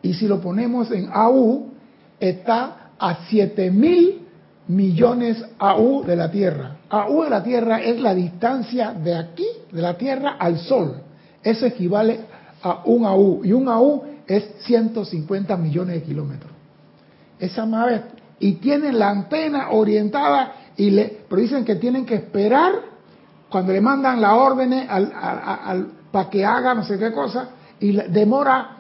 Y 0.02 0.14
si 0.14 0.28
lo 0.28 0.40
ponemos 0.40 0.92
en 0.92 1.10
AU, 1.12 1.72
está 2.20 2.92
a 2.98 3.26
7 3.28 3.72
mil 3.72 4.22
millones 4.68 5.44
AU 5.60 6.04
de 6.04 6.16
la 6.16 6.32
Tierra. 6.32 6.78
AU 6.90 7.24
de 7.24 7.30
la 7.30 7.44
Tierra 7.44 7.82
es 7.82 8.00
la 8.00 8.14
distancia 8.14 8.94
de 8.94 9.16
aquí, 9.16 9.48
de 9.72 9.82
la 9.82 9.98
Tierra, 9.98 10.38
al 10.40 10.60
Sol. 10.60 11.02
Eso 11.44 11.66
equivale 11.66 12.20
a 12.62 12.84
un 12.86 13.06
AU. 13.06 13.44
Y 13.44 13.52
un 13.52 13.68
AU 13.68 14.04
es 14.28 14.44
150 14.60 15.58
millones 15.58 15.96
de 15.96 16.04
kilómetros. 16.04 16.52
Esa 17.40 17.66
nave, 17.66 18.04
y 18.40 18.54
tienen 18.54 19.00
la 19.00 19.10
antena 19.10 19.72
orientada, 19.72 20.54
y 20.76 20.92
le, 20.92 21.26
pero 21.28 21.42
dicen 21.42 21.66
que 21.66 21.76
tienen 21.76 22.06
que 22.06 22.16
esperar 22.16 22.74
cuando 23.50 23.72
le 23.74 23.82
mandan 23.82 24.22
la 24.22 24.36
órdenes 24.36 24.88
al, 24.90 25.88
para 26.12 26.30
que 26.30 26.46
haga 26.46 26.74
no 26.74 26.84
sé 26.84 27.00
qué 27.00 27.12
cosa, 27.12 27.50
y 27.80 27.94
demora 27.94 28.78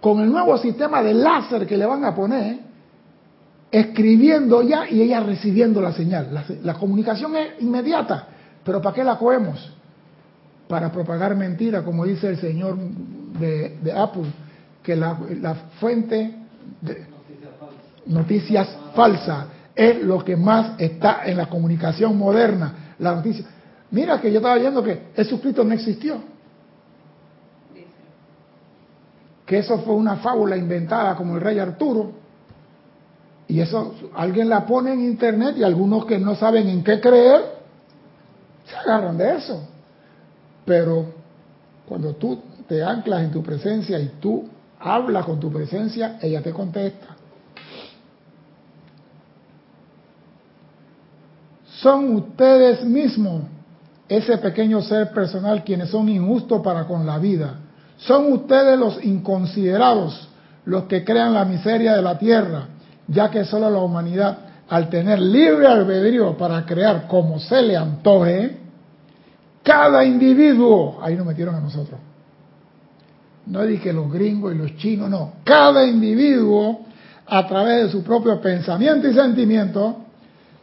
con 0.00 0.20
el 0.20 0.30
nuevo 0.30 0.56
sistema 0.58 1.02
de 1.02 1.14
láser 1.14 1.66
que 1.66 1.76
le 1.76 1.86
van 1.86 2.04
a 2.04 2.14
poner, 2.14 2.58
escribiendo 3.70 4.62
ya 4.62 4.88
y 4.88 5.02
ella 5.02 5.20
recibiendo 5.20 5.80
la 5.80 5.92
señal. 5.92 6.46
La, 6.62 6.74
comunicación 6.74 7.34
es 7.36 7.60
inmediata, 7.60 8.28
pero 8.64 8.80
¿para 8.80 8.94
qué 8.94 9.02
la 9.02 9.18
cogemos? 9.18 9.72
Para 10.68 10.92
propagar 10.92 11.34
mentira, 11.34 11.82
como 11.82 12.04
dice 12.04 12.28
el 12.28 12.38
señor 12.38 12.76
de, 13.40 13.92
Apple, 13.96 14.26
que 14.82 14.94
la, 14.94 15.16
fuente 15.80 16.36
de 16.80 17.13
noticias 18.06 18.68
falsas 18.94 19.46
es 19.74 20.02
lo 20.02 20.24
que 20.24 20.36
más 20.36 20.78
está 20.78 21.22
en 21.24 21.36
la 21.36 21.46
comunicación 21.46 22.16
moderna. 22.16 22.94
La 22.98 23.14
noticia. 23.14 23.44
Mira 23.90 24.20
que 24.20 24.30
yo 24.30 24.38
estaba 24.38 24.56
viendo 24.56 24.82
que 24.82 25.08
Jesucristo 25.16 25.64
no 25.64 25.74
existió. 25.74 26.18
Que 29.46 29.58
eso 29.58 29.78
fue 29.80 29.94
una 29.94 30.16
fábula 30.16 30.56
inventada 30.56 31.16
como 31.16 31.34
el 31.34 31.40
rey 31.40 31.58
Arturo. 31.58 32.12
Y 33.46 33.60
eso 33.60 33.94
alguien 34.14 34.48
la 34.48 34.64
pone 34.64 34.92
en 34.92 35.00
internet 35.00 35.56
y 35.58 35.64
algunos 35.64 36.06
que 36.06 36.18
no 36.18 36.34
saben 36.34 36.68
en 36.68 36.82
qué 36.82 37.00
creer 37.00 37.42
se 38.64 38.76
agarran 38.76 39.18
de 39.18 39.36
eso. 39.36 39.68
Pero 40.64 41.06
cuando 41.86 42.14
tú 42.14 42.40
te 42.66 42.82
anclas 42.82 43.22
en 43.22 43.30
tu 43.30 43.42
presencia 43.42 43.98
y 43.98 44.12
tú 44.20 44.48
hablas 44.80 45.26
con 45.26 45.38
tu 45.38 45.52
presencia, 45.52 46.18
ella 46.22 46.42
te 46.42 46.52
contesta. 46.52 47.16
Son 51.84 52.14
ustedes 52.14 52.82
mismos 52.82 53.42
ese 54.08 54.38
pequeño 54.38 54.80
ser 54.80 55.10
personal 55.10 55.62
quienes 55.62 55.90
son 55.90 56.08
injustos 56.08 56.62
para 56.62 56.86
con 56.86 57.04
la 57.04 57.18
vida. 57.18 57.56
Son 57.98 58.32
ustedes 58.32 58.78
los 58.78 59.04
inconsiderados 59.04 60.30
los 60.64 60.84
que 60.84 61.04
crean 61.04 61.34
la 61.34 61.44
miseria 61.44 61.94
de 61.94 62.00
la 62.00 62.18
tierra, 62.18 62.68
ya 63.06 63.30
que 63.30 63.44
solo 63.44 63.68
la 63.68 63.80
humanidad, 63.80 64.38
al 64.66 64.88
tener 64.88 65.18
libre 65.18 65.66
albedrío 65.66 66.38
para 66.38 66.64
crear 66.64 67.06
como 67.06 67.38
se 67.38 67.60
le 67.60 67.76
antoje, 67.76 68.56
cada 69.62 70.06
individuo, 70.06 71.00
ahí 71.02 71.14
nos 71.16 71.26
metieron 71.26 71.54
a 71.54 71.60
nosotros, 71.60 72.00
no 73.44 73.60
dije 73.60 73.92
los 73.92 74.10
gringos 74.10 74.54
y 74.54 74.56
los 74.56 74.74
chinos, 74.78 75.10
no, 75.10 75.34
cada 75.44 75.86
individuo 75.86 76.80
a 77.26 77.46
través 77.46 77.84
de 77.84 77.90
su 77.90 78.02
propio 78.02 78.40
pensamiento 78.40 79.06
y 79.06 79.12
sentimiento 79.12 80.03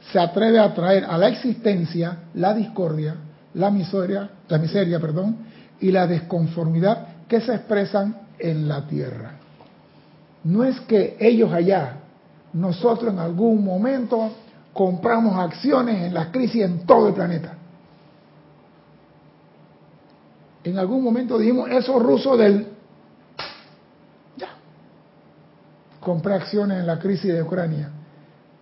se 0.09 0.19
atreve 0.19 0.59
a 0.59 0.73
traer 0.73 1.05
a 1.05 1.17
la 1.17 1.27
existencia 1.27 2.17
la 2.33 2.53
discordia, 2.53 3.15
la 3.53 3.69
miseria, 3.69 4.29
la 4.47 4.57
miseria, 4.57 4.99
perdón, 4.99 5.37
y 5.79 5.91
la 5.91 6.07
desconformidad 6.07 7.07
que 7.27 7.41
se 7.41 7.53
expresan 7.53 8.15
en 8.39 8.67
la 8.67 8.87
tierra. 8.87 9.33
No 10.43 10.63
es 10.63 10.79
que 10.81 11.17
ellos 11.19 11.51
allá, 11.53 11.97
nosotros 12.53 13.13
en 13.13 13.19
algún 13.19 13.63
momento 13.63 14.31
compramos 14.73 15.37
acciones 15.37 16.03
en 16.03 16.13
la 16.13 16.31
crisis 16.31 16.63
en 16.63 16.85
todo 16.85 17.09
el 17.09 17.13
planeta. 17.13 17.55
En 20.63 20.77
algún 20.77 21.03
momento 21.03 21.37
dijimos, 21.37 21.69
esos 21.69 22.01
rusos 22.01 22.37
del... 22.37 22.67
Ya. 24.37 24.49
Compré 25.99 26.35
acciones 26.35 26.79
en 26.79 26.87
la 26.87 26.99
crisis 26.99 27.33
de 27.33 27.41
Ucrania. 27.41 27.91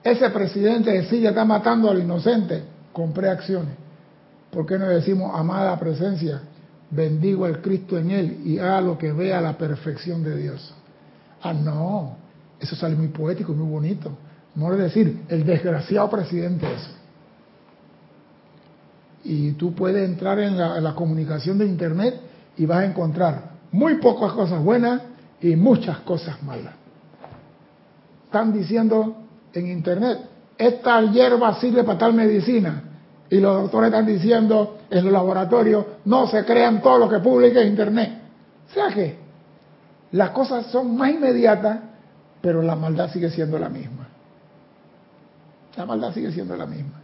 Ese 0.03 0.29
presidente 0.29 0.91
de 0.91 1.05
Siria 1.05 1.29
está 1.29 1.45
matando 1.45 1.89
al 1.89 1.99
inocente. 1.99 2.63
Compré 2.93 3.29
acciones. 3.29 3.75
¿Por 4.51 4.65
qué 4.65 4.79
no 4.79 4.87
decimos, 4.87 5.31
amada 5.37 5.77
presencia, 5.77 6.41
bendigo 6.89 7.45
al 7.45 7.61
Cristo 7.61 7.97
en 7.97 8.09
él 8.11 8.41
y 8.45 8.57
haga 8.57 8.81
lo 8.81 8.97
que 8.97 9.11
vea 9.11 9.41
la 9.41 9.57
perfección 9.57 10.23
de 10.23 10.35
Dios? 10.37 10.73
Ah, 11.41 11.53
no, 11.53 12.17
eso 12.59 12.75
sale 12.75 12.95
muy 12.95 13.09
poético, 13.09 13.53
muy 13.53 13.69
bonito. 13.69 14.11
No 14.55 14.73
es 14.73 14.79
decir, 14.79 15.23
el 15.29 15.45
desgraciado 15.45 16.09
presidente 16.09 16.65
eso. 16.65 16.91
Y 19.23 19.51
tú 19.51 19.75
puedes 19.75 20.07
entrar 20.09 20.39
en 20.39 20.57
la 20.57 20.95
comunicación 20.95 21.57
de 21.57 21.65
Internet 21.65 22.19
y 22.57 22.65
vas 22.65 22.79
a 22.79 22.85
encontrar 22.85 23.51
muy 23.71 23.95
pocas 23.95 24.33
cosas 24.33 24.63
buenas 24.63 25.01
y 25.41 25.55
muchas 25.55 25.99
cosas 25.99 26.41
malas. 26.41 26.73
Están 28.25 28.53
diciendo 28.53 29.15
en 29.53 29.67
Internet, 29.67 30.19
esta 30.57 31.01
hierba 31.01 31.59
sirve 31.59 31.83
para 31.83 31.97
tal 31.97 32.13
medicina 32.13 32.83
y 33.29 33.39
los 33.39 33.63
doctores 33.63 33.89
están 33.89 34.05
diciendo 34.05 34.79
en 34.89 35.03
los 35.03 35.13
laboratorios, 35.13 35.85
no 36.05 36.27
se 36.27 36.43
crean 36.45 36.81
todo 36.81 36.97
lo 36.97 37.09
que 37.09 37.19
publica 37.19 37.61
en 37.61 37.69
Internet. 37.69 38.21
O 38.69 38.73
sea 38.73 38.89
que 38.89 39.17
las 40.11 40.31
cosas 40.31 40.67
son 40.67 40.97
más 40.97 41.11
inmediatas, 41.11 41.79
pero 42.41 42.61
la 42.61 42.75
maldad 42.75 43.11
sigue 43.11 43.29
siendo 43.29 43.59
la 43.59 43.69
misma. 43.69 44.07
La 45.77 45.85
maldad 45.85 46.13
sigue 46.13 46.31
siendo 46.31 46.55
la 46.57 46.65
misma. 46.65 46.99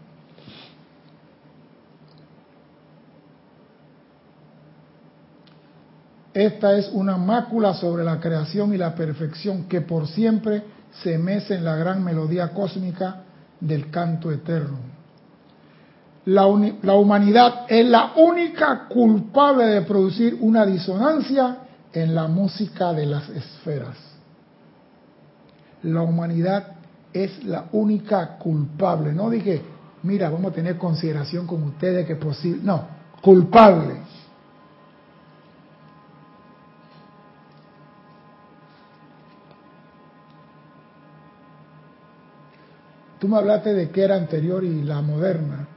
Esta 6.34 6.78
es 6.78 6.90
una 6.92 7.16
mácula 7.16 7.74
sobre 7.76 8.04
la 8.04 8.20
creación 8.20 8.74
y 8.74 8.78
la 8.78 8.94
perfección 8.94 9.70
que 9.70 9.80
por 9.80 10.08
siempre 10.08 10.64
se 11.04 11.18
mece 11.18 11.56
en 11.56 11.66
la 11.66 11.76
gran 11.76 12.04
melodía 12.04 12.50
cósmica 12.50 13.24
del 13.60 13.90
canto 13.90 14.32
eterno 14.32 14.96
la, 16.26 16.48
humanidad 16.48 17.66
es 17.70 17.86
la 17.86 18.14
única 18.16 18.88
culpable 18.88 19.66
de 19.66 19.82
producir 19.84 20.38
una 20.42 20.66
disonancia 20.66 21.58
en 21.94 22.16
la 22.16 22.28
música 22.28 22.94
de 22.94 23.06
las 23.06 23.30
esferas. 23.30 23.96
La 25.84 26.02
humanidad 26.02 26.68
es 27.14 27.44
la 27.44 27.66
única 27.72 28.38
culpable. 28.38 29.14
No 29.14 29.30
dije, 29.30 29.62
mira, 30.04 30.30
vamos 30.30 30.52
a 30.52 30.56
tener 30.56 30.78
consideración 30.78 31.46
con 31.46 31.62
ustedes 31.64 32.08
que 32.08 32.14
es 32.14 32.20
posible. 32.20 32.62
No, 32.64 32.88
culpable. 33.22 33.94
Tú 43.26 43.32
me 43.32 43.38
hablaste 43.38 43.74
de 43.74 43.90
que 43.90 44.04
era 44.04 44.18
anterior 44.18 44.64
y 44.64 44.84
la 44.84 45.02
moderna 45.02 45.68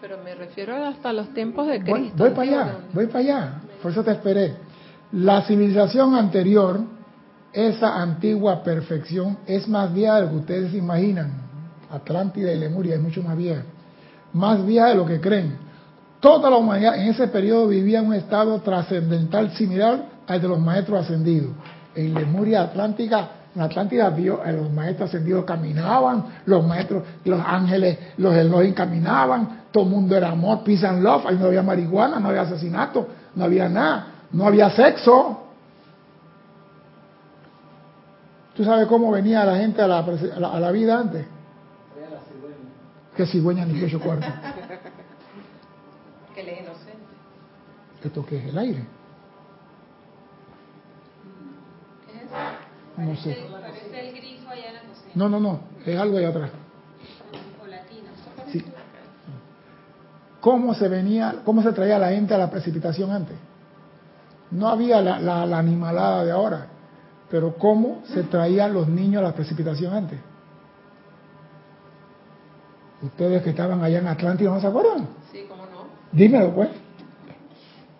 pero 0.00 0.16
me 0.22 0.32
refiero 0.32 0.76
hasta 0.86 1.12
los 1.12 1.34
tiempos 1.34 1.66
de 1.66 1.82
Cristo. 1.82 2.14
Voy, 2.16 2.30
para 2.30 2.42
allá, 2.42 2.78
voy 2.94 3.06
para 3.06 3.18
allá, 3.18 3.54
por 3.82 3.90
eso 3.90 4.04
te 4.04 4.12
esperé. 4.12 4.54
La 5.10 5.42
civilización 5.42 6.14
anterior 6.14 6.80
esa 7.52 8.00
antigua 8.00 8.62
perfección 8.62 9.38
es 9.44 9.66
más 9.66 9.92
vieja 9.92 10.16
de 10.16 10.22
lo 10.22 10.30
que 10.30 10.36
ustedes 10.36 10.74
imaginan. 10.74 11.32
Atlántida 11.90 12.52
y 12.52 12.60
Lemuria 12.60 12.94
es 12.94 13.02
mucho 13.02 13.24
más 13.24 13.36
vieja. 13.36 13.64
Más 14.32 14.64
vieja 14.64 14.86
de 14.86 14.94
lo 14.94 15.04
que 15.04 15.20
creen. 15.20 15.58
Toda 16.20 16.48
la 16.48 16.58
humanidad 16.58 16.96
en 16.96 17.08
ese 17.08 17.26
periodo 17.26 17.66
vivía 17.66 17.98
en 17.98 18.06
un 18.06 18.14
estado 18.14 18.60
trascendental 18.60 19.50
similar 19.56 20.06
al 20.28 20.40
de 20.40 20.46
los 20.46 20.60
maestros 20.60 21.00
ascendidos. 21.00 21.50
En 21.96 22.14
Lemuria 22.14 22.62
Atlántica, 22.62 23.39
en 23.54 23.62
Atlántida 23.62 24.10
vio 24.10 24.42
a 24.42 24.52
los 24.52 24.70
maestros 24.72 25.08
ascendidos 25.08 25.44
caminaban, 25.44 26.24
los 26.46 26.64
maestros, 26.64 27.02
los 27.24 27.40
ángeles, 27.44 27.98
los 28.18 28.32
Elohim 28.34 28.74
caminaban, 28.74 29.62
todo 29.72 29.82
el 29.84 29.90
mundo 29.90 30.16
era 30.16 30.30
amor, 30.30 30.62
peace 30.62 30.86
and 30.86 31.02
love, 31.02 31.26
ahí 31.26 31.36
no 31.36 31.46
había 31.46 31.62
marihuana, 31.62 32.20
no 32.20 32.28
había 32.28 32.42
asesinato, 32.42 33.08
no 33.34 33.44
había 33.44 33.68
nada, 33.68 34.06
no 34.30 34.46
había 34.46 34.70
sexo. 34.70 35.48
¿Tú 38.54 38.64
sabes 38.64 38.86
cómo 38.86 39.10
venía 39.10 39.44
la 39.44 39.56
gente 39.56 39.82
a 39.82 39.88
la, 39.88 39.98
a 39.98 40.60
la, 40.60 40.70
vida 40.70 41.00
antes? 41.00 41.26
Que 43.16 43.26
cigüeña 43.26 43.64
ni 43.64 43.80
pecho 43.80 43.98
que 46.34 46.42
le 46.44 46.60
inocente. 46.60 47.00
¿Esto 48.04 48.24
qué 48.24 48.38
es? 48.38 48.44
¿El 48.46 48.58
aire? 48.58 48.99
No 53.00 53.16
sé. 53.16 53.46
Parece 53.50 54.08
el 54.08 54.14
grifo 54.14 54.48
allá 54.48 54.68
en 54.68 54.74
la 54.74 54.80
cocina. 54.82 55.12
No, 55.14 55.28
no, 55.28 55.40
no. 55.40 55.60
Es 55.84 55.98
algo 55.98 56.18
allá 56.18 56.28
atrás. 56.28 56.50
Sí. 58.52 58.64
¿Cómo 60.40 60.74
se 60.74 60.88
venía, 60.88 61.42
cómo 61.44 61.62
se 61.62 61.72
traía 61.72 61.98
la 61.98 62.10
gente 62.10 62.34
a 62.34 62.38
la 62.38 62.50
precipitación 62.50 63.10
antes? 63.10 63.36
No 64.50 64.68
había 64.68 65.00
la, 65.00 65.20
la, 65.20 65.46
la 65.46 65.58
animalada 65.58 66.24
de 66.24 66.32
ahora 66.32 66.66
pero 67.30 67.56
¿cómo 67.56 68.02
se 68.12 68.24
traían 68.24 68.74
los 68.74 68.88
niños 68.88 69.20
a 69.20 69.28
la 69.28 69.34
precipitación 69.34 69.94
antes? 69.94 70.18
Ustedes 73.02 73.42
que 73.42 73.50
estaban 73.50 73.82
allá 73.82 74.00
en 74.00 74.08
Atlántida, 74.08 74.50
¿no 74.50 74.60
se 74.60 74.66
acuerdan? 74.66 75.08
Sí, 75.32 75.46
¿cómo 75.48 75.64
no? 75.64 75.86
Dímelo, 76.12 76.52
pues. 76.52 76.68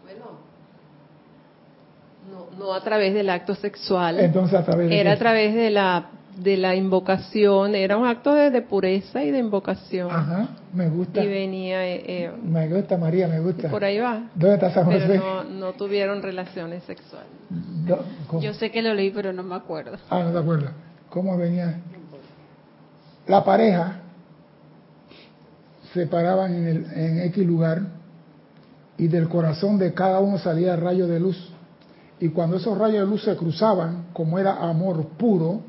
Bueno, 0.02 0.26
no, 2.60 2.72
a 2.74 2.80
través 2.82 3.14
del 3.14 3.28
acto 3.30 3.54
sexual. 3.54 4.20
Entonces, 4.20 4.58
a 4.58 4.64
través 4.64 4.88
de 4.88 5.00
Era 5.00 5.10
qué? 5.10 5.16
a 5.16 5.18
través 5.18 5.54
de 5.54 5.70
la 5.70 6.10
de 6.36 6.56
la 6.56 6.74
invocación, 6.76 7.74
era 7.74 7.98
un 7.98 8.06
acto 8.06 8.32
de, 8.32 8.50
de 8.50 8.62
pureza 8.62 9.22
y 9.22 9.30
de 9.30 9.38
invocación. 9.38 10.08
Ajá, 10.10 10.48
me 10.72 10.88
gusta. 10.88 11.22
Y 11.22 11.28
venía... 11.28 11.84
eh, 11.86 12.02
eh, 12.06 12.32
Me 12.44 12.66
gusta, 12.68 12.96
María, 12.96 13.26
me 13.28 13.40
gusta. 13.40 13.68
por 13.68 13.84
ahí 13.84 13.98
va. 13.98 14.22
¿Dónde 14.34 14.54
está 14.54 14.70
San 14.72 14.84
José? 14.86 15.04
Pero 15.06 15.44
no, 15.44 15.44
no 15.44 15.72
tuvieron 15.72 16.22
relaciones 16.22 16.82
sexuales. 16.84 17.28
Yo 18.40 18.54
sé 18.54 18.70
que 18.70 18.80
lo 18.80 18.94
leí, 18.94 19.10
pero 19.10 19.32
no 19.32 19.42
me 19.42 19.54
acuerdo. 19.56 19.98
Ah, 20.08 20.22
no 20.22 20.32
te 20.32 20.38
acuerdas. 20.38 20.72
¿Cómo 21.10 21.36
venía? 21.36 21.80
La 23.26 23.44
pareja 23.44 23.96
se 25.92 26.06
paraban 26.06 26.54
en, 26.54 26.66
el, 26.68 26.86
en 26.94 27.18
X 27.24 27.44
lugar 27.46 27.82
y 28.96 29.08
del 29.08 29.28
corazón 29.28 29.78
de 29.78 29.92
cada 29.92 30.20
uno 30.20 30.38
salía 30.38 30.76
rayo 30.76 31.06
de 31.06 31.20
luz. 31.20 31.52
Y 32.20 32.28
cuando 32.28 32.58
esos 32.58 32.76
rayos 32.76 33.00
de 33.00 33.06
luz 33.06 33.24
se 33.24 33.34
cruzaban, 33.34 34.08
como 34.12 34.38
era 34.38 34.56
amor 34.56 35.06
puro, 35.16 35.62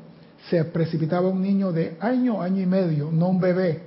se 0.50 0.64
precipitaba 0.64 1.28
un 1.28 1.40
niño 1.40 1.72
de 1.72 1.96
año, 1.98 2.42
año 2.42 2.60
y 2.60 2.66
medio, 2.66 3.10
no 3.10 3.28
un 3.28 3.40
bebé, 3.40 3.80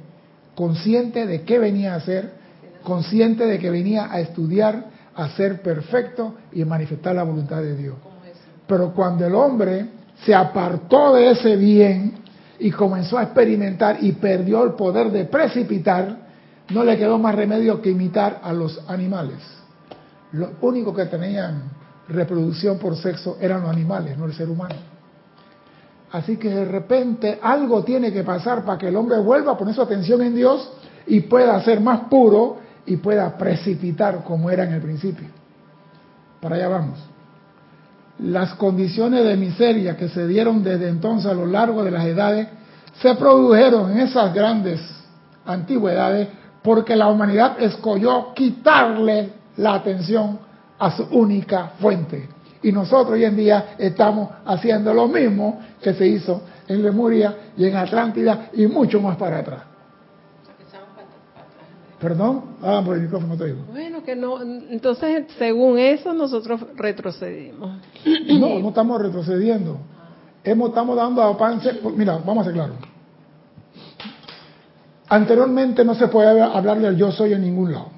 consciente 0.55 1.27
de 1.27 1.43
qué 1.43 1.59
venía 1.59 1.93
a 1.93 1.97
hacer, 1.97 2.31
consciente 2.83 3.45
de 3.45 3.59
que 3.59 3.69
venía 3.69 4.11
a 4.11 4.19
estudiar, 4.19 4.85
a 5.15 5.29
ser 5.29 5.61
perfecto 5.61 6.35
y 6.51 6.65
manifestar 6.65 7.15
la 7.15 7.23
voluntad 7.23 7.61
de 7.61 7.75
Dios. 7.75 7.95
Pero 8.67 8.93
cuando 8.93 9.25
el 9.25 9.35
hombre 9.35 9.85
se 10.25 10.33
apartó 10.33 11.13
de 11.13 11.31
ese 11.31 11.55
bien 11.55 12.13
y 12.59 12.71
comenzó 12.71 13.17
a 13.17 13.23
experimentar 13.23 13.97
y 14.01 14.13
perdió 14.13 14.63
el 14.63 14.73
poder 14.73 15.11
de 15.11 15.25
precipitar, 15.25 16.17
no 16.69 16.83
le 16.83 16.97
quedó 16.97 17.19
más 17.19 17.35
remedio 17.35 17.81
que 17.81 17.91
imitar 17.91 18.39
a 18.43 18.51
los 18.53 18.81
animales. 18.89 19.37
Los 20.31 20.49
únicos 20.61 20.95
que 20.95 21.05
tenían 21.05 21.63
reproducción 22.09 22.77
por 22.77 22.95
sexo 22.97 23.37
eran 23.39 23.61
los 23.61 23.69
animales, 23.69 24.17
no 24.17 24.25
el 24.25 24.33
ser 24.33 24.49
humano. 24.49 24.75
Así 26.11 26.37
que 26.37 26.49
de 26.49 26.65
repente 26.65 27.39
algo 27.41 27.83
tiene 27.83 28.11
que 28.13 28.23
pasar 28.23 28.63
para 28.63 28.77
que 28.77 28.87
el 28.87 28.95
hombre 28.95 29.19
vuelva 29.19 29.53
a 29.53 29.57
poner 29.57 29.73
su 29.75 29.81
atención 29.81 30.21
en 30.21 30.35
Dios 30.35 30.71
y 31.07 31.21
pueda 31.21 31.59
ser 31.61 31.81
más 31.81 32.01
puro 32.09 32.57
y 32.85 32.97
pueda 32.97 33.37
precipitar 33.37 34.23
como 34.23 34.49
era 34.49 34.63
en 34.63 34.73
el 34.73 34.81
principio. 34.81 35.27
Para 36.39 36.55
allá 36.55 36.67
vamos. 36.67 36.99
Las 38.19 38.53
condiciones 38.53 39.25
de 39.25 39.35
miseria 39.35 39.97
que 39.97 40.07
se 40.07 40.25
dieron 40.25 40.63
desde 40.63 40.87
entonces 40.87 41.29
a 41.29 41.33
lo 41.33 41.45
largo 41.45 41.83
de 41.83 41.91
las 41.91 42.05
edades 42.05 42.47
se 43.01 43.13
produjeron 43.15 43.91
en 43.91 43.99
esas 43.99 44.33
grandes 44.33 44.79
antigüedades 45.45 46.29
porque 46.63 46.95
la 46.95 47.07
humanidad 47.07 47.61
escogió 47.61 48.33
quitarle 48.33 49.31
la 49.57 49.75
atención 49.75 50.44
a 50.79 50.91
su 50.91 51.03
única 51.11 51.73
fuente. 51.79 52.27
Y 52.63 52.71
nosotros 52.71 53.11
hoy 53.11 53.25
en 53.25 53.35
día 53.35 53.75
estamos 53.77 54.29
haciendo 54.45 54.93
lo 54.93 55.07
mismo 55.07 55.61
que 55.81 55.93
se 55.93 56.07
hizo 56.07 56.41
en 56.67 56.81
Lemuria 56.81 57.35
y 57.57 57.65
en 57.65 57.75
Atlántida 57.75 58.49
y 58.53 58.65
mucho 58.67 58.99
más 58.99 59.17
para 59.17 59.39
atrás. 59.39 59.61
Perdón, 61.99 62.57
ah, 62.61 62.81
por 62.83 62.95
el 62.95 63.03
micrófono 63.03 63.37
te 63.37 63.45
digo. 63.45 63.63
Bueno, 63.71 64.03
que 64.03 64.15
no, 64.15 64.41
entonces 64.41 65.25
según 65.37 65.79
eso 65.79 66.13
nosotros 66.13 66.61
retrocedimos. 66.75 67.79
No, 68.39 68.59
no 68.59 68.69
estamos 68.69 69.01
retrocediendo. 69.01 69.77
Hemos, 70.43 70.69
estamos 70.69 70.95
dando 70.95 71.21
avance. 71.21 71.79
Mira, 71.95 72.19
vamos 72.23 72.41
a 72.41 72.43
ser 72.45 72.53
claros. 72.53 72.77
Anteriormente 75.07 75.85
no 75.85 75.95
se 75.95 76.07
puede 76.07 76.41
hablar 76.41 76.79
del 76.79 76.95
yo 76.95 77.11
soy 77.11 77.33
en 77.33 77.41
ningún 77.41 77.71
lado. 77.71 77.94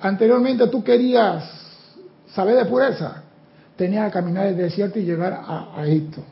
Anteriormente 0.00 0.66
tú 0.68 0.82
querías 0.84 1.44
saber 2.34 2.56
de 2.56 2.64
pureza, 2.66 3.22
tenías 3.76 4.06
que 4.06 4.12
caminar 4.12 4.46
el 4.46 4.56
desierto 4.56 4.98
y 4.98 5.04
llegar 5.04 5.40
a, 5.46 5.84
Egipto. 5.84 6.22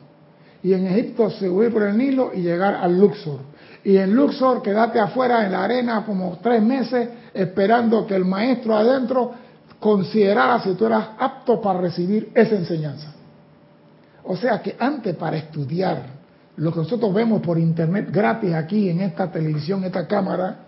Y 0.63 0.73
en 0.73 0.87
Egipto 0.87 1.29
subir 1.29 1.71
por 1.71 1.83
el 1.83 1.97
Nilo 1.97 2.31
y 2.33 2.41
llegar 2.41 2.75
al 2.75 2.99
Luxor. 2.99 3.39
Y 3.83 3.97
en 3.97 4.13
Luxor 4.13 4.61
quedarte 4.61 4.99
afuera 4.99 5.45
en 5.45 5.51
la 5.51 5.63
arena 5.63 6.03
como 6.05 6.39
tres 6.41 6.61
meses 6.61 7.09
esperando 7.33 8.05
que 8.05 8.15
el 8.15 8.25
maestro 8.25 8.75
adentro 8.75 9.31
considerara 9.79 10.59
si 10.61 10.73
tú 10.73 10.85
eras 10.85 11.09
apto 11.19 11.61
para 11.61 11.79
recibir 11.79 12.31
esa 12.33 12.55
enseñanza. 12.55 13.13
O 14.23 14.35
sea 14.35 14.61
que 14.61 14.75
antes 14.79 15.15
para 15.15 15.37
estudiar 15.37 16.17
lo 16.57 16.71
que 16.73 16.79
nosotros 16.79 17.13
vemos 17.13 17.41
por 17.41 17.57
internet 17.57 18.09
gratis 18.11 18.53
aquí 18.53 18.89
en 18.89 19.01
esta 19.01 19.31
televisión, 19.31 19.83
esta 19.83 20.07
cámara, 20.07 20.66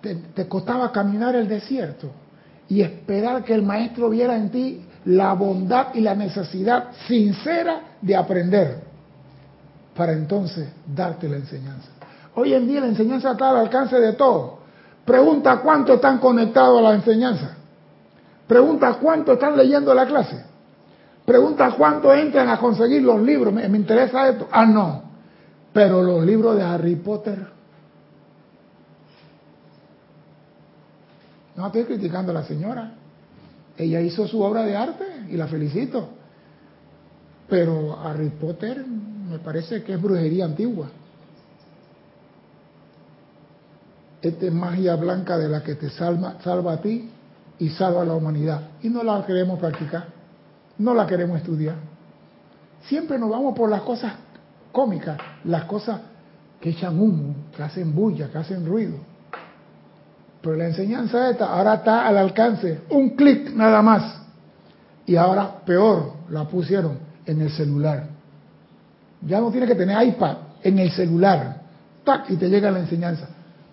te, 0.00 0.48
costaba 0.48 0.90
caminar 0.92 1.34
el 1.36 1.48
desierto 1.48 2.10
y 2.68 2.80
esperar 2.82 3.44
que 3.44 3.54
el 3.54 3.62
maestro 3.62 4.08
viera 4.08 4.36
en 4.36 4.50
ti 4.50 4.84
la 5.04 5.32
bondad 5.34 5.88
y 5.94 6.00
la 6.00 6.14
necesidad 6.14 6.90
sincera 7.06 7.96
de 8.00 8.16
aprender 8.16 8.82
para 9.96 10.12
entonces 10.12 10.68
darte 10.86 11.28
la 11.28 11.36
enseñanza. 11.36 11.88
Hoy 12.34 12.54
en 12.54 12.66
día 12.66 12.80
la 12.80 12.86
enseñanza 12.86 13.32
está 13.32 13.50
al 13.50 13.56
alcance 13.56 13.98
de 13.98 14.12
todos. 14.12 14.60
Pregunta 15.04 15.60
cuánto 15.62 15.94
están 15.94 16.18
conectados 16.18 16.78
a 16.78 16.82
la 16.82 16.94
enseñanza. 16.94 17.56
Pregunta 18.46 18.98
cuánto 19.00 19.32
están 19.32 19.56
leyendo 19.56 19.92
la 19.94 20.06
clase. 20.06 20.44
Pregunta 21.24 21.74
cuánto 21.76 22.12
entran 22.14 22.48
a 22.48 22.58
conseguir 22.58 23.02
los 23.02 23.20
libros. 23.20 23.52
Me 23.52 23.64
interesa 23.66 24.28
esto. 24.28 24.48
Ah, 24.50 24.66
no. 24.66 25.02
Pero 25.72 26.02
los 26.02 26.24
libros 26.24 26.56
de 26.56 26.62
Harry 26.62 26.96
Potter. 26.96 27.59
No 31.60 31.66
estoy 31.66 31.84
criticando 31.84 32.30
a 32.30 32.34
la 32.34 32.44
señora. 32.44 32.94
Ella 33.76 34.00
hizo 34.00 34.26
su 34.26 34.40
obra 34.40 34.62
de 34.64 34.74
arte 34.74 35.04
y 35.28 35.36
la 35.36 35.46
felicito. 35.46 36.08
Pero 37.50 38.00
Harry 38.00 38.30
Potter 38.30 38.82
me 38.86 39.38
parece 39.40 39.82
que 39.82 39.92
es 39.92 40.00
brujería 40.00 40.46
antigua. 40.46 40.88
Esta 44.22 44.46
es 44.46 44.52
magia 44.52 44.96
blanca 44.96 45.36
de 45.36 45.48
la 45.48 45.62
que 45.62 45.74
te 45.74 45.90
salva, 45.90 46.38
salva 46.42 46.74
a 46.74 46.80
ti 46.80 47.10
y 47.58 47.68
salva 47.68 48.02
a 48.02 48.04
la 48.06 48.14
humanidad. 48.14 48.62
Y 48.82 48.88
no 48.88 49.02
la 49.02 49.24
queremos 49.26 49.58
practicar, 49.58 50.06
no 50.78 50.94
la 50.94 51.06
queremos 51.06 51.36
estudiar. 51.38 51.76
Siempre 52.84 53.18
nos 53.18 53.28
vamos 53.28 53.54
por 53.54 53.68
las 53.68 53.82
cosas 53.82 54.14
cómicas, 54.72 55.18
las 55.44 55.64
cosas 55.64 56.00
que 56.58 56.70
echan 56.70 56.98
humo, 56.98 57.34
que 57.54 57.62
hacen 57.62 57.94
bulla, 57.94 58.30
que 58.30 58.38
hacen 58.38 58.64
ruido. 58.64 59.09
Pero 60.40 60.56
la 60.56 60.66
enseñanza 60.66 61.30
esta 61.30 61.46
ahora 61.46 61.74
está 61.74 62.06
al 62.06 62.16
alcance, 62.16 62.80
un 62.90 63.10
clic 63.10 63.52
nada 63.54 63.82
más. 63.82 64.20
Y 65.06 65.16
ahora, 65.16 65.60
peor, 65.64 66.12
la 66.30 66.44
pusieron 66.44 66.98
en 67.26 67.40
el 67.40 67.50
celular. 67.50 68.04
Ya 69.22 69.40
no 69.40 69.50
tiene 69.50 69.66
que 69.66 69.74
tener 69.74 70.02
iPad 70.06 70.36
en 70.62 70.78
el 70.78 70.90
celular. 70.92 71.60
¡Tac! 72.04 72.30
Y 72.30 72.36
te 72.36 72.48
llega 72.48 72.70
la 72.70 72.78
enseñanza. 72.78 73.28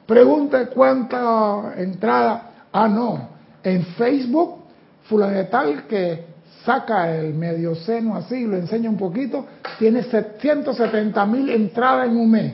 Pregunta 0.05 0.68
cuánta 0.68 1.74
entrada. 1.78 2.51
Ah, 2.72 2.88
no. 2.88 3.30
En 3.63 3.86
Facebook, 3.86 4.63
fulano 5.03 5.47
que 5.88 6.26
saca 6.65 7.15
el 7.15 7.34
medio 7.34 7.76
seno 7.76 8.15
así, 8.15 8.45
lo 8.45 8.57
enseña 8.57 8.89
un 8.89 8.97
poquito, 8.97 9.45
tiene 9.80 10.03
170 10.03 11.26
mil 11.26 11.49
entradas 11.49 12.07
en 12.07 12.18
un 12.18 12.32
mes. 12.32 12.53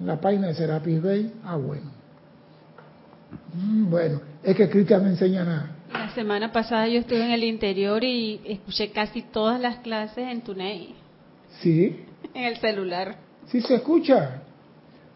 La 0.00 0.20
página 0.20 0.48
de 0.48 0.54
Serapis 0.54 1.02
Bay, 1.02 1.34
ah 1.44 1.56
bueno. 1.56 2.01
Mm, 3.54 3.90
bueno, 3.90 4.20
es 4.42 4.56
que 4.56 4.68
Cristian 4.68 5.02
no 5.02 5.08
enseña 5.08 5.44
nada. 5.44 5.76
La 5.92 6.14
semana 6.14 6.52
pasada 6.52 6.88
yo 6.88 7.00
estuve 7.00 7.24
en 7.24 7.32
el 7.32 7.44
interior 7.44 8.02
y 8.02 8.40
escuché 8.44 8.90
casi 8.90 9.22
todas 9.22 9.60
las 9.60 9.78
clases 9.78 10.28
en 10.28 10.42
Tunei. 10.42 10.94
Sí. 11.60 12.04
en 12.34 12.44
el 12.44 12.56
celular. 12.58 13.16
Sí 13.46 13.60
se 13.60 13.76
escucha. 13.76 14.42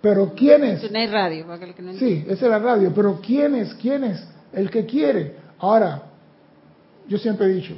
Pero 0.01 0.35
¿quién 0.35 0.65
es? 0.65 0.83
Tunei 0.83 1.07
Radio, 1.07 1.47
para 1.47 1.73
que 1.73 1.83
no 1.83 1.93
Sí, 1.95 2.25
esa 2.29 2.45
es 2.45 2.51
la 2.51 2.59
radio. 2.59 2.93
Pero 2.95 3.21
¿quién 3.21 3.55
es? 3.55 3.75
¿Quién 3.75 4.05
es? 4.05 4.27
El 4.53 4.71
que 4.71 4.85
quiere. 4.85 5.35
Ahora, 5.59 6.03
yo 7.09 7.19
siempre 7.19 7.47
he 7.47 7.55
dicho, 7.55 7.75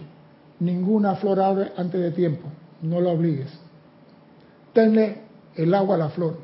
ninguna 0.61 1.15
flor 1.17 1.41
abre 1.41 1.73
antes 1.77 2.01
de 2.01 2.11
tiempo. 2.11 2.49
No 2.83 3.01
la 3.01 3.11
obligues. 3.11 3.51
Tenle 4.73 5.23
el 5.55 5.75
agua 5.75 5.95
a 5.95 5.99
la 5.99 6.09
flor. 6.11 6.39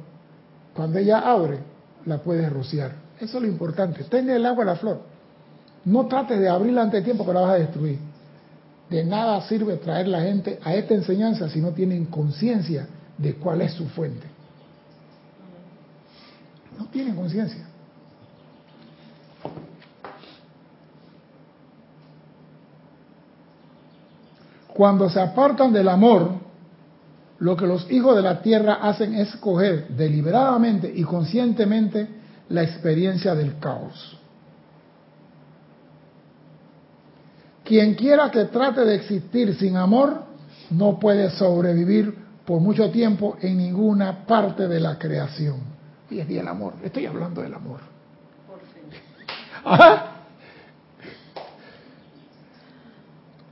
Cuando 0.75 0.99
ella 0.99 1.19
abre, 1.19 1.59
la 2.07 2.19
puedes 2.19 2.51
rociar. 2.53 3.04
Eso 3.21 3.37
es 3.39 3.43
lo 3.43 3.49
importante. 3.49 4.05
Tenle 4.05 4.37
el 4.37 4.47
agua 4.47 4.65
a 4.65 4.67
la 4.67 4.77
flor. 4.77 5.01
No 5.85 6.07
trates 6.07 6.39
de 6.41 6.49
abrirla 6.49 6.83
antes 6.83 7.01
de 7.01 7.05
tiempo 7.05 7.25
que 7.25 7.33
la 7.33 7.41
vas 7.41 7.51
a 7.51 7.59
destruir. 7.59 7.99
De 8.89 9.05
nada 9.05 9.41
sirve 9.43 9.77
traer 9.77 10.09
la 10.09 10.23
gente 10.23 10.59
a 10.63 10.75
esta 10.75 10.95
enseñanza 10.95 11.49
si 11.49 11.61
no 11.61 11.71
tienen 11.71 12.07
conciencia 12.07 12.87
de 13.17 13.35
cuál 13.35 13.63
es 13.63 13.73
su 13.73 13.87
fuente. 13.89 14.27
No 16.79 16.87
tienen 16.87 17.15
conciencia. 17.15 17.67
Cuando 24.75 25.09
se 25.09 25.21
apartan 25.21 25.73
del 25.73 25.89
amor, 25.89 26.33
lo 27.39 27.57
que 27.57 27.67
los 27.67 27.91
hijos 27.93 28.17
de 28.17 28.23
la 28.23 28.43
tierra 28.43 28.75
hacen 28.75 29.15
es 29.15 29.37
coger 29.37 29.89
deliberadamente 29.89 30.93
y 30.93 31.05
conscientemente 31.05 32.09
la 32.49 32.63
experiencia 32.63 33.35
del 33.35 33.59
caos. 33.59 34.19
Quien 37.65 37.95
quiera 37.95 38.31
que 38.31 38.45
trate 38.45 38.83
de 38.83 38.95
existir 38.95 39.55
sin 39.57 39.77
amor 39.77 40.25
no 40.71 40.99
puede 40.99 41.31
sobrevivir 41.31 42.15
por 42.45 42.61
mucho 42.61 42.91
tiempo 42.91 43.39
en 43.41 43.57
ninguna 43.57 44.27
parte 44.27 44.69
de 44.69 44.81
la 44.81 44.99
creación. 44.99 45.61
Y 46.11 46.21
es 46.21 46.29
el 46.29 46.47
amor, 46.47 46.75
estoy 46.83 47.07
hablando 47.07 47.41
del 47.41 47.55
amor. 47.55 47.81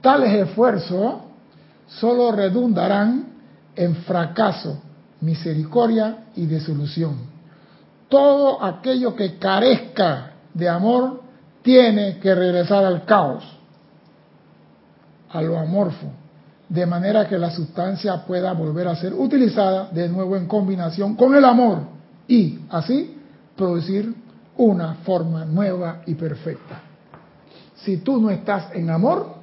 Tales 0.03 0.49
esfuerzos 0.49 1.14
solo 1.86 2.32
redundarán 2.32 3.32
en 3.74 3.97
fracaso, 3.97 4.82
misericordia 5.20 6.24
y 6.36 6.45
desolución. 6.47 7.32
Todo 8.13 8.63
aquello 8.63 9.17
que 9.17 9.39
carezca 9.39 10.33
de 10.53 10.69
amor 10.69 11.23
tiene 11.63 12.19
que 12.19 12.35
regresar 12.35 12.85
al 12.85 13.07
caos, 13.07 13.43
a 15.31 15.41
lo 15.41 15.59
amorfo, 15.59 16.09
de 16.69 16.85
manera 16.85 17.27
que 17.27 17.39
la 17.39 17.51
sustancia 17.51 18.27
pueda 18.27 18.53
volver 18.53 18.87
a 18.87 18.97
ser 18.97 19.15
utilizada 19.15 19.89
de 19.93 20.11
nuevo 20.11 20.37
en 20.37 20.47
combinación 20.47 21.17
con 21.17 21.35
el 21.35 21.43
amor 21.43 21.85
y 22.29 22.59
así 22.69 23.17
producir 23.57 24.15
una 24.59 24.97
forma 24.97 25.47
nueva 25.47 26.03
y 26.05 26.15
perfecta. 26.15 26.83
Si 27.77 27.97
tú 27.97 28.21
no 28.21 28.29
estás 28.29 28.75
en 28.75 28.91
amor, 28.91 29.37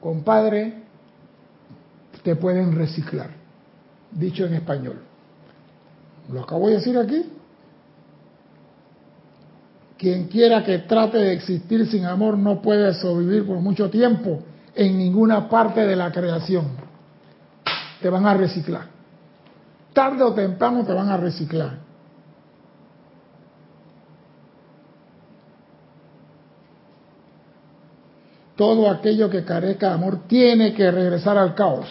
compadre, 0.00 0.82
te 2.24 2.34
pueden 2.34 2.74
reciclar. 2.74 3.30
Dicho 4.10 4.46
en 4.46 4.54
español. 4.54 5.00
Lo 6.32 6.40
acabo 6.40 6.66
de 6.66 6.74
decir 6.74 6.98
aquí. 6.98 7.34
Quien 9.98 10.28
quiera 10.28 10.62
que 10.62 10.80
trate 10.80 11.18
de 11.18 11.32
existir 11.32 11.86
sin 11.86 12.04
amor 12.04 12.36
no 12.36 12.60
puede 12.60 12.92
sobrevivir 12.94 13.46
por 13.46 13.60
mucho 13.60 13.88
tiempo 13.88 14.42
en 14.74 14.98
ninguna 14.98 15.48
parte 15.48 15.86
de 15.86 15.96
la 15.96 16.12
creación. 16.12 16.66
Te 18.02 18.10
van 18.10 18.26
a 18.26 18.34
reciclar. 18.34 18.86
Tarde 19.92 20.22
o 20.22 20.34
temprano 20.34 20.84
te 20.84 20.92
van 20.92 21.08
a 21.08 21.16
reciclar. 21.16 21.86
todo 28.56 28.90
aquello 28.90 29.30
que 29.30 29.44
carezca 29.44 29.88
de 29.88 29.94
amor 29.94 30.20
tiene 30.26 30.72
que 30.74 30.90
regresar 30.90 31.38
al 31.38 31.54
caos. 31.54 31.86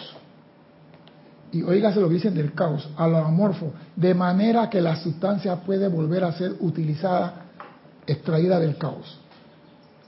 Y 1.52 1.62
oígase 1.62 2.00
lo 2.00 2.08
que 2.08 2.14
dicen 2.14 2.34
del 2.34 2.52
caos, 2.52 2.88
a 2.96 3.06
lo 3.06 3.18
amorfo, 3.18 3.72
de 3.94 4.12
manera 4.14 4.68
que 4.68 4.80
la 4.80 4.96
sustancia 4.96 5.56
puede 5.56 5.88
volver 5.88 6.24
a 6.24 6.32
ser 6.32 6.54
utilizada, 6.60 7.45
extraída 8.06 8.58
del 8.58 8.76
caos. 8.76 9.18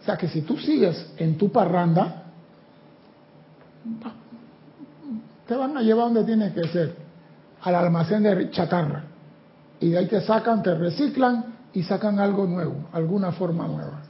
O 0.01 0.05
sea 0.05 0.17
que 0.17 0.29
si 0.29 0.43
tú 0.43 0.57
sigues 0.57 1.13
en 1.17 1.37
tu 1.37 1.51
parranda, 1.51 2.25
te 5.47 5.55
van 5.55 5.77
a 5.77 5.83
llevar 5.83 6.07
donde 6.07 6.25
tienes 6.25 6.53
que 6.53 6.69
ser, 6.69 6.97
al 7.63 7.75
almacén 7.75 8.23
de 8.23 8.51
chatarra. 8.51 9.05
Y 9.81 9.91
de 9.91 9.99
ahí 9.99 10.07
te 10.07 10.21
sacan, 10.21 10.63
te 10.63 10.75
reciclan 10.75 11.57
y 11.73 11.83
sacan 11.83 12.19
algo 12.19 12.47
nuevo, 12.47 12.89
alguna 12.93 13.33
forma 13.33 13.67
nueva. 13.67 14.03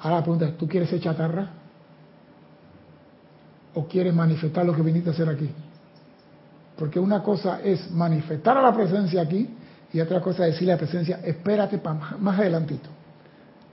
Ahora 0.00 0.16
la 0.16 0.22
pregunta 0.22 0.46
es, 0.46 0.58
¿tú 0.58 0.68
quieres 0.68 0.90
ser 0.90 1.00
chatarra? 1.00 1.48
¿O 3.74 3.86
quieres 3.86 4.14
manifestar 4.14 4.64
lo 4.64 4.74
que 4.74 4.82
viniste 4.82 5.10
a 5.10 5.12
hacer 5.12 5.28
aquí? 5.28 5.50
Porque 6.76 7.00
una 7.00 7.22
cosa 7.22 7.60
es 7.62 7.90
manifestar 7.90 8.56
a 8.58 8.62
la 8.62 8.74
presencia 8.74 9.22
aquí 9.22 9.48
y 9.94 10.00
otra 10.00 10.20
cosa 10.20 10.44
decirle 10.44 10.72
a 10.72 10.74
la 10.74 10.80
presencia, 10.80 11.20
espérate 11.22 11.78
para 11.78 12.16
más 12.18 12.40
adelantito. 12.40 12.90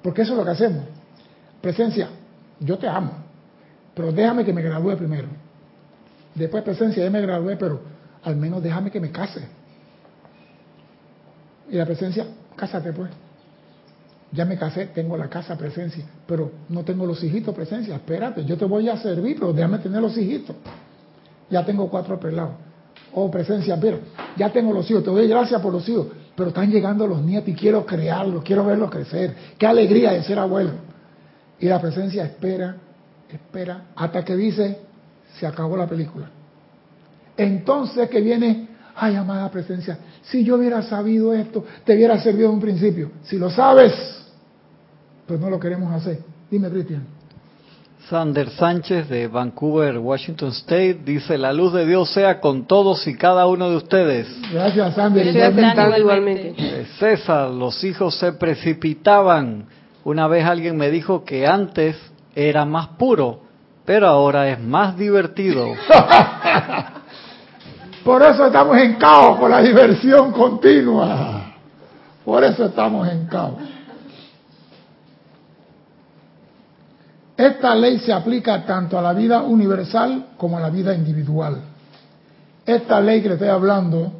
Porque 0.03 0.21
eso 0.21 0.33
es 0.33 0.37
lo 0.37 0.45
que 0.45 0.51
hacemos. 0.51 0.83
Presencia, 1.59 2.09
yo 2.59 2.77
te 2.77 2.87
amo, 2.87 3.11
pero 3.95 4.11
déjame 4.11 4.45
que 4.45 4.53
me 4.53 4.61
gradúe 4.61 4.95
primero. 4.95 5.27
Después 6.35 6.63
presencia, 6.63 7.03
ya 7.03 7.09
me 7.09 7.21
gradué, 7.21 7.57
pero 7.57 7.81
al 8.23 8.35
menos 8.35 8.61
déjame 8.61 8.91
que 8.91 8.99
me 8.99 9.09
case. 9.09 9.41
Y 11.71 11.75
la 11.75 11.87
presencia, 11.87 12.27
cásate 12.55 12.93
pues. 12.93 13.09
Ya 14.31 14.45
me 14.45 14.59
casé, 14.59 14.85
tengo 14.87 15.17
la 15.17 15.27
casa 15.27 15.57
presencia, 15.57 16.05
pero 16.27 16.51
no 16.69 16.83
tengo 16.83 17.07
los 17.07 17.23
hijitos 17.23 17.55
presencia. 17.55 17.95
Espérate, 17.95 18.45
yo 18.45 18.57
te 18.57 18.65
voy 18.65 18.87
a 18.89 18.97
servir, 18.97 19.37
pero 19.39 19.53
déjame 19.53 19.79
tener 19.79 19.99
los 19.99 20.15
hijitos. 20.15 20.55
Ya 21.49 21.65
tengo 21.65 21.89
cuatro 21.89 22.19
pelados. 22.19 22.53
Oh, 23.13 23.29
presencia, 23.29 23.77
pero 23.79 23.99
ya 24.37 24.49
tengo 24.49 24.73
los 24.73 24.89
hijos, 24.89 25.03
te 25.03 25.09
doy 25.09 25.27
gracias 25.27 25.61
por 25.61 25.73
los 25.73 25.87
hijos, 25.89 26.07
pero 26.35 26.49
están 26.49 26.71
llegando 26.71 27.05
los 27.05 27.21
nietos 27.21 27.49
y 27.49 27.53
quiero 27.53 27.85
crearlos, 27.85 28.43
quiero 28.43 28.65
verlos 28.65 28.89
crecer. 28.89 29.35
Qué 29.57 29.67
alegría 29.67 30.11
de 30.11 30.23
ser 30.23 30.39
abuelo. 30.39 30.71
Y 31.59 31.67
la 31.67 31.79
presencia 31.79 32.23
espera, 32.23 32.77
espera, 33.29 33.87
hasta 33.95 34.23
que 34.23 34.35
dice, 34.35 34.79
se 35.37 35.45
acabó 35.45 35.75
la 35.75 35.87
película. 35.87 36.29
Entonces 37.35 38.09
que 38.09 38.21
viene, 38.21 38.69
ay, 38.95 39.15
amada 39.15 39.49
presencia, 39.51 39.97
si 40.23 40.43
yo 40.43 40.55
hubiera 40.55 40.81
sabido 40.81 41.33
esto, 41.33 41.65
te 41.83 41.95
hubiera 41.95 42.21
servido 42.21 42.49
en 42.49 42.55
un 42.55 42.61
principio. 42.61 43.11
Si 43.23 43.37
lo 43.37 43.49
sabes, 43.49 43.93
pues 45.27 45.39
no 45.39 45.49
lo 45.49 45.59
queremos 45.59 45.93
hacer. 45.93 46.19
Dime, 46.49 46.69
Cristian. 46.69 47.20
Sander 48.09 48.49
Sánchez 48.49 49.09
de 49.09 49.27
Vancouver, 49.27 49.97
Washington 49.97 50.49
State, 50.49 51.01
dice, 51.05 51.37
la 51.37 51.53
luz 51.53 51.73
de 51.73 51.85
Dios 51.85 52.11
sea 52.11 52.39
con 52.39 52.65
todos 52.65 53.05
y 53.07 53.15
cada 53.15 53.47
uno 53.47 53.69
de 53.69 53.77
ustedes. 53.77 54.27
Gracias, 54.51 54.95
Sander. 54.95 55.27
igualmente. 55.97 56.85
César, 56.99 57.49
los 57.49 57.83
hijos 57.83 58.15
se 58.15 58.33
precipitaban. 58.33 59.65
Una 60.03 60.27
vez 60.27 60.45
alguien 60.45 60.77
me 60.77 60.89
dijo 60.89 61.23
que 61.23 61.47
antes 61.47 61.95
era 62.35 62.65
más 62.65 62.89
puro, 62.89 63.41
pero 63.85 64.07
ahora 64.07 64.49
es 64.49 64.59
más 64.59 64.97
divertido. 64.97 65.67
por 68.03 68.23
eso 68.23 68.47
estamos 68.47 68.77
en 68.77 68.95
caos, 68.95 69.39
por 69.39 69.49
la 69.49 69.61
diversión 69.61 70.31
continua. 70.31 71.53
Por 72.25 72.43
eso 72.43 72.65
estamos 72.65 73.07
en 73.09 73.27
caos. 73.27 73.70
Esta 77.41 77.73
ley 77.73 77.97
se 77.97 78.13
aplica 78.13 78.63
tanto 78.67 78.99
a 78.99 79.01
la 79.01 79.13
vida 79.13 79.41
universal 79.41 80.27
como 80.37 80.57
a 80.57 80.61
la 80.61 80.69
vida 80.69 80.93
individual. 80.93 81.57
Esta 82.63 83.01
ley 83.01 83.19
que 83.23 83.29
le 83.29 83.33
estoy 83.33 83.49
hablando, 83.49 84.13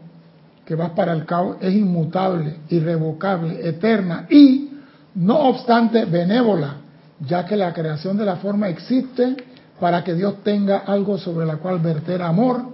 que 0.66 0.74
va 0.74 0.96
para 0.96 1.14
el 1.14 1.24
caos, 1.24 1.58
es 1.62 1.72
inmutable, 1.72 2.62
irrevocable, 2.70 3.60
eterna 3.62 4.26
y, 4.28 4.72
no 5.14 5.38
obstante, 5.38 6.06
benévola, 6.06 6.78
ya 7.20 7.46
que 7.46 7.56
la 7.56 7.72
creación 7.74 8.18
de 8.18 8.26
la 8.26 8.38
forma 8.38 8.70
existe 8.70 9.36
para 9.80 10.04
que 10.04 10.16
Dios 10.16 10.42
tenga 10.44 10.80
algo 10.80 11.20
sobre 11.20 11.46
la 11.46 11.58
cual 11.58 11.78
verter 11.78 12.24
amor 12.24 12.72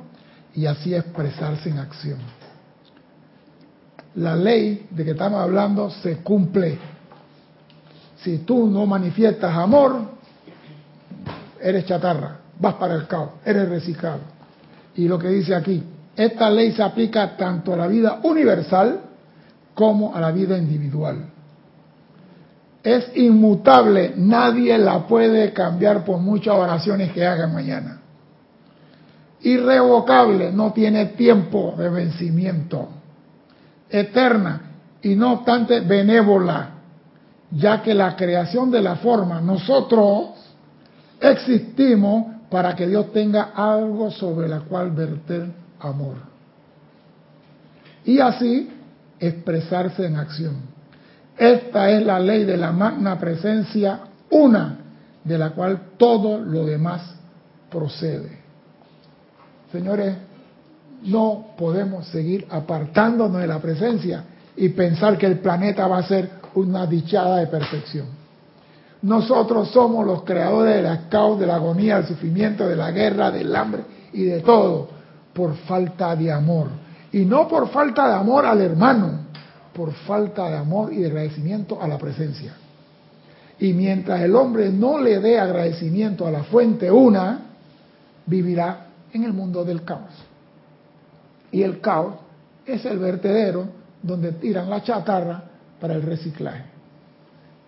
y 0.56 0.66
así 0.66 0.96
expresarse 0.96 1.72
en 1.72 1.80
acción. 1.80 2.20
La 4.16 4.34
ley 4.38 4.88
de 4.92 5.04
que 5.04 5.12
estamos 5.12 5.42
hablando 5.42 5.90
se 5.90 6.20
cumple. 6.20 6.80
Si 8.24 8.38
tú 8.40 8.68
no 8.68 8.86
manifiestas 8.86 9.54
amor, 9.54 10.17
eres 11.62 11.86
chatarra, 11.86 12.38
vas 12.60 12.76
para 12.76 12.96
el 12.96 13.08
caos, 13.08 13.32
eres 13.46 13.68
reciclado. 13.70 14.20
Y 14.96 15.08
lo 15.08 15.20
que 15.20 15.30
dice 15.30 15.54
aquí, 15.54 15.84
esta 16.16 16.50
ley 16.50 16.72
se 16.72 16.82
aplica 16.82 17.38
tanto 17.38 17.74
a 17.74 17.78
la 17.78 17.88
vida 17.88 18.20
universal 18.24 19.02
como 19.74 20.16
a 20.16 20.20
la 20.20 20.32
vida 20.32 20.58
individual. 20.58 21.26
Es 22.84 23.12
inmutable, 23.16 24.14
nadie 24.16 24.78
la 24.78 25.06
puede 25.06 25.54
cambiar 25.54 26.04
por 26.04 26.20
muchas 26.20 26.56
oraciones 26.56 27.12
que 27.12 27.26
hagan 27.26 27.54
mañana. 27.54 28.00
Irrevocable, 29.42 30.52
no 30.52 30.74
tiene 30.74 31.08
tiempo 31.08 31.76
de 31.78 31.90
vencimiento. 31.90 32.90
Eterna 33.90 34.62
y 35.02 35.16
no 35.16 35.34
obstante 35.34 35.82
benévola, 35.82 36.70
ya 37.52 37.82
que 37.84 37.94
la 37.94 38.16
creación 38.16 38.72
de 38.72 38.82
la 38.82 38.96
forma, 38.96 39.40
nosotros 39.40 40.30
existimos 41.20 42.38
para 42.50 42.76
que 42.76 42.88
Dios 42.88 43.12
tenga 43.12 43.52
algo 43.56 44.12
sobre 44.12 44.48
la 44.48 44.62
cual 44.62 44.92
verter 44.92 45.48
amor. 45.80 46.16
Y 48.06 48.20
así 48.20 48.70
expresarse 49.20 50.06
en 50.06 50.16
acción. 50.16 50.56
Esta 51.38 51.92
es 51.92 52.06
la 52.06 52.20
ley 52.20 52.46
de 52.46 52.58
la 52.58 52.72
magna 52.72 53.20
presencia, 53.20 54.00
una 54.30 54.78
de 55.24 55.38
la 55.38 55.52
cual 55.52 55.82
todo 55.98 56.40
lo 56.40 56.66
demás 56.66 57.02
procede. 57.70 58.40
Señores, 59.72 60.16
no 61.04 61.48
podemos 61.58 62.08
seguir 62.08 62.48
apartándonos 62.50 63.42
de 63.42 63.48
la 63.48 63.60
presencia 63.60 64.24
y 64.56 64.70
pensar 64.70 65.18
que 65.18 65.28
el 65.28 65.40
planeta 65.40 65.88
va 65.88 66.00
a 66.00 66.08
ser 66.08 66.30
una 66.56 66.88
dichada 66.88 67.38
de 67.38 67.48
perfección. 67.48 68.17
Nosotros 69.02 69.70
somos 69.70 70.06
los 70.06 70.24
creadores 70.24 70.76
de 70.76 70.82
la 70.82 71.10
caos, 71.10 71.40
de 71.40 71.46
la 71.46 71.56
agonía, 71.56 71.98
del 71.98 72.08
sufrimiento, 72.08 72.68
de 72.68 72.76
la 72.76 72.92
guerra, 72.92 73.32
del 73.32 73.56
hambre 73.56 73.84
y 74.14 74.24
de 74.24 74.42
todo, 74.42 74.90
por 75.34 75.56
falta 75.56 76.16
de 76.16 76.32
amor. 76.32 76.68
Y 77.12 77.26
no 77.26 77.48
por 77.48 77.70
falta 77.70 78.08
de 78.08 78.16
amor 78.16 78.46
al 78.46 78.62
hermano, 78.62 79.28
por 79.74 79.94
falta 79.94 80.50
de 80.50 80.58
amor 80.58 80.92
y 80.92 80.98
de 80.98 81.08
agradecimiento 81.08 81.82
a 81.82 81.88
la 81.88 81.98
presencia. 81.98 82.54
Y 83.60 83.74
mientras 83.74 84.22
el 84.22 84.36
hombre 84.36 84.72
no 84.72 85.00
le 85.00 85.20
dé 85.20 85.40
agradecimiento 85.40 86.28
a 86.28 86.32
la 86.32 86.44
fuente 86.44 86.92
una, 86.92 87.42
vivirá 88.26 88.88
en 89.14 89.24
el 89.24 89.34
mundo 89.34 89.64
del 89.64 89.84
caos. 89.84 90.12
Y 91.52 91.64
el 91.64 91.80
caos 91.80 92.16
es 92.66 92.86
el 92.86 93.00
vertedero 93.00 93.68
donde 94.02 94.34
tiran 94.34 94.70
la 94.70 94.84
chatarra 94.84 95.44
para 95.80 95.94
el 95.94 96.02
reciclaje. 96.02 96.77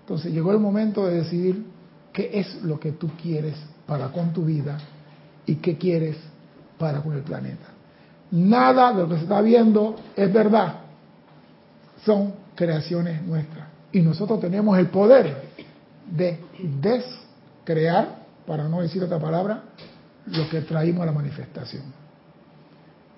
Entonces 0.09 0.33
llegó 0.33 0.51
el 0.51 0.57
momento 0.57 1.05
de 1.05 1.17
decidir 1.17 1.63
qué 2.11 2.31
es 2.33 2.63
lo 2.63 2.79
que 2.79 2.93
tú 2.93 3.11
quieres 3.21 3.53
para 3.85 4.07
con 4.11 4.33
tu 4.33 4.43
vida 4.43 4.79
y 5.45 5.57
qué 5.57 5.77
quieres 5.77 6.17
para 6.79 6.99
con 7.01 7.13
el 7.13 7.21
planeta. 7.21 7.67
Nada 8.31 8.91
de 8.91 9.03
lo 9.03 9.07
que 9.09 9.17
se 9.17 9.21
está 9.21 9.39
viendo 9.39 9.97
es 10.15 10.33
verdad, 10.33 10.79
son 12.03 12.33
creaciones 12.55 13.21
nuestras. 13.21 13.67
Y 13.91 14.01
nosotros 14.01 14.39
tenemos 14.39 14.79
el 14.79 14.87
poder 14.87 15.43
de 16.09 16.39
descrear, 16.81 18.25
para 18.47 18.67
no 18.67 18.81
decir 18.81 19.03
otra 19.03 19.19
palabra, 19.19 19.61
lo 20.25 20.49
que 20.49 20.61
traímos 20.61 21.03
a 21.03 21.05
la 21.05 21.11
manifestación. 21.11 21.83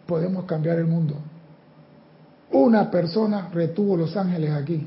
Podemos 0.05 0.43
cambiar 0.43 0.77
el 0.77 0.87
mundo. 0.87 1.15
Una 2.51 2.91
persona 2.91 3.47
retuvo 3.53 3.95
los 3.95 4.17
ángeles 4.17 4.51
aquí. 4.51 4.85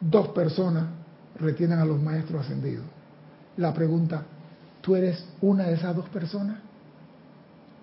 Dos 0.00 0.28
personas 0.28 0.99
retienen 1.40 1.78
a 1.78 1.84
los 1.84 2.00
maestros 2.00 2.42
ascendidos. 2.42 2.84
La 3.56 3.72
pregunta, 3.74 4.22
¿tú 4.80 4.94
eres 4.94 5.24
una 5.40 5.64
de 5.64 5.74
esas 5.74 5.96
dos 5.96 6.08
personas? 6.08 6.58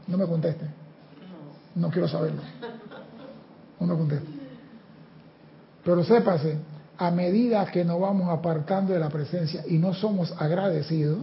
No 0.08 0.18
me 0.18 0.26
conteste. 0.26 0.66
No 1.76 1.90
quiero 1.90 2.08
saberlo. 2.08 2.42
No 3.80 3.88
me 3.88 3.96
conteste. 3.96 4.28
Pero 5.84 6.04
sépase, 6.04 6.58
a 6.98 7.12
medida 7.12 7.66
que 7.66 7.86
nos 7.86 8.00
vamos 8.00 8.30
apartando 8.30 8.94
de 8.94 9.00
la 9.00 9.10
presencia 9.10 9.64
y 9.68 9.78
no 9.78 9.94
somos 9.94 10.34
agradecidos, 10.40 11.20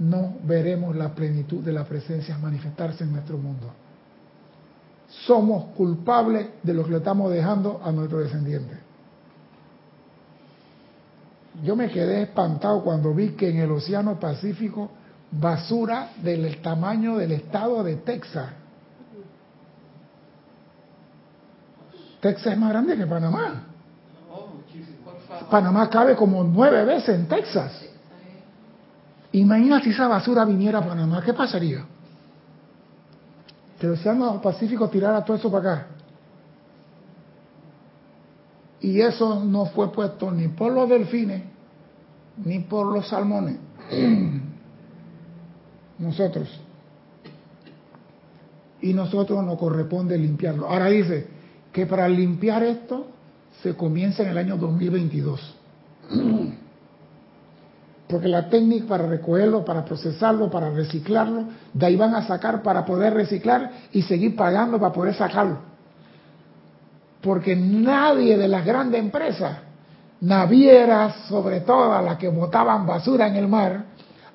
no 0.00 0.34
veremos 0.44 0.96
la 0.96 1.14
plenitud 1.14 1.62
de 1.62 1.72
la 1.72 1.84
presencia 1.84 2.36
manifestarse 2.38 3.04
en 3.04 3.12
nuestro 3.12 3.38
mundo. 3.38 3.66
Somos 5.26 5.74
culpables 5.76 6.48
de 6.62 6.74
lo 6.74 6.84
que 6.84 6.90
le 6.90 6.96
estamos 6.98 7.30
dejando 7.30 7.80
a 7.84 7.92
nuestros 7.92 8.24
descendientes. 8.24 8.78
Yo 11.62 11.76
me 11.76 11.90
quedé 11.90 12.22
espantado 12.22 12.82
cuando 12.82 13.12
vi 13.12 13.30
que 13.30 13.50
en 13.50 13.58
el 13.58 13.70
Océano 13.70 14.18
Pacífico 14.18 14.90
basura 15.30 16.10
del 16.22 16.60
tamaño 16.60 17.16
del 17.16 17.32
estado 17.32 17.82
de 17.82 17.96
Texas. 17.96 18.50
Texas 22.20 22.52
es 22.52 22.58
más 22.58 22.70
grande 22.70 22.96
que 22.96 23.06
Panamá. 23.06 23.66
Panamá 25.50 25.88
cabe 25.88 26.16
como 26.16 26.44
nueve 26.44 26.84
veces 26.84 27.14
en 27.14 27.28
Texas. 27.28 27.72
Imagina 29.32 29.80
si 29.80 29.90
esa 29.90 30.08
basura 30.08 30.44
viniera 30.44 30.80
a 30.80 30.86
Panamá, 30.86 31.22
¿qué 31.24 31.32
pasaría? 31.32 31.84
Que 33.78 33.86
el 33.86 33.92
Océano 33.92 34.40
Pacífico 34.40 34.88
tirara 34.88 35.24
todo 35.24 35.36
eso 35.36 35.50
para 35.50 35.72
acá. 35.72 35.86
Y 38.80 39.00
eso 39.00 39.44
no 39.44 39.66
fue 39.66 39.92
puesto 39.92 40.30
ni 40.30 40.48
por 40.48 40.72
los 40.72 40.88
delfines, 40.88 41.42
ni 42.44 42.60
por 42.60 42.86
los 42.86 43.08
salmones. 43.08 43.56
Nosotros. 45.98 46.48
Y 48.80 48.94
nosotros 48.94 49.44
nos 49.44 49.58
corresponde 49.58 50.16
limpiarlo. 50.16 50.66
Ahora 50.66 50.86
dice 50.86 51.26
que 51.72 51.84
para 51.84 52.08
limpiar 52.08 52.62
esto 52.62 53.08
se 53.62 53.76
comienza 53.76 54.22
en 54.22 54.30
el 54.30 54.38
año 54.38 54.56
2022. 54.56 55.56
porque 58.10 58.28
la 58.28 58.48
técnica 58.48 58.86
para 58.88 59.06
recogerlo, 59.06 59.64
para 59.64 59.84
procesarlo, 59.84 60.50
para 60.50 60.70
reciclarlo, 60.70 61.44
de 61.72 61.86
ahí 61.86 61.96
van 61.96 62.14
a 62.14 62.26
sacar 62.26 62.62
para 62.62 62.84
poder 62.84 63.14
reciclar 63.14 63.70
y 63.92 64.02
seguir 64.02 64.34
pagando 64.36 64.78
para 64.78 64.92
poder 64.92 65.14
sacarlo. 65.14 65.69
Porque 67.22 67.54
nadie 67.54 68.36
de 68.36 68.48
las 68.48 68.64
grandes 68.64 69.00
empresas, 69.00 69.58
navieras 70.20 71.26
sobre 71.28 71.60
todo 71.60 72.00
las 72.02 72.16
que 72.16 72.28
botaban 72.28 72.86
basura 72.86 73.26
en 73.28 73.36
el 73.36 73.48
mar, 73.48 73.84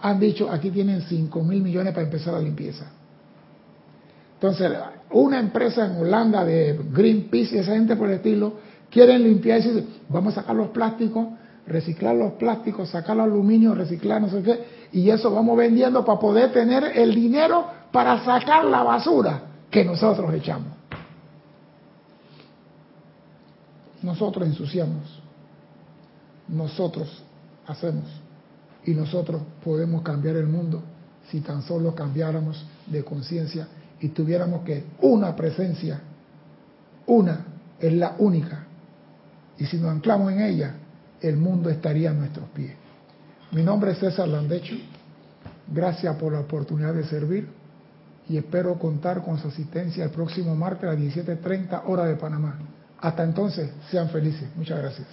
han 0.02 0.20
dicho 0.20 0.50
aquí 0.52 0.70
tienen 0.70 1.02
5 1.02 1.44
mil 1.44 1.62
millones 1.62 1.94
para 1.94 2.06
empezar 2.06 2.34
la 2.34 2.40
limpieza. 2.40 2.86
Entonces, 4.36 4.72
una 5.12 5.40
empresa 5.40 5.86
en 5.86 5.98
Holanda 5.98 6.44
de 6.44 6.80
Greenpeace 6.92 7.56
y 7.56 7.60
esa 7.60 7.74
gente 7.74 7.96
por 7.96 8.10
el 8.10 8.16
estilo, 8.16 8.54
quieren 8.92 9.24
limpiar 9.24 9.60
y 9.60 9.64
dicen, 9.64 9.88
vamos 10.10 10.38
a 10.38 10.42
sacar 10.42 10.56
los 10.56 10.70
plásticos 10.70 11.28
reciclar 11.68 12.16
los 12.16 12.34
plásticos, 12.34 12.90
sacar 12.90 13.16
el 13.16 13.22
aluminio, 13.22 13.74
reciclar 13.74 14.22
no 14.22 14.30
sé 14.30 14.42
qué, 14.44 14.64
y 14.92 15.10
eso 15.10 15.32
vamos 15.32 15.58
vendiendo 15.58 16.06
para 16.06 16.20
poder 16.20 16.52
tener 16.52 16.84
el 16.96 17.14
dinero 17.16 17.66
para 17.92 18.24
sacar 18.24 18.66
la 18.66 18.84
basura 18.84 19.42
que 19.70 19.84
nosotros 19.84 20.34
echamos. 20.34 20.75
Nosotros 24.06 24.48
ensuciamos, 24.48 25.20
nosotros 26.48 27.24
hacemos 27.66 28.06
y 28.86 28.92
nosotros 28.92 29.42
podemos 29.64 30.04
cambiar 30.04 30.36
el 30.36 30.46
mundo 30.46 30.84
si 31.32 31.42
tan 31.42 31.64
solo 31.64 31.96
cambiáramos 31.96 32.64
de 32.86 33.04
conciencia 33.04 33.68
y 34.00 34.10
tuviéramos 34.10 34.62
que 34.64 34.84
una 35.02 35.36
presencia, 35.36 36.02
una 37.08 37.48
es 37.80 37.94
la 37.94 38.16
única, 38.20 38.68
y 39.58 39.66
si 39.66 39.78
nos 39.78 39.90
anclamos 39.90 40.34
en 40.34 40.42
ella, 40.42 40.76
el 41.20 41.38
mundo 41.38 41.72
estaría 41.72 42.12
a 42.12 42.14
nuestros 42.14 42.48
pies. 42.50 42.74
Mi 43.54 43.64
nombre 43.64 43.94
es 43.94 43.98
César 43.98 44.28
Landecho. 44.28 44.76
Gracias 45.74 46.16
por 46.18 46.32
la 46.32 46.42
oportunidad 46.42 46.94
de 46.94 47.06
servir 47.06 47.48
y 48.30 48.38
espero 48.38 48.78
contar 48.78 49.24
con 49.24 49.40
su 49.40 49.48
asistencia 49.48 50.04
el 50.04 50.12
próximo 50.12 50.56
martes 50.56 50.84
a 50.84 50.94
las 50.94 51.00
17.30 51.00 51.82
hora 51.88 52.06
de 52.06 52.16
Panamá. 52.18 52.60
Hasta 53.00 53.24
entonces, 53.24 53.70
sean 53.90 54.10
felices. 54.10 54.48
Muchas 54.56 54.80
gracias. 54.80 55.08